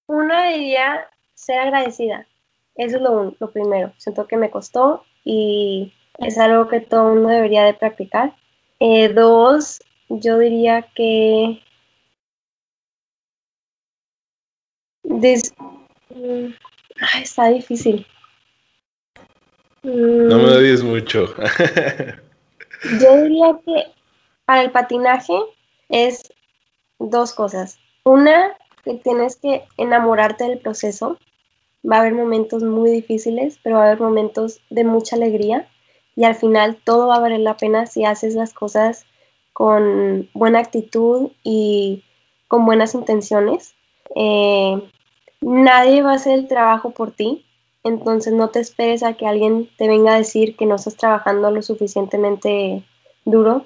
Una 0.08 0.50
diría 0.50 1.08
ser 1.36 1.60
agradecida. 1.60 2.28
Eso 2.76 2.98
es 2.98 3.02
lo, 3.02 3.52
primero. 3.52 3.94
Siento 3.98 4.26
que 4.28 4.38
me 4.38 4.50
costó 4.50 5.06
y 5.24 5.94
es 6.18 6.38
algo 6.38 6.68
que 6.68 6.82
todo 6.82 7.14
mundo 7.14 7.30
debería 7.30 7.64
de 7.64 7.74
practicar. 7.74 8.36
Eh, 8.80 9.10
dos, 9.10 9.82
yo 10.10 10.40
diría 10.40 10.88
que 10.96 11.62
mm, 15.04 16.54
está 17.22 17.50
difícil. 17.50 18.06
No 19.84 20.38
me 20.38 20.58
mm. 20.58 20.64
digas 20.64 20.84
mucho. 20.84 21.34
yo 23.00 23.24
diría 23.24 23.60
que 23.66 23.86
para 24.46 24.62
el 24.62 24.72
patinaje 24.72 25.34
es 25.90 26.32
dos 27.00 27.34
cosas. 27.34 27.80
Una, 28.04 28.52
que 28.84 28.96
tienes 28.96 29.36
que 29.36 29.66
enamorarte 29.78 30.46
del 30.46 30.60
proceso 30.60 31.18
va 31.90 31.98
a 31.98 32.00
haber 32.00 32.14
momentos 32.14 32.64
muy 32.64 32.92
difíciles, 32.92 33.60
pero 33.64 33.78
va 33.78 33.84
a 33.84 33.86
haber 33.88 34.00
momentos 34.00 34.62
de 34.70 34.84
mucha 34.84 35.16
alegría 35.16 35.68
y 36.16 36.26
al 36.26 36.36
final 36.36 36.78
todo 36.84 37.08
va 37.08 37.16
a 37.16 37.20
valer 37.20 37.40
la 37.40 37.58
pena 37.58 37.86
si 37.86 38.04
haces 38.04 38.36
las 38.36 38.54
cosas 38.54 39.06
con 39.54 40.30
buena 40.34 40.60
actitud 40.60 41.32
y 41.44 42.04
con 42.48 42.66
buenas 42.66 42.94
intenciones. 42.96 43.76
Eh, 44.16 44.82
nadie 45.42 46.02
va 46.02 46.12
a 46.14 46.16
hacer 46.16 46.40
el 46.40 46.48
trabajo 46.48 46.92
por 46.92 47.12
ti, 47.12 47.46
entonces 47.84 48.34
no 48.34 48.50
te 48.50 48.60
esperes 48.60 49.04
a 49.04 49.14
que 49.14 49.28
alguien 49.28 49.70
te 49.78 49.88
venga 49.88 50.14
a 50.14 50.18
decir 50.18 50.56
que 50.56 50.66
no 50.66 50.76
estás 50.76 50.96
trabajando 50.96 51.52
lo 51.52 51.62
suficientemente 51.62 52.84
duro. 53.26 53.66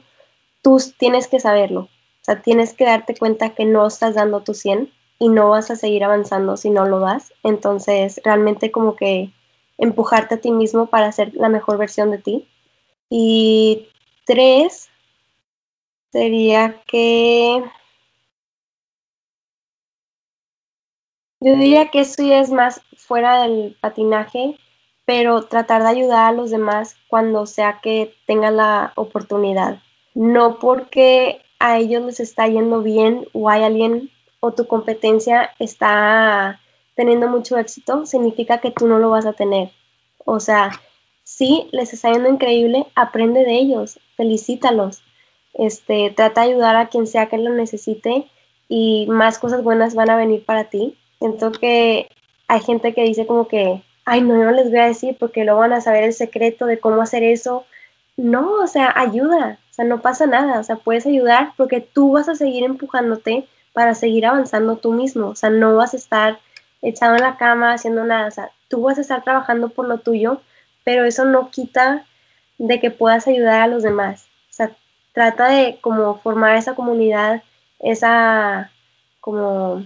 Tú 0.61 0.77
tienes 0.97 1.27
que 1.27 1.39
saberlo, 1.39 1.81
o 1.81 2.25
sea, 2.25 2.41
tienes 2.41 2.73
que 2.73 2.85
darte 2.85 3.15
cuenta 3.15 3.53
que 3.53 3.65
no 3.65 3.85
estás 3.85 4.15
dando 4.15 4.41
tu 4.41 4.53
100 4.53 4.91
y 5.19 5.29
no 5.29 5.49
vas 5.49 5.71
a 5.71 5.75
seguir 5.75 6.03
avanzando 6.03 6.57
si 6.57 6.69
no 6.69 6.85
lo 6.85 6.99
das. 6.99 7.33
Entonces, 7.43 8.21
realmente 8.23 8.71
como 8.71 8.95
que 8.95 9.31
empujarte 9.77 10.35
a 10.35 10.41
ti 10.41 10.51
mismo 10.51 10.85
para 10.87 11.11
ser 11.11 11.33
la 11.33 11.49
mejor 11.49 11.77
versión 11.77 12.11
de 12.11 12.17
ti. 12.19 12.47
Y 13.09 13.89
tres, 14.25 14.89
sería 16.11 16.81
que... 16.87 17.63
Yo 21.43 21.57
diría 21.57 21.89
que 21.89 21.99
eso 21.99 22.23
ya 22.23 22.39
es 22.39 22.51
más 22.51 22.79
fuera 22.95 23.41
del 23.41 23.75
patinaje, 23.81 24.57
pero 25.03 25.43
tratar 25.43 25.83
de 25.83 25.89
ayudar 25.89 26.29
a 26.29 26.31
los 26.31 26.51
demás 26.51 26.95
cuando 27.09 27.45
sea 27.45 27.81
que 27.83 28.15
tengan 28.25 28.55
la 28.55 28.93
oportunidad. 28.95 29.79
No 30.15 30.57
porque 30.57 31.41
a 31.59 31.79
ellos 31.79 32.01
les 32.03 32.21
está 32.21 32.47
yendo 32.47 32.81
bien 32.81 33.27
o 33.33 33.49
hay 33.49 33.63
alguien 33.63 34.09
o 34.39 34.53
tu 34.53 34.67
competencia 34.67 35.49
está 35.59 36.61
teniendo 36.95 37.27
mucho 37.27 37.57
éxito, 37.57 38.05
significa 38.05 38.59
que 38.59 38.71
tú 38.71 38.87
no 38.87 38.97
lo 38.97 39.09
vas 39.09 39.25
a 39.25 39.33
tener. 39.33 39.69
O 40.23 40.39
sea, 40.39 40.71
si 41.23 41.67
les 41.73 41.91
está 41.91 42.13
yendo 42.13 42.29
increíble, 42.29 42.85
aprende 42.95 43.43
de 43.43 43.55
ellos, 43.55 43.99
felicítalos, 44.15 45.03
este, 45.55 46.09
trata 46.15 46.43
de 46.43 46.51
ayudar 46.51 46.77
a 46.77 46.87
quien 46.87 47.05
sea 47.05 47.27
que 47.27 47.37
lo 47.37 47.49
necesite 47.49 48.29
y 48.69 49.07
más 49.09 49.39
cosas 49.39 49.61
buenas 49.61 49.93
van 49.93 50.09
a 50.09 50.15
venir 50.15 50.45
para 50.45 50.69
ti. 50.69 50.97
Siento 51.23 51.53
que 51.53 52.09
hay 52.49 52.59
gente 52.59 52.93
que 52.93 53.03
dice 53.03 53.25
como 53.25 53.47
que, 53.47 53.81
ay, 54.03 54.19
no, 54.19 54.35
no 54.35 54.51
les 54.51 54.69
voy 54.69 54.79
a 54.79 54.87
decir 54.87 55.15
porque 55.17 55.45
luego 55.45 55.61
van 55.61 55.71
a 55.71 55.79
saber 55.79 56.03
el 56.03 56.11
secreto 56.11 56.65
de 56.65 56.81
cómo 56.81 57.01
hacer 57.01 57.23
eso. 57.23 57.63
No, 58.17 58.55
o 58.55 58.67
sea, 58.67 58.91
ayuda, 58.93 59.57
o 59.71 59.73
sea, 59.73 59.85
no 59.85 60.01
pasa 60.01 60.25
nada, 60.25 60.59
o 60.59 60.63
sea, 60.65 60.75
puedes 60.75 61.05
ayudar 61.05 61.53
porque 61.55 61.79
tú 61.79 62.11
vas 62.11 62.27
a 62.27 62.35
seguir 62.35 62.65
empujándote 62.65 63.47
para 63.71 63.95
seguir 63.95 64.25
avanzando 64.25 64.75
tú 64.75 64.91
mismo. 64.91 65.29
O 65.29 65.35
sea, 65.35 65.49
no 65.49 65.77
vas 65.77 65.93
a 65.93 65.97
estar 65.97 66.39
echado 66.81 67.15
en 67.15 67.21
la 67.21 67.37
cama 67.37 67.71
haciendo 67.71 68.03
nada. 68.03 68.27
O 68.27 68.31
sea, 68.31 68.51
tú 68.67 68.81
vas 68.81 68.97
a 68.97 69.01
estar 69.01 69.23
trabajando 69.23 69.69
por 69.69 69.87
lo 69.87 69.99
tuyo, 69.99 70.41
pero 70.83 71.05
eso 71.05 71.23
no 71.23 71.51
quita 71.51 72.05
de 72.57 72.81
que 72.81 72.91
puedas 72.91 73.29
ayudar 73.29 73.61
a 73.61 73.67
los 73.67 73.81
demás. 73.81 74.25
O 74.49 74.53
sea, 74.53 74.75
trata 75.13 75.47
de 75.47 75.77
como 75.79 76.19
formar 76.19 76.57
esa 76.57 76.75
comunidad, 76.75 77.43
esa 77.79 78.71
como, 79.21 79.85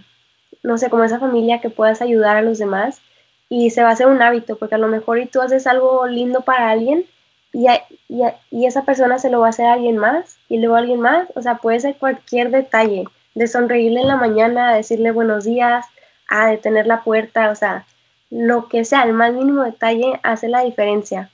no 0.64 0.78
sé, 0.78 0.89
como 0.89 1.03
esa 1.03 1.20
familia 1.20 1.62
que 1.62 1.70
puedas 1.70 2.01
ayudar 2.01 2.38
a 2.38 2.41
los 2.41 2.58
demás 2.60 3.01
y 3.49 3.70
se 3.70 3.84
va 3.84 3.89
a 3.89 3.93
hacer 3.93 4.08
un 4.08 4.22
hábito, 4.22 4.58
porque 4.58 4.76
a 4.76 4.80
lo 4.80 4.88
mejor 4.88 5.20
y 5.20 5.26
tú 5.26 5.41
haces 5.41 5.68
algo 5.68 6.08
lindo 6.08 6.41
para 6.41 6.70
alguien 6.70 7.05
y, 7.53 7.68
y, 8.10 8.22
y 8.51 8.66
esa 8.66 8.84
persona 8.84 9.20
se 9.20 9.30
lo 9.30 9.39
va 9.39 9.47
a 9.47 9.49
hacer 9.49 9.66
a 9.66 9.74
alguien 9.74 9.97
más 9.97 10.38
y 10.49 10.60
luego 10.60 10.76
a 10.76 10.80
alguien 10.80 10.99
más, 10.99 11.28
o 11.36 11.41
sea, 11.41 11.55
puede 11.55 11.80
ser 11.80 11.95
cualquier 11.95 12.51
detalle 12.51 13.05
de 13.36 13.47
sonreírle 13.47 14.01
en 14.01 14.08
la 14.08 14.18
mañana, 14.18 14.76
decirle 14.76 15.12
buenos 15.12 15.45
días, 15.45 15.86
a 16.30 16.47
detener 16.47 16.88
la 16.88 17.03
puerta, 17.03 17.49
o 17.51 17.55
sea, 17.55 17.86
lo 18.30 18.68
que 18.68 18.84
sea, 18.84 19.03
el 19.03 19.14
más 19.14 19.34
mínimo 19.34 19.64
detalle 19.64 20.20
hace 20.24 20.49
la 20.49 20.64
diferencia. 20.64 21.30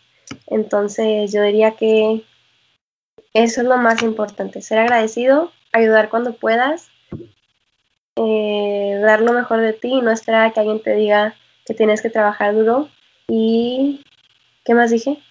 Entonces 0.47 1.31
yo 1.31 1.41
diría 1.41 1.71
que 1.71 2.23
eso 3.33 3.61
es 3.61 3.67
lo 3.67 3.77
más 3.77 4.03
importante, 4.03 4.61
ser 4.61 4.79
agradecido, 4.79 5.51
ayudar 5.71 6.09
cuando 6.09 6.33
puedas, 6.33 6.89
eh, 8.15 8.99
dar 9.01 9.21
lo 9.21 9.33
mejor 9.33 9.61
de 9.61 9.73
ti 9.73 9.89
y 9.89 10.01
no 10.01 10.11
esperar 10.11 10.45
a 10.45 10.53
que 10.53 10.59
alguien 10.59 10.81
te 10.81 10.95
diga 10.95 11.35
que 11.65 11.73
tienes 11.73 12.01
que 12.01 12.09
trabajar 12.09 12.53
duro. 12.53 12.89
¿Y 13.27 14.03
qué 14.65 14.73
más 14.73 14.91
dije? 14.91 15.21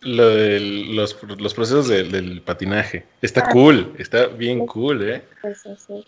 Lo 0.00 0.28
de 0.28 0.60
los, 0.60 1.16
los 1.38 1.54
procesos 1.54 1.88
del 1.88 2.42
patinaje. 2.42 3.04
Está 3.20 3.42
ah. 3.46 3.50
cool, 3.52 3.94
está 3.98 4.26
bien 4.26 4.66
cool, 4.66 5.08
¿eh? 5.08 5.22
Eso, 5.42 5.76
sí. 5.76 6.04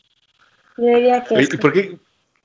Yo 0.77 0.87
diría 0.87 1.23
que... 1.23 1.59
¿por, 1.59 1.73
qué, 1.73 1.99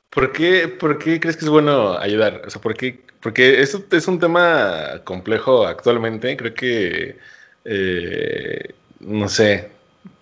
por, 0.10 0.32
qué, 0.32 0.68
¿Por 0.68 1.00
qué 1.00 1.20
crees 1.20 1.38
que 1.38 1.46
es 1.46 1.50
bueno 1.50 1.98
ayudar? 1.98 2.44
O 2.46 2.50
sea, 2.50 2.62
¿por 2.62 2.76
qué? 2.76 3.00
Porque 3.22 3.62
eso 3.62 3.84
es 3.92 4.08
un 4.08 4.20
tema 4.20 5.02
complejo 5.04 5.66
actualmente. 5.66 6.38
Creo 6.38 6.54
que, 6.54 7.18
eh, 7.66 8.74
no 9.00 9.28
sé, 9.28 9.72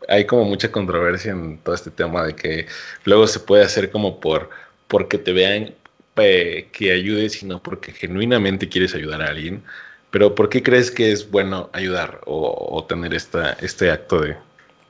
hay 0.07 0.25
como 0.25 0.45
mucha 0.45 0.71
controversia 0.71 1.31
en 1.31 1.57
todo 1.59 1.75
este 1.75 1.91
tema 1.91 2.23
de 2.23 2.35
que 2.35 2.67
luego 3.05 3.27
se 3.27 3.39
puede 3.39 3.63
hacer 3.63 3.91
como 3.91 4.19
por 4.19 4.49
porque 4.88 5.17
te 5.17 5.33
vean 5.33 5.73
eh, 6.15 6.69
que 6.71 6.91
ayudes, 6.91 7.33
sino 7.33 7.61
porque 7.61 7.91
genuinamente 7.91 8.69
quieres 8.69 8.95
ayudar 8.95 9.21
a 9.21 9.27
alguien. 9.27 9.63
Pero 10.09 10.33
¿por 10.33 10.49
qué 10.49 10.63
crees 10.63 10.89
que 10.89 11.11
es 11.11 11.29
bueno 11.29 11.69
ayudar 11.73 12.21
o, 12.25 12.83
tener 12.88 13.13
esta, 13.13 13.53
este 13.53 13.91
acto 13.91 14.21
de, 14.21 14.38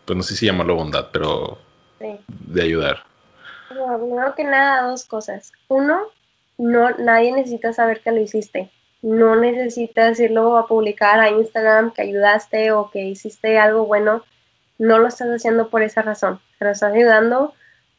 pues 0.05 0.15
no 0.15 0.23
sé 0.23 0.35
si 0.35 0.45
llamarlo 0.45 0.75
bondad, 0.75 1.07
pero 1.11 1.57
de 1.99 2.61
ayudar? 2.61 3.03
Bueno, 3.69 3.99
primero 3.99 4.35
que 4.35 4.43
nada, 4.43 4.87
dos 4.87 5.05
cosas. 5.05 5.51
Uno, 5.67 6.03
no, 6.57 6.91
nadie 6.91 7.31
necesita 7.31 7.73
saber 7.73 8.01
que 8.01 8.11
lo 8.11 8.21
hiciste. 8.21 8.71
No 9.01 9.35
necesitas 9.35 10.19
irlo 10.19 10.57
a 10.57 10.67
publicar 10.67 11.19
a 11.19 11.29
Instagram 11.29 11.91
que 11.91 12.03
ayudaste 12.03 12.71
o 12.71 12.89
que 12.89 13.03
hiciste 13.03 13.57
algo 13.57 13.85
bueno. 13.85 14.23
No 14.77 14.99
lo 14.99 15.07
estás 15.07 15.27
haciendo 15.29 15.69
por 15.69 15.81
esa 15.81 16.01
razón. 16.01 16.39
Pero 16.59 16.71
estás 16.71 16.93
ayudando 16.93 17.53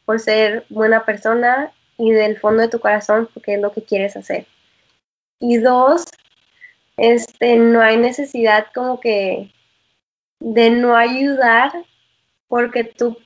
por 0.05 0.19
ser 0.19 0.65
buena 0.69 1.05
persona 1.05 1.71
y 1.97 2.11
del 2.11 2.39
fondo 2.39 2.61
de 2.61 2.69
tu 2.69 2.79
corazón 2.79 3.29
porque 3.33 3.55
es 3.55 3.61
lo 3.61 3.71
que 3.71 3.83
quieres 3.83 4.15
hacer. 4.15 4.47
Y 5.39 5.57
dos, 5.57 6.05
este, 6.97 7.57
no 7.57 7.81
hay 7.81 7.97
necesidad 7.97 8.67
como 8.73 8.99
que 8.99 9.51
de 10.39 10.69
no 10.69 10.95
ayudar 10.95 11.71
porque 12.47 12.83
tú, 12.83 13.17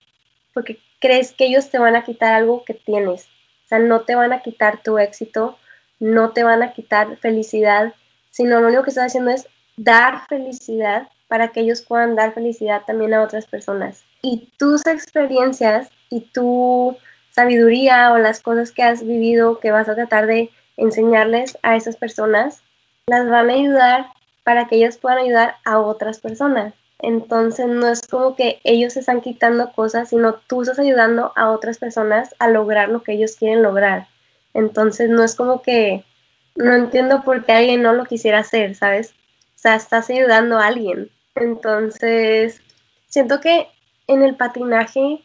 porque 0.54 0.80
crees 0.99 1.32
que 1.34 1.45
ellos 1.45 1.70
te 1.70 1.80
van 1.80 1.95
a 1.95 2.04
quitar 2.04 2.34
algo 2.34 2.64
que 2.66 2.74
tienes. 2.74 3.26
O 3.66 3.68
sea, 3.68 3.80
no 3.80 4.01
te 4.01 4.16
van 4.16 4.34
a 4.34 4.41
quitar 4.41 4.82
tu 4.84 4.97
éxito, 4.97 5.58
no 5.99 6.32
te 6.32 6.43
van 6.43 6.64
a 6.64 6.74
quitar 6.74 7.18
felicidad, 7.18 7.93
sino 8.30 8.60
lo 8.60 8.68
único 8.68 8.84
que 8.84 8.89
estás 8.89 9.08
haciendo 9.08 9.32
es 9.32 9.47
dar 9.78 10.28
felicidad 10.28 11.10
para 11.34 11.47
que 11.47 11.61
ellos 11.61 11.81
puedan 11.81 12.15
dar 12.15 12.36
felicidad 12.36 12.84
también 12.86 13.15
a 13.15 13.23
otras 13.23 13.47
personas. 13.47 14.03
Y 14.21 14.51
tus 14.59 14.86
experiencias 14.86 15.89
y 16.11 16.19
tu 16.31 16.95
sabiduría 17.31 18.13
o 18.13 18.19
las 18.19 18.39
cosas 18.39 18.71
que 18.71 18.84
has 18.84 19.03
vivido 19.03 19.59
que 19.59 19.71
vas 19.71 19.89
a 19.89 19.95
tratar 19.95 20.27
de 20.27 20.51
enseñarles 20.77 21.57
a 21.63 21.75
esas 21.75 21.95
personas, 21.95 22.61
las 23.07 23.27
van 23.27 23.49
a 23.49 23.53
ayudar 23.53 24.05
para 24.43 24.67
que 24.67 24.75
ellas 24.75 24.99
puedan 24.99 25.17
ayudar 25.17 25.55
a 25.65 25.79
otras 25.79 26.19
personas. 26.19 26.75
Entonces 26.99 27.65
no 27.65 27.88
es 27.88 28.07
como 28.07 28.36
que 28.36 28.59
ellos 28.63 28.95
están 28.95 29.19
quitando 29.19 29.71
cosas, 29.71 30.09
sino 30.09 30.36
tú 30.36 30.61
estás 30.61 30.77
ayudando 30.77 31.34
a 31.36 31.49
otras 31.49 31.79
personas 31.79 32.36
a 32.38 32.47
lograr 32.47 32.89
lo 32.89 33.01
que 33.01 33.13
ellos 33.13 33.38
quieren 33.38 33.63
lograr. 33.63 34.05
Entonces 34.53 35.09
no 35.09 35.23
es 35.23 35.34
como 35.34 35.63
que 35.63 36.05
no 36.53 36.75
entiendo 36.75 37.23
por 37.23 37.43
qué 37.43 37.53
alguien 37.53 37.81
no 37.81 37.93
lo 37.93 38.05
quisiera 38.05 38.38
hacer, 38.38 38.75
¿sabes? 38.75 39.15
O 39.55 39.59
sea, 39.63 39.73
estás 39.73 40.11
ayudando 40.11 40.59
a 40.59 40.67
alguien. 40.67 41.09
Entonces, 41.36 42.61
siento 43.07 43.39
que 43.39 43.67
en 44.07 44.23
el 44.23 44.36
patinaje 44.36 45.23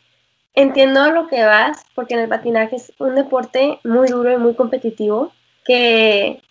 entiendo 0.54 1.12
lo 1.12 1.28
que 1.28 1.44
vas, 1.44 1.84
porque 1.94 2.14
en 2.14 2.20
el 2.20 2.28
patinaje 2.28 2.76
es 2.76 2.92
un 2.98 3.14
deporte 3.14 3.78
muy 3.84 4.08
duro 4.08 4.32
y 4.32 4.38
muy 4.38 4.54
competitivo, 4.54 5.32
que 5.64 6.42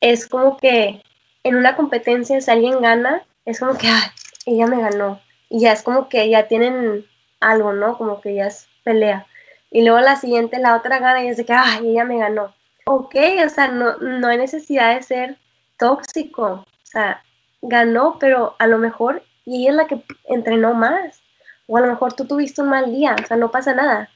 es 0.00 0.28
como 0.28 0.56
que 0.56 1.02
en 1.42 1.56
una 1.56 1.76
competencia 1.76 2.40
si 2.40 2.50
alguien 2.50 2.80
gana, 2.80 3.22
es 3.44 3.60
como 3.60 3.76
que, 3.78 3.88
ay, 3.88 4.10
ella 4.46 4.66
me 4.66 4.80
ganó. 4.80 5.20
Y 5.48 5.60
ya 5.60 5.72
es 5.72 5.82
como 5.82 6.08
que 6.08 6.28
ya 6.28 6.48
tienen 6.48 7.06
algo, 7.40 7.72
¿no? 7.72 7.96
Como 7.96 8.20
que 8.20 8.34
ya 8.34 8.46
es 8.46 8.68
pelea. 8.84 9.26
Y 9.70 9.82
luego 9.82 10.00
la 10.00 10.16
siguiente, 10.16 10.58
la 10.58 10.76
otra 10.76 10.98
gana 10.98 11.24
y 11.24 11.28
es 11.28 11.36
de 11.36 11.44
que, 11.44 11.52
ay, 11.52 11.88
ella 11.90 12.04
me 12.04 12.18
ganó. 12.18 12.54
Ok, 12.86 13.16
o 13.44 13.48
sea, 13.48 13.68
no, 13.68 13.96
no 13.98 14.28
hay 14.28 14.38
necesidad 14.38 14.94
de 14.94 15.02
ser 15.02 15.38
tóxico. 15.76 16.46
O 16.46 16.66
sea, 16.84 17.22
ganó, 17.68 18.18
pero 18.18 18.54
a 18.58 18.66
lo 18.66 18.78
mejor, 18.78 19.22
y 19.44 19.62
ella 19.62 19.70
es 19.70 19.76
la 19.76 19.86
que 19.86 20.02
entrenó 20.24 20.74
más. 20.74 21.22
O 21.66 21.76
a 21.76 21.80
lo 21.80 21.88
mejor 21.88 22.12
tú 22.12 22.26
tuviste 22.26 22.62
un 22.62 22.68
mal 22.68 22.92
día, 22.92 23.16
o 23.22 23.26
sea, 23.26 23.36
no 23.36 23.50
pasa 23.50 23.74
nada. 23.74 24.08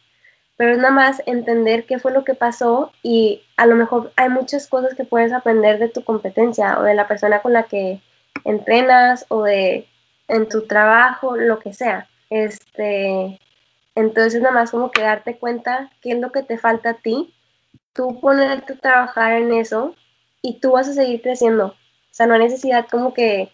Pero 0.57 0.73
es 0.73 0.79
nada 0.79 0.93
más 0.93 1.23
entender 1.27 1.87
qué 1.87 1.99
fue 1.99 2.13
lo 2.13 2.25
que 2.25 2.35
pasó 2.35 2.93
y 3.03 3.43
a 3.57 3.67
lo 3.67 3.77
mejor 3.77 4.13
hay 4.17 4.29
muchas 4.29 4.67
cosas 4.69 4.95
que 4.95 5.05
puedes 5.05 5.33
aprender 5.33 5.79
de 5.79 5.89
tu 5.89 6.05
competencia 6.05 6.79
o 6.79 6.83
de 6.83 6.95
la 6.95 7.09
persona 7.09 7.41
con 7.41 7.55
la 7.55 7.65
que 7.65 8.01
entrenas 8.45 9.25
o 9.29 9.45
de 9.45 9.89
en 10.29 10.49
tu 10.49 10.67
trabajo, 10.67 11.37
lo 11.37 11.59
que 11.59 11.73
sea. 11.73 12.09
Este, 12.29 13.39
entonces 13.95 14.41
nada 14.41 14.55
más 14.55 14.71
como 14.71 14.91
que 14.91 15.03
darte 15.03 15.39
cuenta 15.39 15.91
qué 16.03 16.13
es 16.13 16.19
lo 16.21 16.31
que 16.31 16.43
te 16.43 16.59
falta 16.59 16.91
a 16.91 16.95
ti, 16.95 17.35
tú 17.93 18.21
ponerte 18.21 18.75
a 18.75 18.79
trabajar 18.79 19.33
en 19.33 19.53
eso 19.55 19.95
y 20.43 20.61
tú 20.61 20.73
vas 20.73 20.89
a 20.89 20.93
seguir 20.93 21.23
creciendo. 21.23 21.75
O 22.11 22.15
sea, 22.15 22.27
no 22.27 22.35
hay 22.35 22.41
necesidad 22.41 22.87
como 22.91 23.15
que 23.15 23.51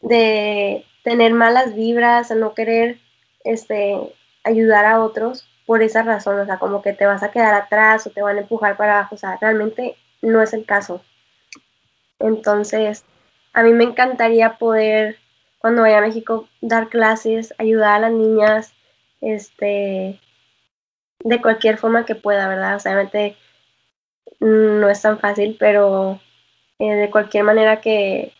de 0.00 0.84
tener 1.04 1.32
malas 1.32 1.74
vibras, 1.74 2.30
o 2.30 2.34
no 2.34 2.54
querer 2.54 2.98
este, 3.44 3.96
ayudar 4.44 4.84
a 4.84 5.00
otros 5.00 5.48
por 5.66 5.82
esa 5.82 6.02
razón, 6.02 6.40
o 6.40 6.46
sea, 6.46 6.58
como 6.58 6.82
que 6.82 6.92
te 6.92 7.06
vas 7.06 7.22
a 7.22 7.30
quedar 7.30 7.54
atrás 7.54 8.06
o 8.06 8.10
te 8.10 8.22
van 8.22 8.38
a 8.38 8.40
empujar 8.40 8.76
para 8.76 8.98
abajo, 8.98 9.14
o 9.14 9.18
sea, 9.18 9.36
realmente 9.40 9.96
no 10.22 10.42
es 10.42 10.52
el 10.54 10.64
caso. 10.64 11.02
Entonces, 12.18 13.04
a 13.52 13.62
mí 13.62 13.72
me 13.72 13.84
encantaría 13.84 14.56
poder, 14.58 15.18
cuando 15.58 15.82
vaya 15.82 15.98
a 15.98 16.02
México, 16.02 16.48
dar 16.60 16.88
clases, 16.88 17.54
ayudar 17.58 17.96
a 17.96 17.98
las 18.00 18.12
niñas, 18.12 18.72
este, 19.20 20.18
de 21.20 21.42
cualquier 21.42 21.76
forma 21.78 22.06
que 22.06 22.14
pueda, 22.14 22.48
¿verdad? 22.48 22.76
O 22.76 22.80
sea, 22.80 22.94
realmente 22.94 23.36
no 24.40 24.88
es 24.88 25.02
tan 25.02 25.18
fácil, 25.18 25.56
pero 25.58 26.20
eh, 26.78 26.94
de 26.94 27.10
cualquier 27.10 27.44
manera 27.44 27.80
que 27.80 28.32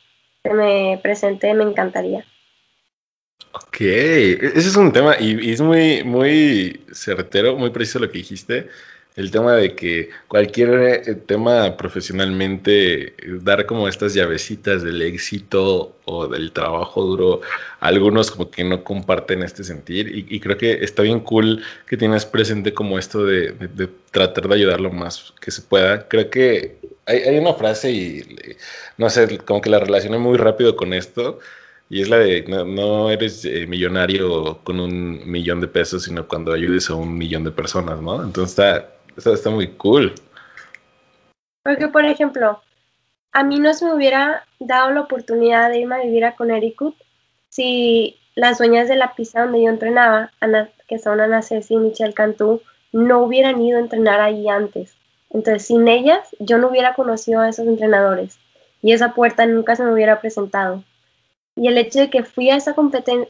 se 0.42 0.54
me 0.54 0.98
presente, 1.02 1.52
me 1.54 1.64
encantaría. 1.64 2.24
Ok, 3.52 3.80
e-, 3.80 4.46
ese 4.54 4.68
es 4.68 4.76
un 4.76 4.92
tema 4.92 5.16
y, 5.18 5.52
es 5.52 5.60
muy, 5.60 6.04
muy 6.04 6.80
certero, 6.92 7.56
muy 7.56 7.70
preciso 7.70 7.98
lo 7.98 8.10
que 8.10 8.18
dijiste. 8.18 8.68
El 9.16 9.32
tema 9.32 9.54
de 9.54 9.74
que 9.74 10.10
cualquier 10.28 10.70
eh, 11.08 11.14
tema 11.16 11.76
profesionalmente, 11.76 13.14
dar 13.42 13.66
como 13.66 13.88
estas 13.88 14.14
llavecitas 14.14 14.84
del 14.84 15.02
éxito 15.02 15.96
o 16.04 16.28
del 16.28 16.52
trabajo 16.52 17.02
duro, 17.02 17.40
algunos 17.80 18.30
como 18.30 18.48
que 18.48 18.62
no 18.62 18.84
comparten 18.84 19.42
este 19.42 19.64
sentir 19.64 20.08
y, 20.30 20.38
creo 20.38 20.56
que 20.56 20.84
está 20.84 21.02
bien 21.02 21.18
cool 21.20 21.64
que 21.88 21.96
tienes 21.96 22.24
presente 22.26 22.72
como 22.72 22.96
esto 22.96 23.24
de, 23.24 23.54
tratar 24.12 24.46
de 24.46 24.54
ayudar 24.54 24.80
lo 24.80 24.92
más 24.92 25.34
que 25.40 25.50
se 25.50 25.62
pueda. 25.62 26.06
Creo 26.06 26.30
que 26.30 26.76
hay, 27.08 27.22
hay 27.22 27.38
una 27.38 27.54
frase 27.54 27.90
y 27.90 28.22
no 28.96 29.10
sé, 29.10 29.38
como 29.38 29.60
que 29.60 29.70
la 29.70 29.80
relacioné 29.80 30.18
muy 30.18 30.36
rápido 30.36 30.76
con 30.76 30.94
esto 30.94 31.40
y 31.90 32.02
es 32.02 32.08
la 32.08 32.18
de, 32.18 32.42
no, 32.42 33.10
eres 33.10 33.44
eh, 33.44 33.66
millonario 33.66 34.58
con 34.62 34.78
un 34.78 35.22
millón 35.30 35.60
de 35.60 35.68
pesos, 35.68 36.04
sino 36.04 36.28
cuando 36.28 36.52
ayudes 36.52 36.90
a 36.90 36.94
un 36.94 37.16
millón 37.16 37.44
de 37.44 37.50
personas, 37.50 38.00
¿no? 38.02 38.22
Entonces 38.22 38.58
está, 38.58 39.32
está, 39.32 39.50
muy 39.50 39.68
cool. 39.68 40.14
Porque, 41.62 41.88
por 41.88 42.04
ejemplo, 42.04 42.62
a 43.32 43.42
mí 43.42 43.58
no 43.58 43.72
se 43.72 43.86
me 43.86 43.94
hubiera 43.94 44.44
dado 44.58 44.90
la 44.90 45.00
oportunidad 45.00 45.70
de 45.70 45.80
irme 45.80 45.96
a 45.96 46.04
vivir 46.04 46.26
a 46.26 46.36
Connecticut 46.36 46.94
si 47.48 48.18
las 48.34 48.58
dueñas 48.58 48.88
de 48.88 48.96
la 48.96 49.14
pista 49.14 49.42
donde 49.42 49.62
yo 49.62 49.70
entrenaba, 49.70 50.30
que 50.86 50.98
son 50.98 51.20
Ana 51.20 51.40
Ceci 51.40 51.74
y 51.74 51.78
Michelle 51.78 52.12
Cantú, 52.12 52.60
no 52.92 53.20
hubieran 53.20 53.60
ido 53.62 53.78
a 53.78 53.82
entrenar 53.82 54.20
ahí 54.20 54.46
antes. 54.48 54.97
Entonces, 55.30 55.66
sin 55.66 55.88
ellas, 55.88 56.20
yo 56.38 56.58
no 56.58 56.68
hubiera 56.68 56.94
conocido 56.94 57.40
a 57.40 57.48
esos 57.48 57.66
entrenadores 57.66 58.38
y 58.82 58.92
esa 58.92 59.14
puerta 59.14 59.46
nunca 59.46 59.76
se 59.76 59.84
me 59.84 59.92
hubiera 59.92 60.20
presentado. 60.20 60.84
Y 61.56 61.68
el 61.68 61.78
hecho 61.78 61.98
de 62.00 62.10
que 62.10 62.22
fui 62.22 62.50
a 62.50 62.56
esa 62.56 62.74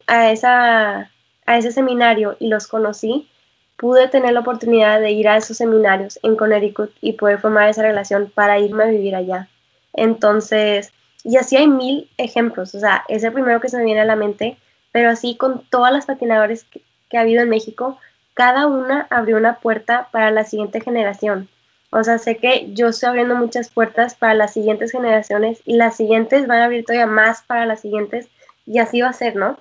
a, 0.07 0.31
esa, 0.31 1.11
a 1.45 1.57
ese 1.57 1.71
seminario 1.71 2.37
y 2.39 2.47
los 2.47 2.67
conocí, 2.67 3.27
pude 3.75 4.07
tener 4.07 4.33
la 4.33 4.41
oportunidad 4.41 4.99
de 4.99 5.11
ir 5.11 5.27
a 5.27 5.37
esos 5.37 5.57
seminarios 5.57 6.19
en 6.21 6.35
Connecticut 6.35 6.91
y 7.01 7.13
poder 7.13 7.39
formar 7.39 7.69
esa 7.69 7.81
relación 7.81 8.31
para 8.33 8.59
irme 8.59 8.83
a 8.83 8.87
vivir 8.87 9.15
allá. 9.15 9.47
Entonces, 9.93 10.91
y 11.23 11.37
así 11.37 11.57
hay 11.57 11.67
mil 11.67 12.09
ejemplos, 12.17 12.75
o 12.75 12.79
sea, 12.79 13.03
es 13.07 13.23
el 13.23 13.33
primero 13.33 13.59
que 13.59 13.69
se 13.69 13.77
me 13.77 13.85
viene 13.85 14.01
a 14.01 14.05
la 14.05 14.15
mente, 14.15 14.57
pero 14.91 15.09
así 15.09 15.35
con 15.35 15.63
todas 15.69 15.91
las 15.91 16.05
patinadores 16.05 16.65
que, 16.65 16.81
que 17.09 17.17
ha 17.17 17.21
habido 17.21 17.41
en 17.41 17.49
México, 17.49 17.97
cada 18.33 18.67
una 18.67 19.07
abrió 19.09 19.37
una 19.37 19.59
puerta 19.59 20.09
para 20.11 20.31
la 20.31 20.45
siguiente 20.45 20.81
generación. 20.81 21.49
O 21.91 22.03
sea, 22.03 22.17
sé 22.19 22.37
que 22.37 22.71
yo 22.73 22.87
estoy 22.87 23.09
abriendo 23.09 23.35
muchas 23.35 23.69
puertas 23.71 24.15
para 24.15 24.35
las 24.35 24.53
siguientes 24.53 24.91
generaciones 24.91 25.61
y 25.65 25.75
las 25.75 25.97
siguientes 25.97 26.45
van 26.47 26.59
a 26.59 26.65
abrir 26.65 26.85
todavía 26.85 27.07
más 27.07 27.41
para 27.41 27.65
las 27.65 27.81
siguientes 27.81 28.29
y 28.65 28.79
así 28.79 29.01
va 29.01 29.09
a 29.09 29.13
ser, 29.13 29.35
¿no? 29.35 29.57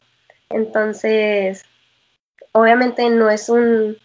Entonces, 0.50 1.64
obviamente 2.52 3.08
no 3.10 3.30
es 3.30 3.48
un 3.48 3.96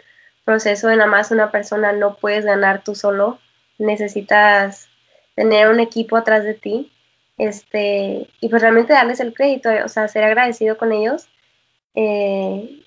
proceso 0.45 0.87
de 0.87 0.97
nada 0.97 1.09
más 1.09 1.31
una 1.31 1.51
persona, 1.51 1.93
no 1.93 2.15
puedes 2.15 2.45
ganar 2.45 2.83
tú 2.83 2.95
solo, 2.95 3.39
necesitas 3.77 4.89
tener 5.35 5.69
un 5.69 5.79
equipo 5.79 6.17
atrás 6.17 6.43
de 6.43 6.53
ti, 6.53 6.91
este, 7.37 8.29
y 8.39 8.49
pues 8.49 8.61
realmente 8.61 8.93
darles 8.93 9.19
el 9.19 9.33
crédito, 9.33 9.69
o 9.83 9.87
sea, 9.87 10.07
ser 10.07 10.23
agradecido 10.23 10.77
con 10.77 10.91
ellos, 10.91 11.27
eh, 11.95 12.81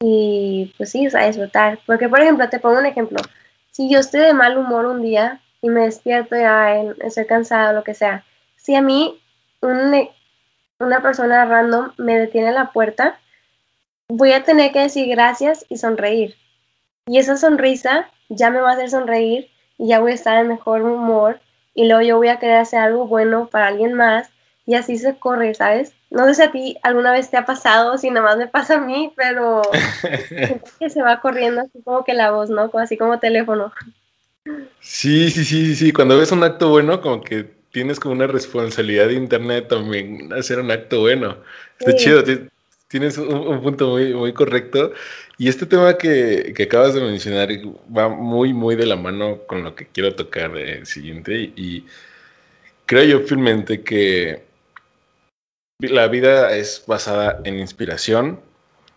y 0.00 0.72
pues 0.76 0.90
sí, 0.90 1.06
o 1.06 1.10
sea, 1.10 1.26
disfrutar, 1.26 1.78
porque 1.86 2.08
por 2.08 2.20
ejemplo, 2.20 2.48
te 2.48 2.58
pongo 2.58 2.78
un 2.78 2.86
ejemplo, 2.86 3.18
si 3.74 3.90
yo 3.90 3.98
estoy 3.98 4.20
de 4.20 4.34
mal 4.34 4.56
humor 4.56 4.86
un 4.86 5.02
día 5.02 5.40
y 5.60 5.68
me 5.68 5.80
despierto 5.80 6.36
ya, 6.36 6.80
estoy 7.00 7.26
cansado, 7.26 7.72
lo 7.72 7.82
que 7.82 7.92
sea, 7.92 8.24
si 8.56 8.76
a 8.76 8.80
mí 8.80 9.20
una 9.60 11.02
persona 11.02 11.44
random 11.44 11.90
me 11.96 12.16
detiene 12.16 12.52
la 12.52 12.70
puerta, 12.70 13.18
voy 14.08 14.30
a 14.30 14.44
tener 14.44 14.70
que 14.70 14.78
decir 14.78 15.08
gracias 15.08 15.66
y 15.68 15.78
sonreír. 15.78 16.36
Y 17.06 17.18
esa 17.18 17.36
sonrisa 17.36 18.08
ya 18.28 18.50
me 18.50 18.60
va 18.60 18.70
a 18.70 18.74
hacer 18.74 18.90
sonreír 18.90 19.50
y 19.76 19.88
ya 19.88 19.98
voy 19.98 20.12
a 20.12 20.14
estar 20.14 20.38
en 20.38 20.48
mejor 20.48 20.82
humor 20.82 21.40
y 21.74 21.88
luego 21.88 22.02
yo 22.02 22.16
voy 22.16 22.28
a 22.28 22.38
querer 22.38 22.58
hacer 22.58 22.78
algo 22.78 23.08
bueno 23.08 23.48
para 23.48 23.66
alguien 23.66 23.94
más 23.94 24.30
y 24.66 24.76
así 24.76 24.98
se 24.98 25.18
corre, 25.18 25.52
¿sabes? 25.54 25.94
No 26.14 26.26
sé 26.26 26.34
si 26.34 26.42
a 26.42 26.52
ti 26.52 26.76
alguna 26.84 27.10
vez 27.10 27.28
te 27.28 27.36
ha 27.36 27.44
pasado, 27.44 27.98
si 27.98 28.08
nada 28.08 28.24
más 28.24 28.36
me 28.36 28.46
pasa 28.46 28.76
a 28.76 28.80
mí, 28.80 29.12
pero 29.16 29.62
que 30.78 30.88
se 30.88 31.02
va 31.02 31.20
corriendo 31.20 31.62
así 31.62 31.82
como 31.82 32.04
que 32.04 32.14
la 32.14 32.30
voz, 32.30 32.50
¿no? 32.50 32.70
Así 32.74 32.96
como 32.96 33.18
teléfono. 33.18 33.72
Sí, 34.80 35.30
sí, 35.30 35.44
sí, 35.44 35.74
sí. 35.74 35.92
Cuando 35.92 36.16
ves 36.16 36.30
un 36.30 36.44
acto 36.44 36.68
bueno, 36.68 37.00
como 37.00 37.20
que 37.20 37.50
tienes 37.72 37.98
como 37.98 38.14
una 38.14 38.28
responsabilidad 38.28 39.08
de 39.08 39.14
internet 39.14 39.66
también 39.68 40.32
hacer 40.32 40.60
un 40.60 40.70
acto 40.70 41.00
bueno. 41.00 41.38
Está 41.80 41.96
chido, 41.96 42.22
tienes 42.86 43.18
un, 43.18 43.60
punto 43.60 43.88
muy, 43.90 44.14
muy 44.14 44.32
correcto. 44.32 44.92
Y 45.36 45.48
este 45.48 45.66
tema 45.66 45.98
que, 45.98 46.52
que, 46.56 46.62
acabas 46.62 46.94
de 46.94 47.00
mencionar 47.00 47.48
va 47.96 48.08
muy, 48.08 48.52
muy 48.52 48.76
de 48.76 48.86
la 48.86 48.94
mano 48.94 49.40
con 49.48 49.64
lo 49.64 49.74
que 49.74 49.88
quiero 49.88 50.14
tocar 50.14 50.56
el 50.56 50.86
siguiente. 50.86 51.52
Y 51.56 51.86
creo 52.86 53.02
yo 53.02 53.20
firmemente 53.26 53.82
que 53.82 54.53
la 55.78 56.08
vida 56.08 56.56
es 56.56 56.84
basada 56.86 57.40
en 57.44 57.58
inspiración 57.58 58.40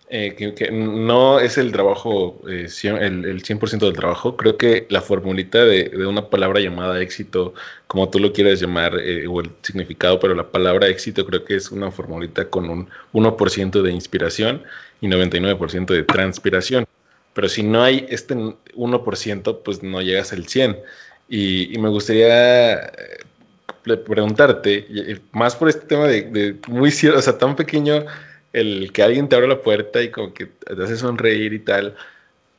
eh, 0.09 0.35
que, 0.55 0.71
no 0.71 1.39
es 1.39 1.57
el 1.57 1.73
trabajo, 1.73 2.41
eh, 2.47 2.69
el, 2.83 3.25
el, 3.25 3.43
100% 3.43 3.79
del 3.79 3.93
trabajo. 3.93 4.37
Creo 4.37 4.57
que 4.57 4.87
la 4.89 5.01
formulita 5.01 5.65
de, 5.65 5.91
una 6.07 6.29
palabra 6.29 6.61
llamada 6.61 7.01
éxito, 7.01 7.53
como 7.87 8.09
tú 8.09 8.19
lo 8.19 8.31
quieras 8.31 8.61
llamar, 8.61 8.97
eh, 9.01 9.27
o 9.27 9.41
el 9.41 9.51
significado, 9.63 10.17
pero 10.19 10.33
la 10.33 10.49
palabra 10.49 10.87
éxito 10.87 11.25
creo 11.25 11.43
que 11.43 11.55
es 11.55 11.71
una 11.71 11.91
formulita 11.91 12.49
con 12.49 12.69
un 12.69 12.89
1% 13.13 13.81
de 13.81 13.91
inspiración 13.91 14.63
y 15.01 15.07
99% 15.07 15.87
de 15.87 16.03
transpiración. 16.03 16.85
Pero 17.33 17.49
si 17.49 17.63
no 17.63 17.83
hay 17.83 18.05
este 18.09 18.35
1%, 18.35 19.61
pues 19.63 19.83
no 19.83 20.01
llegas 20.01 20.31
al 20.31 20.45
100%. 20.45 20.81
Y, 21.29 21.75
y 21.75 21.77
me 21.79 21.89
gustaría 21.89 22.91
preguntarte, 23.95 25.21
más 25.31 25.55
por 25.55 25.69
este 25.69 25.85
tema 25.85 26.07
de, 26.07 26.57
muy 26.67 26.91
cierto, 26.91 27.19
o 27.19 27.21
sea, 27.21 27.37
tan 27.37 27.55
pequeño 27.55 28.05
el 28.51 28.91
que 28.91 29.03
alguien 29.03 29.29
te 29.29 29.35
abre 29.35 29.47
la 29.47 29.61
puerta 29.61 30.01
y 30.01 30.11
como 30.11 30.33
que 30.33 30.47
te 30.47 30.83
hace 30.83 30.97
sonreír 30.97 31.53
y 31.53 31.59
tal. 31.59 31.95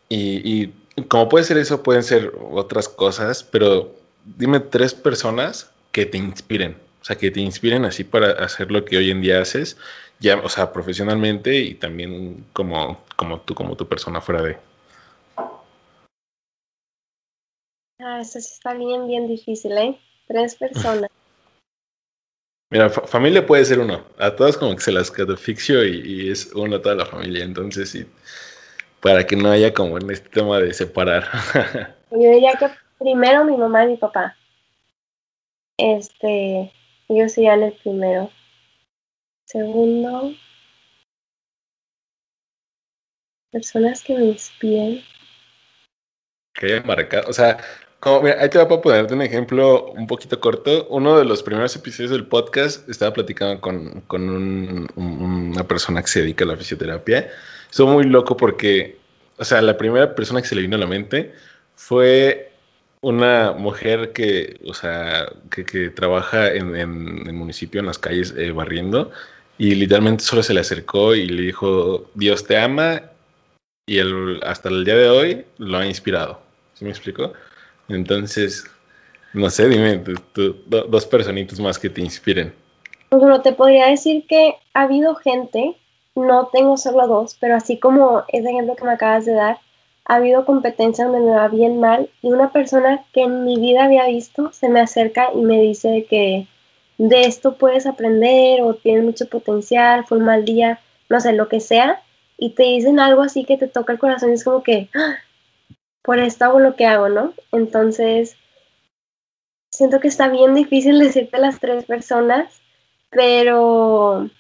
Y, 0.09 0.71
y 0.97 1.03
como 1.09 1.29
puede 1.29 1.45
ser 1.45 1.59
eso, 1.59 1.83
pueden 1.83 2.03
ser 2.03 2.33
otras 2.53 2.89
cosas, 2.89 3.45
pero 3.45 3.95
dime 4.25 4.61
tres 4.61 4.95
personas 4.95 5.71
que 5.93 6.07
te 6.07 6.19
inspiren, 6.19 6.77
o 7.01 7.05
sea, 7.05 7.17
que 7.17 7.31
te 7.31 7.41
inspiren 7.41 7.85
así 7.85 8.05
para 8.05 8.33
hacer 8.45 8.71
lo 8.71 8.85
que 8.85 8.97
hoy 8.97 9.11
en 9.11 9.21
día 9.21 9.41
haces, 9.41 9.77
ya, 10.21 10.37
o 10.39 10.49
sea, 10.49 10.73
profesionalmente 10.73 11.57
y 11.57 11.75
también 11.75 12.45
como, 12.53 13.03
como 13.17 13.41
tú, 13.41 13.55
como 13.55 13.77
tu 13.77 13.87
persona 13.87 14.21
fuera 14.21 14.43
de. 14.43 14.59
Ah, 18.01 18.21
eso 18.21 18.41
sí 18.41 18.51
está 18.53 18.75
bien, 18.75 19.07
bien 19.07 19.27
difícil, 19.27 19.77
¿eh? 19.77 19.99
Tres 20.27 20.55
personas. 20.55 21.11
Mira, 22.71 22.91
familia 22.91 23.47
puede 23.47 23.65
ser 23.65 23.79
uno. 23.79 24.05
A 24.19 24.35
todos 24.37 24.59
como 24.59 24.75
que 24.77 24.83
se 24.83 24.93
las 24.93 25.11
catafixio 25.11 25.85
y, 25.85 26.03
y 26.05 26.31
es 26.31 26.53
uno 26.55 26.81
toda 26.81 26.97
la 26.97 27.07
familia. 27.07 27.45
Entonces, 27.45 27.91
sí, 27.91 28.07
para 29.01 29.27
que 29.27 29.37
no 29.37 29.51
haya 29.51 29.73
como 29.73 29.99
en 29.99 30.11
este 30.11 30.29
tema 30.29 30.59
de 30.59 30.75
separar. 30.75 31.25
Yo 32.11 32.19
diría 32.19 32.53
que 32.59 32.69
primero 32.99 33.45
mi 33.45 33.57
mamá 33.57 33.85
y 33.85 33.89
mi 33.89 33.97
papá. 33.97 34.37
Este, 35.79 36.73
ellos 37.09 37.33
serían 37.33 37.63
el 37.63 37.73
primero. 37.73 38.31
Segundo, 39.47 40.35
personas 43.51 44.03
que 44.03 44.15
me 44.15 44.25
inspiren. 44.27 45.03
Que 46.55 46.67
hayan 46.67 46.87
marcado, 46.87 47.31
o 47.31 47.33
sea, 47.33 47.59
como, 48.01 48.23
mira, 48.23 48.37
ahí 48.41 48.49
te 48.49 48.63
voy 48.63 48.77
a 48.77 48.81
ponerte 48.81 49.15
un 49.15 49.23
ejemplo 49.23 49.91
un 49.93 50.07
poquito 50.07 50.39
corto. 50.39 50.87
Uno 50.89 51.19
de 51.19 51.25
los 51.25 51.43
primeros 51.43 51.75
episodios 51.77 52.13
del 52.13 52.27
podcast 52.27 52.89
estaba 52.89 53.13
platicando 53.13 53.61
con, 53.61 54.03
con 54.03 54.29
un, 54.29 54.89
una 54.97 55.65
persona 55.67 56.03
que 56.03 56.09
se 56.09 56.21
dedica 56.21 56.45
a 56.45 56.49
la 56.49 56.57
fisioterapia. 56.57 57.29
Estuvo 57.71 57.93
muy 57.93 58.05
loco 58.05 58.37
porque, 58.37 58.99
o 59.37 59.45
sea, 59.45 59.61
la 59.63 59.77
primera 59.77 60.15
persona 60.15 60.41
que 60.41 60.49
se 60.49 60.55
le 60.55 60.63
vino 60.63 60.77
a 60.77 60.81
la 60.81 60.87
mente 60.87 61.33
fue 61.75 62.53
una 63.01 63.53
mujer 63.53 64.13
que, 64.13 64.61
o 64.67 64.75
sea, 64.75 65.27
que, 65.51 65.65
que 65.65 65.91
trabaja 65.91 66.53
en, 66.53 66.75
en, 66.77 67.27
el 67.27 67.33
municipio, 67.33 67.81
en 67.81 67.87
las 67.87 67.99
calles, 67.99 68.35
eh, 68.37 68.51
barriendo, 68.51 69.11
y 69.59 69.75
literalmente 69.75 70.25
solo 70.25 70.43
se 70.43 70.55
le 70.55 70.61
acercó 70.61 71.15
y 71.15 71.27
le 71.29 71.43
dijo, 71.43 72.11
Dios 72.15 72.45
te 72.45 72.57
ama, 72.59 73.03
y 73.87 73.99
él, 73.99 74.41
hasta 74.45 74.69
el 74.69 74.85
día 74.85 74.97
de 74.97 75.09
hoy 75.09 75.45
lo 75.59 75.79
ha 75.79 75.87
inspirado. 75.87 76.41
¿Sí 76.75 76.85
me 76.85 76.91
explico? 76.91 77.33
Entonces, 77.89 78.65
no 79.33 79.51
sé, 79.51 79.69
dime 79.69 80.03
dos 80.67 81.07
personitos 81.07 81.61
más 81.61 81.79
que 81.79 81.91
te 81.91 82.01
inspiren. 82.01 82.53
Pues 83.09 83.23
bueno, 83.23 83.41
te 83.41 83.53
podría 83.53 83.87
decir 83.87 84.27
que 84.29 84.55
ha 84.75 84.83
habido 84.83 85.15
gente, 85.15 85.77
no 86.15 86.49
tengo 86.49 86.77
solo 86.77 87.07
dos, 87.07 87.37
pero 87.41 87.57
así 87.57 87.79
como 87.79 88.25
ese 88.29 88.51
ejemplo 88.51 88.77
que 88.77 88.85
me 88.85 88.93
acabas 88.93 89.25
de 89.25 89.33
dar, 89.33 89.59
ha 90.05 90.17
habido 90.17 90.45
competencia 90.45 91.05
donde 91.05 91.21
me 91.21 91.37
va 91.37 91.49
bien 91.49 91.81
mal 91.81 92.11
y 92.23 92.29
una 92.29 92.51
persona 92.51 93.05
que 93.13 93.23
en 93.23 93.45
mi 93.45 93.59
vida 93.59 93.85
había 93.85 94.07
visto 94.07 94.51
se 94.53 94.69
me 94.69 94.81
acerca 94.81 95.29
y 95.35 95.43
me 95.43 95.61
dice 95.61 96.07
que 96.09 96.47
de 96.97 97.23
esto 97.23 97.57
puedes 97.57 97.87
aprender 97.87 98.63
o 98.63 98.75
tienes 98.75 99.05
mucho 99.05 99.27
potencial, 99.27 100.05
fue 100.07 100.19
un 100.19 100.25
mal 100.25 100.45
día, 100.45 100.81
no 101.09 101.21
sé, 101.21 101.33
lo 101.33 101.49
que 101.49 101.61
sea, 101.61 102.03
y 102.37 102.51
te 102.51 102.65
dicen 102.65 103.01
algo 103.01 103.23
así 103.23 103.45
que 103.45 103.57
te 103.57 103.69
toca 103.69 103.93
el 103.93 103.99
corazón 103.99 104.31
y 104.31 104.35
es 104.35 104.45
como 104.45 104.63
que, 104.63 104.89
¡ah! 104.95 105.17
Por 106.09 106.21
esto 106.21 106.47
hago 106.47 106.59
lo 106.59 106.75
que 106.75 106.87
hago, 106.87 107.11
¿no? 107.11 107.35
Entonces, 107.53 108.39
siento 109.71 110.01
que 110.01 110.09
está 110.09 110.31
bien 110.31 110.55
difícil 110.55 110.99
decirte 110.99 111.39
las 111.39 111.61
tres 111.61 111.85
personas, 111.85 112.63
pero 113.11 114.31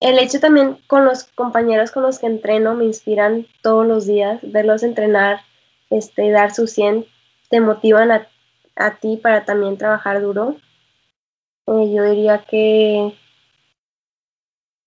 el 0.00 0.18
hecho 0.18 0.40
también 0.40 0.78
con 0.88 1.04
los 1.04 1.26
compañeros 1.36 1.92
con 1.92 2.02
los 2.02 2.18
que 2.18 2.26
entreno 2.26 2.74
me 2.74 2.86
inspiran 2.86 3.46
todos 3.62 3.86
los 3.86 4.04
días, 4.04 4.40
verlos 4.42 4.82
entrenar, 4.82 5.42
este, 5.90 6.32
dar 6.32 6.52
su 6.52 6.66
100, 6.66 7.06
te 7.50 7.60
motivan 7.60 8.10
a, 8.10 8.26
a 8.74 8.96
ti 8.96 9.16
para 9.16 9.44
también 9.44 9.78
trabajar 9.78 10.22
duro. 10.22 10.56
Eh, 11.68 11.92
yo 11.94 12.02
diría 12.02 12.38
que 12.38 13.16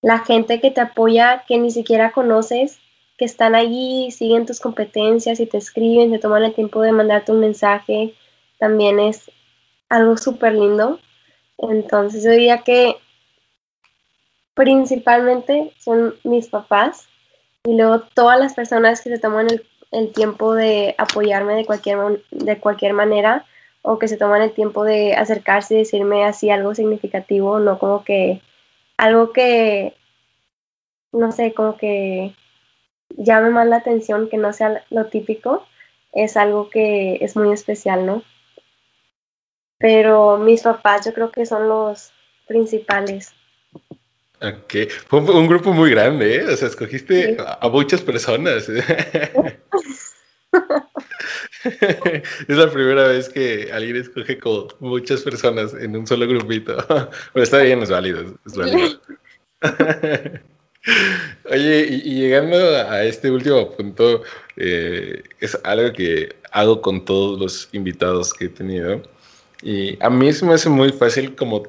la 0.02 0.20
gente 0.20 0.60
que 0.60 0.70
te 0.70 0.82
apoya, 0.82 1.46
que 1.48 1.58
ni 1.58 1.72
siquiera 1.72 2.12
conoces, 2.12 2.78
que 3.18 3.26
están 3.26 3.56
allí, 3.56 4.12
siguen 4.12 4.46
tus 4.46 4.60
competencias 4.60 5.40
y 5.40 5.48
te 5.48 5.58
escriben, 5.58 6.12
te 6.12 6.20
toman 6.20 6.44
el 6.44 6.54
tiempo 6.54 6.82
de 6.82 6.92
mandarte 6.92 7.32
un 7.32 7.40
mensaje, 7.40 8.14
también 8.60 9.00
es 9.00 9.32
algo 9.90 10.18
súper 10.18 10.54
lindo. 10.54 11.00
Entonces 11.58 12.24
yo 12.24 12.32
diría 12.32 12.60
que 12.60 12.96
principalmente 14.54 15.74
son 15.80 16.16
mis 16.24 16.48
papás 16.48 17.08
y 17.66 17.76
luego 17.76 18.02
todas 18.14 18.40
las 18.40 18.54
personas 18.54 19.02
que 19.02 19.10
se 19.10 19.20
toman 19.20 19.48
el, 19.50 19.66
el 19.92 20.12
tiempo 20.14 20.54
de 20.54 20.96
apoyarme 20.98 21.56
de 21.56 21.66
cualquier, 21.66 22.24
de 22.32 22.60
cualquier 22.60 22.94
manera 22.94 23.46
o 23.82 24.00
que 24.00 24.08
se 24.08 24.18
toman 24.18 24.42
el 24.42 24.52
tiempo 24.52 24.84
de 24.84 25.16
acercarse 25.16 25.74
y 25.74 25.78
decirme 25.80 26.26
así 26.26 26.50
algo 26.50 26.76
significativo, 26.76 27.60
no 27.60 27.80
como 27.80 28.04
que 28.04 28.42
algo 28.98 29.32
que, 29.32 29.96
no 31.12 31.32
sé, 31.32 31.54
como 31.54 31.78
que 31.78 32.36
llame 33.16 33.50
más 33.50 33.68
la 33.68 33.78
atención, 33.78 34.30
que 34.30 34.38
no 34.38 34.54
sea 34.54 34.84
lo 34.90 35.08
típico, 35.08 35.66
es 36.14 36.38
algo 36.38 36.70
que 36.70 37.18
es 37.22 37.36
muy 37.36 37.52
especial, 37.54 38.06
¿no? 38.06 38.24
Pero 39.78 40.38
mis 40.38 40.62
papás 40.64 41.06
yo 41.06 41.14
creo 41.14 41.32
que 41.32 41.46
son 41.46 41.70
los 41.70 42.12
principales. 42.48 43.34
Ok, 44.42 44.92
fue 45.08 45.20
un, 45.20 45.48
grupo 45.48 45.74
muy 45.74 45.92
grande, 45.92 46.36
¿eh? 46.38 46.46
O 46.46 46.56
sea, 46.56 46.68
escogiste 46.68 47.38
a, 47.40 47.68
muchas 47.70 48.02
personas. 48.02 48.70
es 48.70 48.98
la 52.48 52.72
primera 52.72 53.08
vez 53.08 53.30
que 53.30 53.70
alguien 53.74 53.96
escoge 53.98 54.38
como 54.38 54.68
muchas 54.80 55.24
personas 55.24 55.74
en 55.74 55.96
un 55.96 56.06
solo 56.06 56.28
grupito. 56.28 56.78
Pero 57.34 57.44
está 57.44 57.60
bien, 57.60 57.82
es 57.82 57.90
válido, 57.90 58.36
es 58.46 58.56
válido. 58.56 59.02
Oye, 61.52 61.88
y, 61.90 62.16
llegando 62.22 62.58
a 62.58 63.04
este 63.04 63.30
último 63.32 63.72
punto, 63.72 64.24
eh, 64.56 65.24
es 65.40 65.58
algo 65.64 65.92
que 65.94 66.36
hago 66.52 66.82
con 66.82 67.04
todos 67.04 67.40
los 67.40 67.70
invitados 67.74 68.34
que 68.34 68.46
he 68.46 68.50
tenido. 68.50 69.02
Y 69.62 70.02
a 70.04 70.10
mí 70.10 70.32
se 70.34 70.46
me 70.46 70.54
hace 70.54 70.70
muy 70.70 70.92
fácil 70.92 71.36
como 71.36 71.64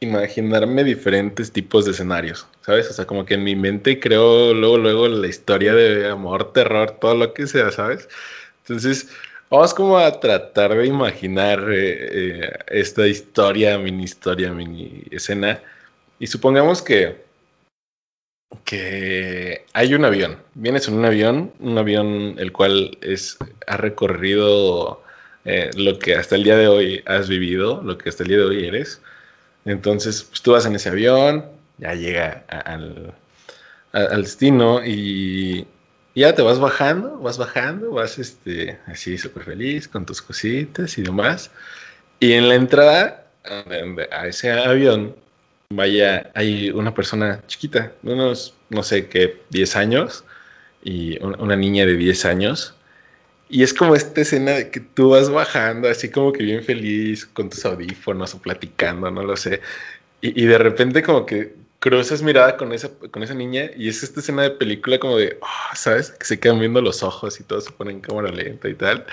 imaginarme 0.00 0.84
diferentes 0.84 1.52
tipos 1.52 1.84
de 1.84 1.92
escenarios, 1.92 2.46
¿sabes? 2.62 2.90
O 2.90 2.92
sea, 2.92 3.06
como 3.06 3.24
que 3.24 3.34
en 3.34 3.44
mi 3.44 3.54
mente 3.54 4.00
creo 4.00 4.52
luego, 4.52 4.78
luego 4.78 5.08
la 5.08 5.28
historia 5.28 5.74
de 5.74 6.08
amor, 6.08 6.52
terror, 6.52 6.98
todo 7.00 7.14
lo 7.14 7.32
que 7.34 7.46
sea, 7.46 7.70
¿sabes? 7.70 8.08
Entonces, 8.62 9.08
vamos 9.50 9.74
como 9.74 9.98
a 9.98 10.20
tratar 10.20 10.74
de 10.74 10.86
imaginar 10.86 11.60
eh, 11.70 12.40
eh, 12.42 12.50
esta 12.68 13.06
historia, 13.06 13.78
mini 13.78 14.04
historia, 14.04 14.52
mini 14.52 15.04
escena. 15.10 15.60
Y 16.18 16.26
supongamos 16.26 16.82
que 16.82 17.16
que 18.64 19.64
hay 19.72 19.94
un 19.94 20.04
avión. 20.04 20.38
Vienes 20.54 20.88
en 20.88 20.94
un 20.94 21.04
avión, 21.04 21.52
un 21.60 21.78
avión 21.78 22.36
el 22.38 22.52
cual 22.52 22.96
es, 23.00 23.38
ha 23.66 23.76
recorrido 23.76 25.02
eh, 25.44 25.70
lo 25.76 25.98
que 25.98 26.14
hasta 26.16 26.36
el 26.36 26.44
día 26.44 26.56
de 26.56 26.68
hoy 26.68 27.02
has 27.06 27.28
vivido, 27.28 27.82
lo 27.82 27.98
que 27.98 28.08
hasta 28.08 28.22
el 28.22 28.28
día 28.30 28.38
de 28.38 28.44
hoy 28.44 28.66
eres. 28.66 29.00
Entonces, 29.64 30.24
pues, 30.24 30.42
tú 30.42 30.52
vas 30.52 30.66
en 30.66 30.74
ese 30.76 30.88
avión, 30.88 31.46
ya 31.78 31.94
llega 31.94 32.44
al, 32.48 33.14
al 33.92 34.22
destino 34.22 34.84
y, 34.84 35.66
ya 36.14 36.34
te 36.34 36.42
vas 36.42 36.58
bajando, 36.58 37.18
vas 37.18 37.38
bajando, 37.38 37.92
vas 37.92 38.18
este, 38.18 38.78
así 38.86 39.16
súper 39.16 39.44
feliz 39.44 39.88
con 39.88 40.04
tus 40.04 40.20
cositas 40.20 40.98
y 40.98 41.02
demás. 41.02 41.50
Y 42.20 42.34
en 42.34 42.48
la 42.48 42.54
entrada 42.56 43.26
a 44.10 44.26
ese 44.26 44.50
avión 44.52 45.16
vaya, 45.76 46.30
hay 46.34 46.70
una 46.70 46.94
persona 46.94 47.42
chiquita, 47.46 47.92
unos, 48.02 48.54
no 48.70 48.82
sé 48.82 49.08
qué, 49.08 49.40
10 49.50 49.76
años, 49.76 50.24
y 50.82 51.22
una 51.22 51.56
niña 51.56 51.86
de 51.86 51.96
10 51.96 52.24
años. 52.24 52.74
Y 53.48 53.62
es 53.62 53.74
como 53.74 53.94
esta 53.94 54.22
escena 54.22 54.52
de 54.52 54.70
que 54.70 54.80
tú 54.80 55.10
vas 55.10 55.30
bajando, 55.30 55.88
así 55.88 56.10
como 56.10 56.32
que 56.32 56.42
bien 56.42 56.64
feliz, 56.64 57.26
con 57.26 57.50
tus 57.50 57.64
audífonos 57.64 58.34
o 58.34 58.38
platicando, 58.40 59.10
no 59.10 59.22
lo 59.22 59.36
sé. 59.36 59.60
Y, 60.20 60.42
y 60.42 60.46
de 60.46 60.58
repente 60.58 61.02
como 61.02 61.26
que 61.26 61.54
cruzas 61.82 62.22
mirada 62.22 62.56
con 62.56 62.72
esa, 62.72 62.90
con 63.10 63.24
esa 63.24 63.34
niña 63.34 63.68
y 63.76 63.88
es 63.88 64.04
esta 64.04 64.20
escena 64.20 64.42
de 64.42 64.52
película 64.52 65.00
como 65.00 65.16
de, 65.16 65.36
ah, 65.42 65.74
¿sabes? 65.74 66.10
Que 66.12 66.24
se 66.24 66.38
quedan 66.38 66.60
viendo 66.60 66.80
los 66.80 67.02
ojos 67.02 67.40
y 67.40 67.42
todo 67.42 67.60
se 67.60 67.72
pone 67.72 67.90
en 67.90 68.00
cámara 68.00 68.30
lenta 68.30 68.68
y 68.68 68.74
tal. 68.74 69.04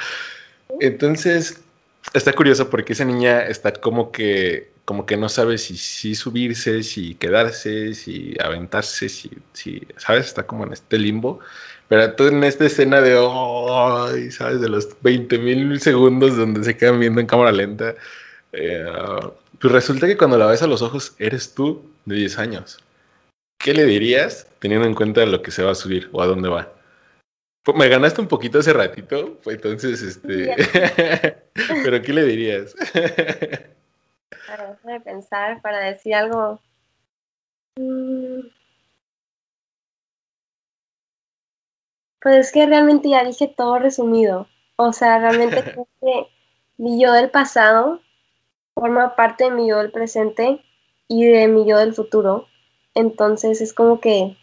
Entonces, 0.80 1.62
está 2.14 2.32
curioso 2.34 2.70
porque 2.70 2.94
esa 2.94 3.06
niña 3.06 3.42
está 3.42 3.74
como 3.74 4.12
que, 4.12 4.70
como 4.90 5.06
que 5.06 5.18
no 5.18 5.30
sabe 5.30 5.60
si, 5.60 5.78
si 5.78 6.16
subirse, 6.16 6.82
si 6.82 7.14
quedarse, 7.14 7.94
si 7.94 8.34
aventarse, 8.44 9.08
si, 9.08 9.30
si, 9.54 9.84
¿sabes? 9.98 10.26
Está 10.26 10.48
como 10.48 10.66
en 10.66 10.74
este 10.74 10.98
limbo. 10.98 11.42
Pero 11.88 12.16
tú 12.16 12.26
en 12.26 12.44
esta 12.44 12.66
escena 12.66 13.00
de, 13.00 13.16
ay, 13.16 14.32
¿sabes? 14.32 14.62
De 14.62 14.68
los 14.68 15.00
20 15.04 15.38
mil 15.38 15.80
segundos 15.80 16.36
donde 16.36 16.64
se 16.64 16.76
quedan 16.76 17.00
viendo 17.00 17.22
en 17.22 17.28
cámara 17.28 17.52
lenta. 17.52 17.94
Eh, 18.52 18.84
pues 19.60 19.72
resulta 19.72 20.08
que 20.08 20.18
cuando 20.18 20.40
la 20.40 20.48
ves 20.48 20.64
a 20.64 20.68
los 20.68 20.82
ojos 20.82 21.14
eres 21.20 21.54
tú 21.54 21.84
de 22.06 22.16
10 22.16 22.40
años. 22.40 22.80
¿Qué 23.60 23.76
le 23.76 23.86
dirías 23.86 24.48
teniendo 24.58 24.88
en 24.88 24.96
cuenta 24.96 25.24
lo 25.28 25.44
que 25.44 25.52
se 25.52 25.62
va 25.62 25.74
a 25.74 25.76
subir 25.76 26.10
o 26.14 26.24
a 26.24 26.26
dónde 26.26 26.50
va? 26.50 26.74
Pues, 27.64 27.78
me 27.78 27.90
ganaste 27.90 28.22
un 28.22 28.28
poquito 28.28 28.58
hace 28.58 28.74
ratito, 28.74 29.38
pues 29.44 29.58
entonces, 29.58 30.02
este... 30.02 30.56
Pero 31.84 32.02
¿qué 32.02 32.12
le 32.12 32.24
dirías? 32.24 32.74
Para 34.48 34.80
de 34.84 35.00
pensar, 35.02 35.62
para 35.62 35.80
decir 35.80 36.16
algo... 36.16 36.62
Mm. 37.78 38.48
Pues 42.22 42.36
es 42.36 42.52
que 42.52 42.66
realmente 42.66 43.10
ya 43.10 43.24
dije 43.24 43.48
todo 43.48 43.80
resumido. 43.80 44.48
O 44.76 44.94
sea, 44.94 45.20
realmente 45.20 45.64
creo 45.64 45.88
que 46.02 46.28
mi 46.78 47.02
yo 47.02 47.14
del 47.14 47.30
pasado 47.30 48.02
forma 48.74 49.16
parte 49.16 49.46
de 49.46 49.52
mi 49.52 49.68
yo 49.70 49.78
del 49.78 49.92
presente 49.92 50.64
y 51.08 51.26
de 51.26 51.48
mi 51.48 51.68
yo 51.68 51.78
del 51.78 51.94
futuro. 51.94 52.48
Entonces 52.94 53.62
es 53.62 53.74
como 53.74 54.00
que 54.00 54.38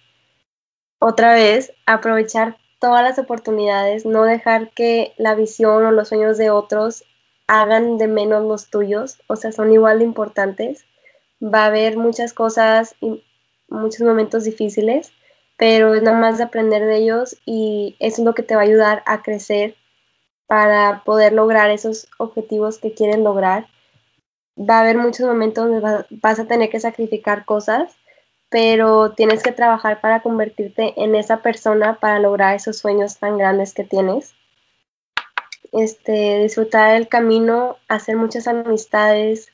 otra 0.98 1.34
vez 1.34 1.72
aprovechar 1.86 2.56
todas 2.80 3.02
las 3.02 3.18
oportunidades, 3.18 4.04
no 4.04 4.24
dejar 4.24 4.70
que 4.70 5.14
la 5.16 5.34
visión 5.34 5.84
o 5.84 5.90
los 5.90 6.08
sueños 6.08 6.38
de 6.38 6.50
otros 6.50 7.04
hagan 7.46 7.98
de 7.98 8.08
menos 8.08 8.44
los 8.44 8.70
tuyos, 8.70 9.18
o 9.28 9.36
sea, 9.36 9.52
son 9.52 9.72
igual 9.72 9.98
de 9.98 10.04
importantes. 10.04 10.84
Va 11.42 11.64
a 11.64 11.66
haber 11.66 11.96
muchas 11.96 12.32
cosas 12.32 12.94
y 13.00 13.24
muchos 13.68 14.02
momentos 14.02 14.44
difíciles, 14.44 15.12
pero 15.56 15.94
es 15.94 16.02
nada 16.02 16.18
más 16.18 16.38
de 16.38 16.44
aprender 16.44 16.84
de 16.84 16.96
ellos 16.98 17.36
y 17.44 17.96
es 18.00 18.18
lo 18.18 18.34
que 18.34 18.42
te 18.42 18.54
va 18.54 18.62
a 18.62 18.64
ayudar 18.64 19.02
a 19.06 19.22
crecer 19.22 19.76
para 20.46 21.02
poder 21.04 21.32
lograr 21.32 21.70
esos 21.70 22.08
objetivos 22.18 22.78
que 22.78 22.94
quieren 22.94 23.24
lograr 23.24 23.66
va 24.58 24.78
a 24.78 24.80
haber 24.80 24.96
muchos 24.96 25.26
momentos 25.26 25.68
donde 25.68 26.04
vas 26.10 26.38
a 26.38 26.46
tener 26.46 26.70
que 26.70 26.80
sacrificar 26.80 27.44
cosas, 27.44 27.96
pero 28.48 29.12
tienes 29.12 29.42
que 29.42 29.52
trabajar 29.52 30.00
para 30.00 30.22
convertirte 30.22 30.94
en 31.02 31.14
esa 31.14 31.42
persona 31.42 31.98
para 32.00 32.20
lograr 32.20 32.54
esos 32.54 32.78
sueños 32.78 33.18
tan 33.18 33.38
grandes 33.38 33.74
que 33.74 33.84
tienes. 33.84 34.34
Este, 35.72 36.42
disfrutar 36.42 36.94
del 36.94 37.08
camino, 37.08 37.76
hacer 37.88 38.16
muchas 38.16 38.46
amistades, 38.46 39.52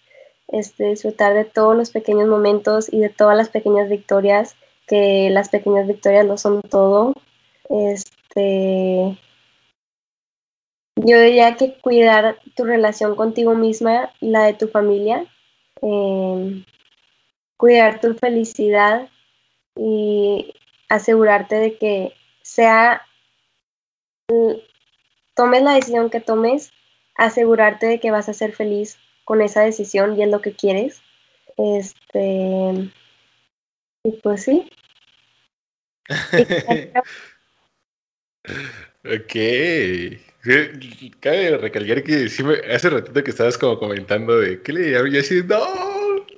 este, 0.49 0.89
disfrutar 0.89 1.35
de 1.35 1.45
todos 1.45 1.77
los 1.77 1.91
pequeños 1.91 2.29
momentos 2.29 2.93
y 2.93 3.01
de 3.01 3.09
todas 3.09 3.37
las 3.37 3.49
pequeñas 3.49 3.89
victorias, 3.89 4.57
que 4.87 5.31
las 5.31 5.49
pequeñas 5.49 5.87
victorias 5.87 6.27
lo 6.27 6.37
son 6.37 6.63
todo. 6.63 7.15
Este, 7.69 9.19
yo 10.97 11.21
diría 11.21 11.57
que 11.57 11.79
cuidar 11.81 12.39
tu 12.55 12.65
relación 12.65 13.17
contigo 13.17 13.55
misma 13.55 14.13
la 14.21 14.45
de 14.45 14.55
tu 14.55 14.69
familia, 14.69 15.27
em, 15.81 16.65
cuidar 17.57 18.01
tu 18.01 18.15
felicidad 18.15 19.09
y 19.75 20.55
asegurarte 20.89 21.57
de 21.57 21.79
que 21.79 22.13
sea, 22.43 23.03
tomes 25.35 25.62
la 25.62 25.74
decisión 25.74 26.11
que 26.11 26.20
tomes, 26.20 26.72
asegurarte 27.16 27.87
de 27.87 28.01
que 28.01 28.11
vas 28.11 28.28
a 28.28 28.35
ser 28.35 28.53
feliz 28.53 28.99
con 29.24 29.41
esa 29.43 29.62
decisión 29.62 30.18
y 30.18 30.22
es 30.22 30.28
lo 30.28 30.41
que 30.41 30.53
quieres. 30.53 31.03
Este, 31.57 32.91
y 34.05 34.12
pues 34.22 34.45
sí. 34.45 34.68
ok. 39.05 39.37
Cabe 41.20 41.57
recalcar 41.59 42.03
que 42.03 42.28
hace 42.74 42.91
ratito 42.91 43.22
que 43.22 43.30
estabas 43.30 43.57
como 43.57 43.78
comentando 43.78 44.41
de 44.41 44.61
¿qué 44.62 44.72
le 44.72 44.80
diría? 44.80 45.07
Y 45.09 45.18
así, 45.18 45.41
no, 45.45 45.61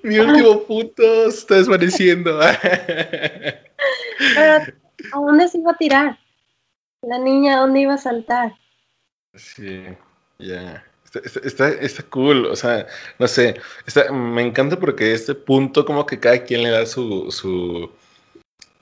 mi 0.03 0.19
último 0.19 0.63
punto 0.65 1.31
se 1.31 1.39
está 1.39 1.55
desvaneciendo. 1.55 2.39
Pero, 4.35 4.53
¿a 5.13 5.19
dónde 5.19 5.49
se 5.49 5.59
iba 5.59 5.73
a 5.73 5.77
tirar? 5.77 6.19
La 7.01 7.19
niña, 7.19 7.57
¿a 7.57 7.61
dónde 7.61 7.81
iba 7.81 7.95
a 7.95 7.99
saltar? 7.99 8.55
Sí, 9.37 9.83
ya. 10.39 10.85
Está, 11.45 11.69
está, 11.69 12.03
cool, 12.05 12.47
o 12.47 12.57
sea, 12.57 12.89
no 13.21 13.29
sé, 13.29 13.55
me 14.13 14.43
encanta 14.43 14.77
porque 14.81 15.13
este 15.13 15.35
punto 15.37 15.85
como 15.85 16.05
que 16.07 16.19
cada 16.19 16.43
quien 16.43 16.65
le 16.65 16.71
da 16.71 16.87
su, 16.87 17.31
su, 17.31 17.89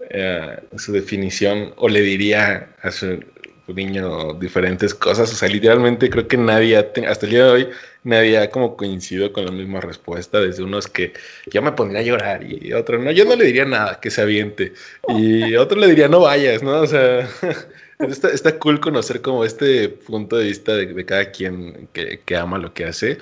eh, 0.08 0.58
definición 0.88 1.74
o 1.76 1.88
le 1.90 2.00
diría 2.00 2.74
a 2.82 2.90
su, 2.90 3.22
niño 3.68 4.34
diferentes 4.34 4.94
cosas. 4.94 5.32
O 5.32 5.34
sea, 5.34 5.48
literalmente 5.48 6.10
creo 6.10 6.28
que 6.28 6.36
nadie, 6.36 6.76
hasta 6.76 7.26
el 7.26 7.32
día 7.32 7.44
de 7.44 7.50
hoy, 7.50 7.68
nadie 8.04 8.38
ha 8.38 8.50
como 8.50 8.76
coincidido 8.76 9.32
con 9.32 9.46
la 9.46 9.52
misma 9.52 9.80
respuesta. 9.80 10.40
Desde 10.40 10.62
unos 10.62 10.88
que 10.88 11.12
yo 11.46 11.62
me 11.62 11.72
pondría 11.72 12.00
a 12.00 12.04
llorar 12.04 12.42
y 12.44 12.72
otro, 12.72 12.98
no, 12.98 13.10
yo 13.10 13.24
no 13.24 13.36
le 13.36 13.44
diría 13.46 13.64
nada, 13.64 14.00
que 14.00 14.10
se 14.10 14.22
aviente. 14.22 14.72
Y 15.08 15.54
otro 15.56 15.78
le 15.78 15.88
diría, 15.88 16.08
no 16.08 16.20
vayas, 16.20 16.62
¿no? 16.62 16.80
O 16.80 16.86
sea, 16.86 17.28
está, 17.98 18.58
cool 18.58 18.80
conocer 18.80 19.22
como 19.22 19.44
este 19.44 19.88
punto 19.88 20.36
de 20.36 20.44
vista 20.44 20.74
de, 20.74 21.04
cada 21.06 21.30
quien 21.30 21.88
que, 21.92 22.36
ama 22.36 22.58
lo 22.58 22.72
que 22.74 22.84
hace. 22.84 23.18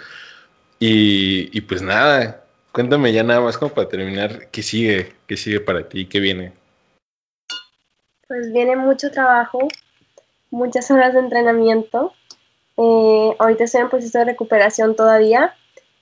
Y, 0.79 1.57
y 1.57 1.61
pues 1.63 1.83
nada, 1.83 2.45
cuéntame 2.73 3.13
ya 3.13 3.23
nada 3.23 3.41
más 3.41 3.59
como 3.59 3.73
para 3.73 3.89
terminar, 3.89 4.49
¿qué 4.51 4.63
sigue? 4.63 5.13
¿Qué 5.27 5.37
sigue 5.37 5.61
para 5.61 5.89
ti? 5.89 6.07
¿Qué 6.07 6.21
viene? 6.21 6.53
Pues 8.29 8.53
viene 8.53 8.77
mucho 8.77 9.11
trabajo, 9.11 9.69
muchas 10.51 10.91
horas 10.91 11.15
de 11.15 11.21
entrenamiento. 11.21 12.13
Eh, 12.77 13.37
ahorita 13.39 13.65
estoy 13.65 13.83
en 13.83 13.89
proceso 13.91 14.19
de 14.19 14.25
recuperación 14.25 14.95
todavía, 14.95 15.55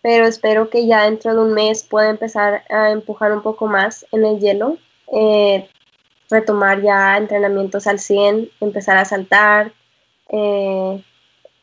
pero 0.02 0.26
espero 0.26 0.70
que 0.70 0.86
ya 0.86 1.04
dentro 1.04 1.34
de 1.34 1.40
un 1.40 1.54
mes 1.54 1.82
pueda 1.82 2.10
empezar 2.10 2.64
a 2.68 2.90
empujar 2.90 3.32
un 3.32 3.42
poco 3.42 3.66
más 3.66 4.06
en 4.12 4.24
el 4.24 4.38
hielo, 4.38 4.76
eh, 5.12 5.68
retomar 6.30 6.82
ya 6.82 7.16
entrenamientos 7.16 7.86
al 7.86 7.98
100, 7.98 8.50
empezar 8.60 8.96
a 8.96 9.04
saltar, 9.04 9.72
eh, 10.28 11.02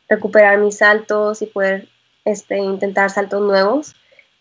recuperar 0.08 0.58
mis 0.58 0.78
saltos 0.78 1.42
y 1.42 1.46
poder 1.46 1.88
este, 2.24 2.58
intentar 2.58 3.10
saltos 3.10 3.40
nuevos. 3.42 3.94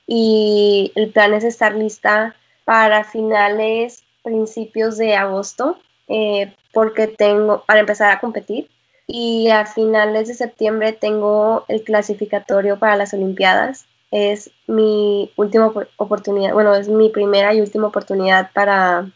Y 0.07 0.91
el 0.95 1.11
plan 1.11 1.33
es 1.33 1.43
estar 1.43 1.75
lista 1.75 2.35
para 2.63 3.03
finales, 3.03 4.03
principios 4.23 4.97
de 4.97 5.15
agosto, 5.15 5.77
porque 6.73 7.07
tengo, 7.07 7.63
para 7.65 7.79
empezar 7.79 8.11
a 8.11 8.19
competir, 8.19 8.69
y 9.07 9.49
a 9.49 9.65
finales 9.65 10.27
de 10.27 10.33
septiembre 10.33 10.93
tengo 10.93 11.65
el 11.67 11.83
clasificatorio 11.83 12.79
para 12.79 12.95
las 12.95 13.13
Olimpiadas. 13.13 13.85
Es 14.11 14.51
mi 14.67 15.31
última 15.35 15.71
oportunidad, 15.97 16.53
bueno, 16.53 16.73
es 16.75 16.87
mi 16.87 17.09
primera 17.09 17.53
y 17.53 17.61
última 17.61 17.87
oportunidad 17.87 18.51
para 18.53 19.11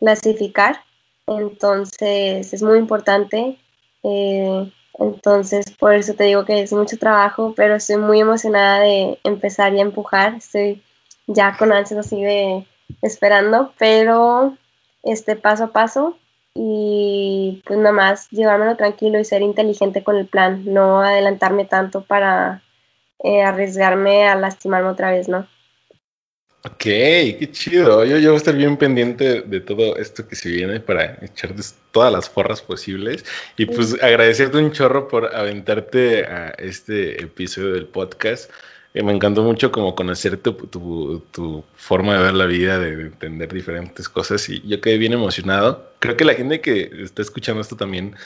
clasificar. 0.00 0.82
Entonces 1.26 2.52
es 2.52 2.62
muy 2.62 2.78
importante. 2.78 3.58
Eh, 4.02 4.72
entonces 4.98 5.70
por 5.78 5.94
eso 5.94 6.14
te 6.14 6.24
digo 6.24 6.44
que 6.44 6.62
es 6.62 6.72
mucho 6.72 6.98
trabajo, 6.98 7.54
pero 7.56 7.76
estoy 7.76 7.98
muy 7.98 8.20
emocionada 8.20 8.80
de 8.80 9.18
empezar 9.24 9.72
y 9.74 9.80
empujar. 9.80 10.34
Estoy 10.34 10.82
ya 11.26 11.56
con 11.56 11.72
ansias 11.72 12.06
así 12.06 12.22
de 12.22 12.66
esperando, 13.02 13.72
pero 13.78 14.56
este 15.02 15.36
paso 15.36 15.64
a 15.64 15.72
paso 15.72 16.16
y 16.54 17.62
pues 17.66 17.78
nada 17.78 17.92
más 17.92 18.28
llevármelo 18.30 18.76
tranquilo 18.76 19.18
y 19.20 19.24
ser 19.24 19.42
inteligente 19.42 20.02
con 20.02 20.16
el 20.16 20.26
plan, 20.26 20.64
no 20.66 21.00
adelantarme 21.00 21.64
tanto 21.64 22.02
para 22.02 22.62
eh, 23.22 23.42
arriesgarme 23.42 24.26
a 24.26 24.34
lastimarme 24.34 24.88
otra 24.88 25.12
vez, 25.12 25.28
¿no? 25.28 25.46
Ok, 26.64 26.82
qué 26.82 27.48
chido. 27.52 28.04
Yo, 28.04 28.18
yo 28.18 28.30
voy 28.30 28.34
a 28.34 28.38
estar 28.38 28.54
bien 28.54 28.76
pendiente 28.76 29.42
de 29.42 29.60
todo 29.60 29.96
esto 29.96 30.28
que 30.28 30.36
se 30.36 30.50
viene 30.50 30.78
para 30.78 31.18
echarte 31.22 31.62
todas 31.90 32.12
las 32.12 32.28
forras 32.28 32.60
posibles. 32.60 33.24
Y 33.56 33.66
pues 33.66 33.94
agradecerte 34.02 34.58
un 34.58 34.72
chorro 34.72 35.08
por 35.08 35.34
aventarte 35.34 36.24
a 36.26 36.50
este 36.58 37.22
episodio 37.22 37.72
del 37.72 37.86
podcast 37.86 38.50
me 38.94 39.12
encantó 39.12 39.42
mucho 39.42 39.70
como 39.70 39.94
conocer 39.94 40.36
tu, 40.38 40.52
tu, 41.30 41.64
forma 41.76 42.16
de 42.16 42.22
ver 42.24 42.34
la 42.34 42.46
vida, 42.46 42.78
de, 42.78 43.02
entender 43.02 43.52
diferentes 43.52 44.08
cosas 44.08 44.48
y 44.48 44.60
yo 44.66 44.80
quedé 44.80 44.98
bien 44.98 45.12
emocionado. 45.12 45.92
Creo 46.00 46.16
que 46.16 46.24
la 46.24 46.34
gente 46.34 46.60
que 46.60 46.90
está 47.00 47.22
escuchando 47.22 47.60
esto 47.60 47.76
también, 47.76 48.16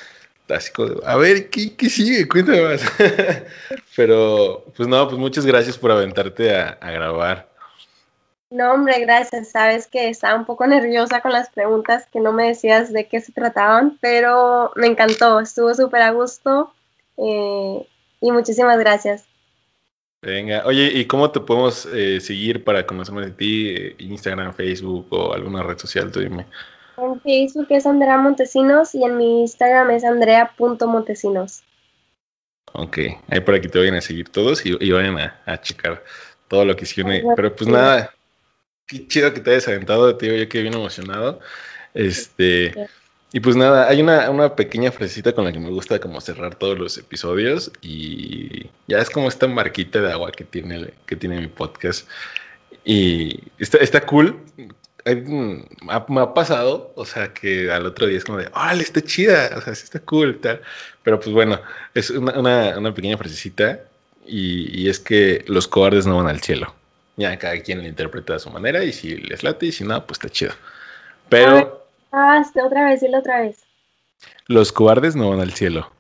así 0.49 0.73
como, 0.73 1.03
a 1.05 1.17
ver, 1.17 1.51
¿qué, 1.51 1.77
qué 1.77 1.91
sigue? 1.91 2.27
Cuéntame 2.27 2.63
más. 2.63 2.83
Pero, 3.97 4.65
pues 4.77 4.89
no, 4.89 5.07
pues 5.07 5.19
muchas 5.19 5.45
gracias 5.45 5.77
por 5.77 5.91
aventarte 5.91 6.55
a, 6.57 6.79
grabar. 6.91 7.51
No, 8.55 8.73
hombre, 8.73 9.01
gracias. 9.01 9.49
Sabes 9.49 9.89
que 9.89 10.09
estaba 10.09 10.39
un 10.39 10.45
poco 10.45 10.65
nerviosa 10.69 11.21
con 11.21 11.33
las 11.33 11.51
preguntas 11.51 12.07
que 12.13 12.21
no 12.21 12.33
me 12.33 12.47
decías 12.47 12.93
de 12.93 13.09
qué 13.09 13.21
se 13.21 13.33
trataban, 13.33 13.99
pero 14.01 14.71
me 14.77 14.87
encantó, 14.87 15.41
estuvo 15.41 15.75
súper 15.75 16.03
a 16.03 16.13
gusto 16.13 16.73
eh, 17.17 17.85
y 18.21 18.31
muchísimas 18.31 18.79
gracias. 18.79 19.27
Venga, 20.23 20.63
oye, 20.67 20.89
¿y 20.95 21.05
cómo 21.07 21.33
te 21.33 21.41
podemos 21.41 21.87
eh, 21.93 22.21
seguir 22.21 22.63
para 22.63 22.87
conocer 22.87 23.13
más 23.13 23.25
de 23.27 23.33
ti? 23.33 23.71
Eh, 23.71 23.97
Instagram, 23.99 24.55
Facebook 24.55 25.09
o 25.11 25.35
alguna 25.35 25.65
red 25.65 25.77
social, 25.77 26.13
tú 26.13 26.21
dime. 26.21 26.47
En 26.97 27.21
Facebook 27.23 27.67
es 27.71 27.85
Andrea 27.87 28.19
Montesinos 28.19 28.95
y 28.95 29.03
en 29.03 29.17
mi 29.17 29.41
Instagram 29.41 29.91
es 29.91 30.05
andrea.montesinos. 30.05 31.65
Ok, 32.73 32.99
ahí 33.29 33.41
por 33.41 33.57
aquí 33.57 33.67
te 33.67 33.81
vayan 33.81 33.97
a 33.97 34.01
seguir 34.01 34.29
todos 34.29 34.65
y, 34.65 34.93
vayan 34.93 35.19
a, 35.19 35.61
checar 35.61 36.05
todo 36.47 36.65
lo 36.65 36.77
que 36.77 36.85
hicieron. 36.85 37.35
Pero 37.35 37.55
pues 37.55 37.69
nada, 37.69 38.15
qué 38.87 39.07
chido 39.09 39.33
que 39.33 39.41
te 39.41 39.51
hayas 39.51 39.69
aventado, 39.69 40.17
tío, 40.17 40.35
yo 40.35 40.49
quedé 40.49 40.63
bien 40.63 40.75
emocionado. 40.75 41.41
Este, 41.95 42.75
y 43.33 43.41
pues 43.41 43.57
nada, 43.57 43.89
hay 43.89 44.01
una, 44.03 44.57
pequeña 44.57 44.93
frasecita 44.93 45.35
con 45.35 45.45
la 45.45 45.53
que 45.53 45.61
me 45.61 45.71
gusta 45.71 45.99
como 46.01 46.21
cerrar 46.21 46.55
todos 46.57 46.79
los 46.79 46.99
episodios 46.99 47.71
y 47.83 48.67
ya 48.87 48.99
es 48.99 49.11
como 49.11 49.29
esta 49.29 49.47
marquita 49.49 50.01
de 50.01 50.13
agua 50.13 50.33
que 50.33 50.45
tiene, 50.45 50.93
que 51.07 51.17
tiene 51.17 51.41
mi 51.41 51.49
podcast. 51.49 52.09
Y 52.85 53.41
está, 53.59 53.79
está 53.79 54.01
cool. 54.07 54.39
me 55.05 56.23
ha 56.23 56.35
pasado, 56.35 56.93
o 56.97 57.05
sea, 57.05 57.33
que 57.33 57.71
al 57.71 57.87
otro 57.87 58.07
día 58.07 58.19
es 58.19 58.25
como 58.25 58.39
de, 58.39 58.51
¡ah, 58.55 58.75
está 58.75 59.01
chida! 59.01 59.51
O 59.57 59.61
sea, 59.61 59.75
sí 59.75 59.85
está 59.85 60.01
cool, 60.01 60.39
tal. 60.41 60.61
Pero 61.03 61.19
pues 61.21 61.33
bueno, 61.33 61.61
es 61.95 62.11
una 62.11 62.95
pequeña 62.95 63.19
frasecita 63.19 63.81
y, 64.27 64.83
y 64.83 64.89
es 64.89 65.01
que 65.01 65.45
los 65.49 65.69
cobardes 65.69 66.07
no 66.07 66.17
van 66.19 66.29
al 66.29 66.41
cielo. 66.41 66.75
Ya 67.17 67.39
cada 67.39 67.61
quien 67.61 67.79
lo 67.79 67.87
interpreta 67.87 68.35
a 68.35 68.39
su 68.39 68.51
manera 68.51 68.83
y 68.83 68.93
si 68.93 69.17
les 69.17 69.43
late 69.43 69.67
y 69.67 69.73
si 69.73 69.85
no, 69.85 70.05
pues 70.07 70.19
está 70.19 70.29
chido. 70.29 70.53
Pero... 71.29 71.87
Ah, 72.13 72.43
otra 72.65 72.85
vez, 72.85 73.01
dilo 73.01 73.19
otra 73.19 73.41
vez. 73.41 73.65
Los 74.47 74.73
cobardes 74.73 75.17
no 75.17 75.31
van 75.31 75.41
al 75.41 75.53
cielo. 75.53 75.91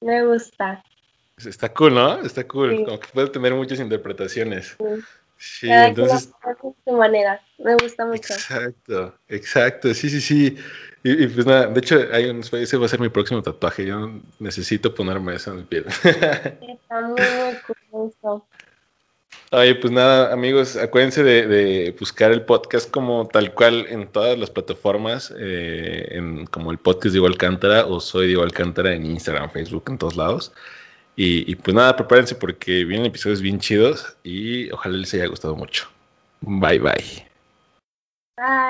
Me 0.00 0.24
gusta. 0.24 0.84
Está 1.38 1.72
cool, 1.72 1.94
¿no? 1.94 2.20
Está 2.20 2.46
cool. 2.46 2.84
Como 2.84 3.00
que 3.00 3.08
puede 3.12 3.28
tener 3.28 3.54
muchas 3.54 3.80
interpretaciones. 3.80 4.76
Sí, 5.36 5.68
entonces. 5.70 6.30
De 6.86 6.92
manera. 6.92 7.40
Me 7.58 7.74
gusta 7.74 8.06
mucho. 8.06 8.34
Exacto, 8.34 9.14
exacto. 9.28 9.92
Sí, 9.94 10.08
sí, 10.08 10.20
sí. 10.20 10.56
Y, 11.02 11.26
pues 11.26 11.44
nada, 11.44 11.66
de 11.66 11.80
hecho, 11.80 12.00
hay 12.12 12.30
un, 12.30 12.40
ese 12.40 12.76
va 12.76 12.86
a 12.86 12.88
ser 12.88 13.00
mi 13.00 13.08
próximo 13.08 13.42
tatuaje. 13.42 13.84
Yo 13.86 14.10
necesito 14.38 14.94
ponerme 14.94 15.34
eso 15.34 15.52
en 15.52 15.58
el 15.58 15.64
pie. 15.64 15.84
Está 16.04 17.00
muy, 17.00 17.20
muy 17.92 18.12
cool. 18.20 18.42
Oye, 19.54 19.76
pues 19.76 19.92
nada, 19.92 20.32
amigos, 20.32 20.76
acuérdense 20.76 21.22
de, 21.22 21.94
buscar 22.00 22.32
el 22.32 22.42
podcast 22.42 22.90
como 22.90 23.28
tal 23.28 23.54
cual 23.54 23.86
en 23.88 24.08
todas 24.08 24.36
las 24.36 24.50
plataformas, 24.50 25.32
eh, 25.38 26.08
en, 26.10 26.46
como 26.46 26.72
el 26.72 26.78
podcast 26.78 27.12
Diego 27.12 27.28
Alcántara 27.28 27.86
o 27.86 28.00
Soy 28.00 28.26
Diego 28.26 28.42
Alcántara 28.42 28.92
en 28.92 29.06
Instagram, 29.06 29.48
Facebook, 29.50 29.84
en 29.86 29.98
todos 29.98 30.16
lados. 30.16 30.52
Y, 31.14 31.48
y, 31.48 31.54
pues 31.54 31.72
nada, 31.72 31.94
prepárense 31.94 32.34
porque 32.34 32.84
vienen 32.84 33.06
episodios 33.06 33.40
bien 33.40 33.60
chidos 33.60 34.16
y 34.24 34.72
ojalá 34.72 34.96
les 34.96 35.14
haya 35.14 35.26
gustado 35.26 35.54
mucho. 35.54 35.88
Bye 36.40 36.80
bye. 36.80 37.28
Bye. 38.36 38.64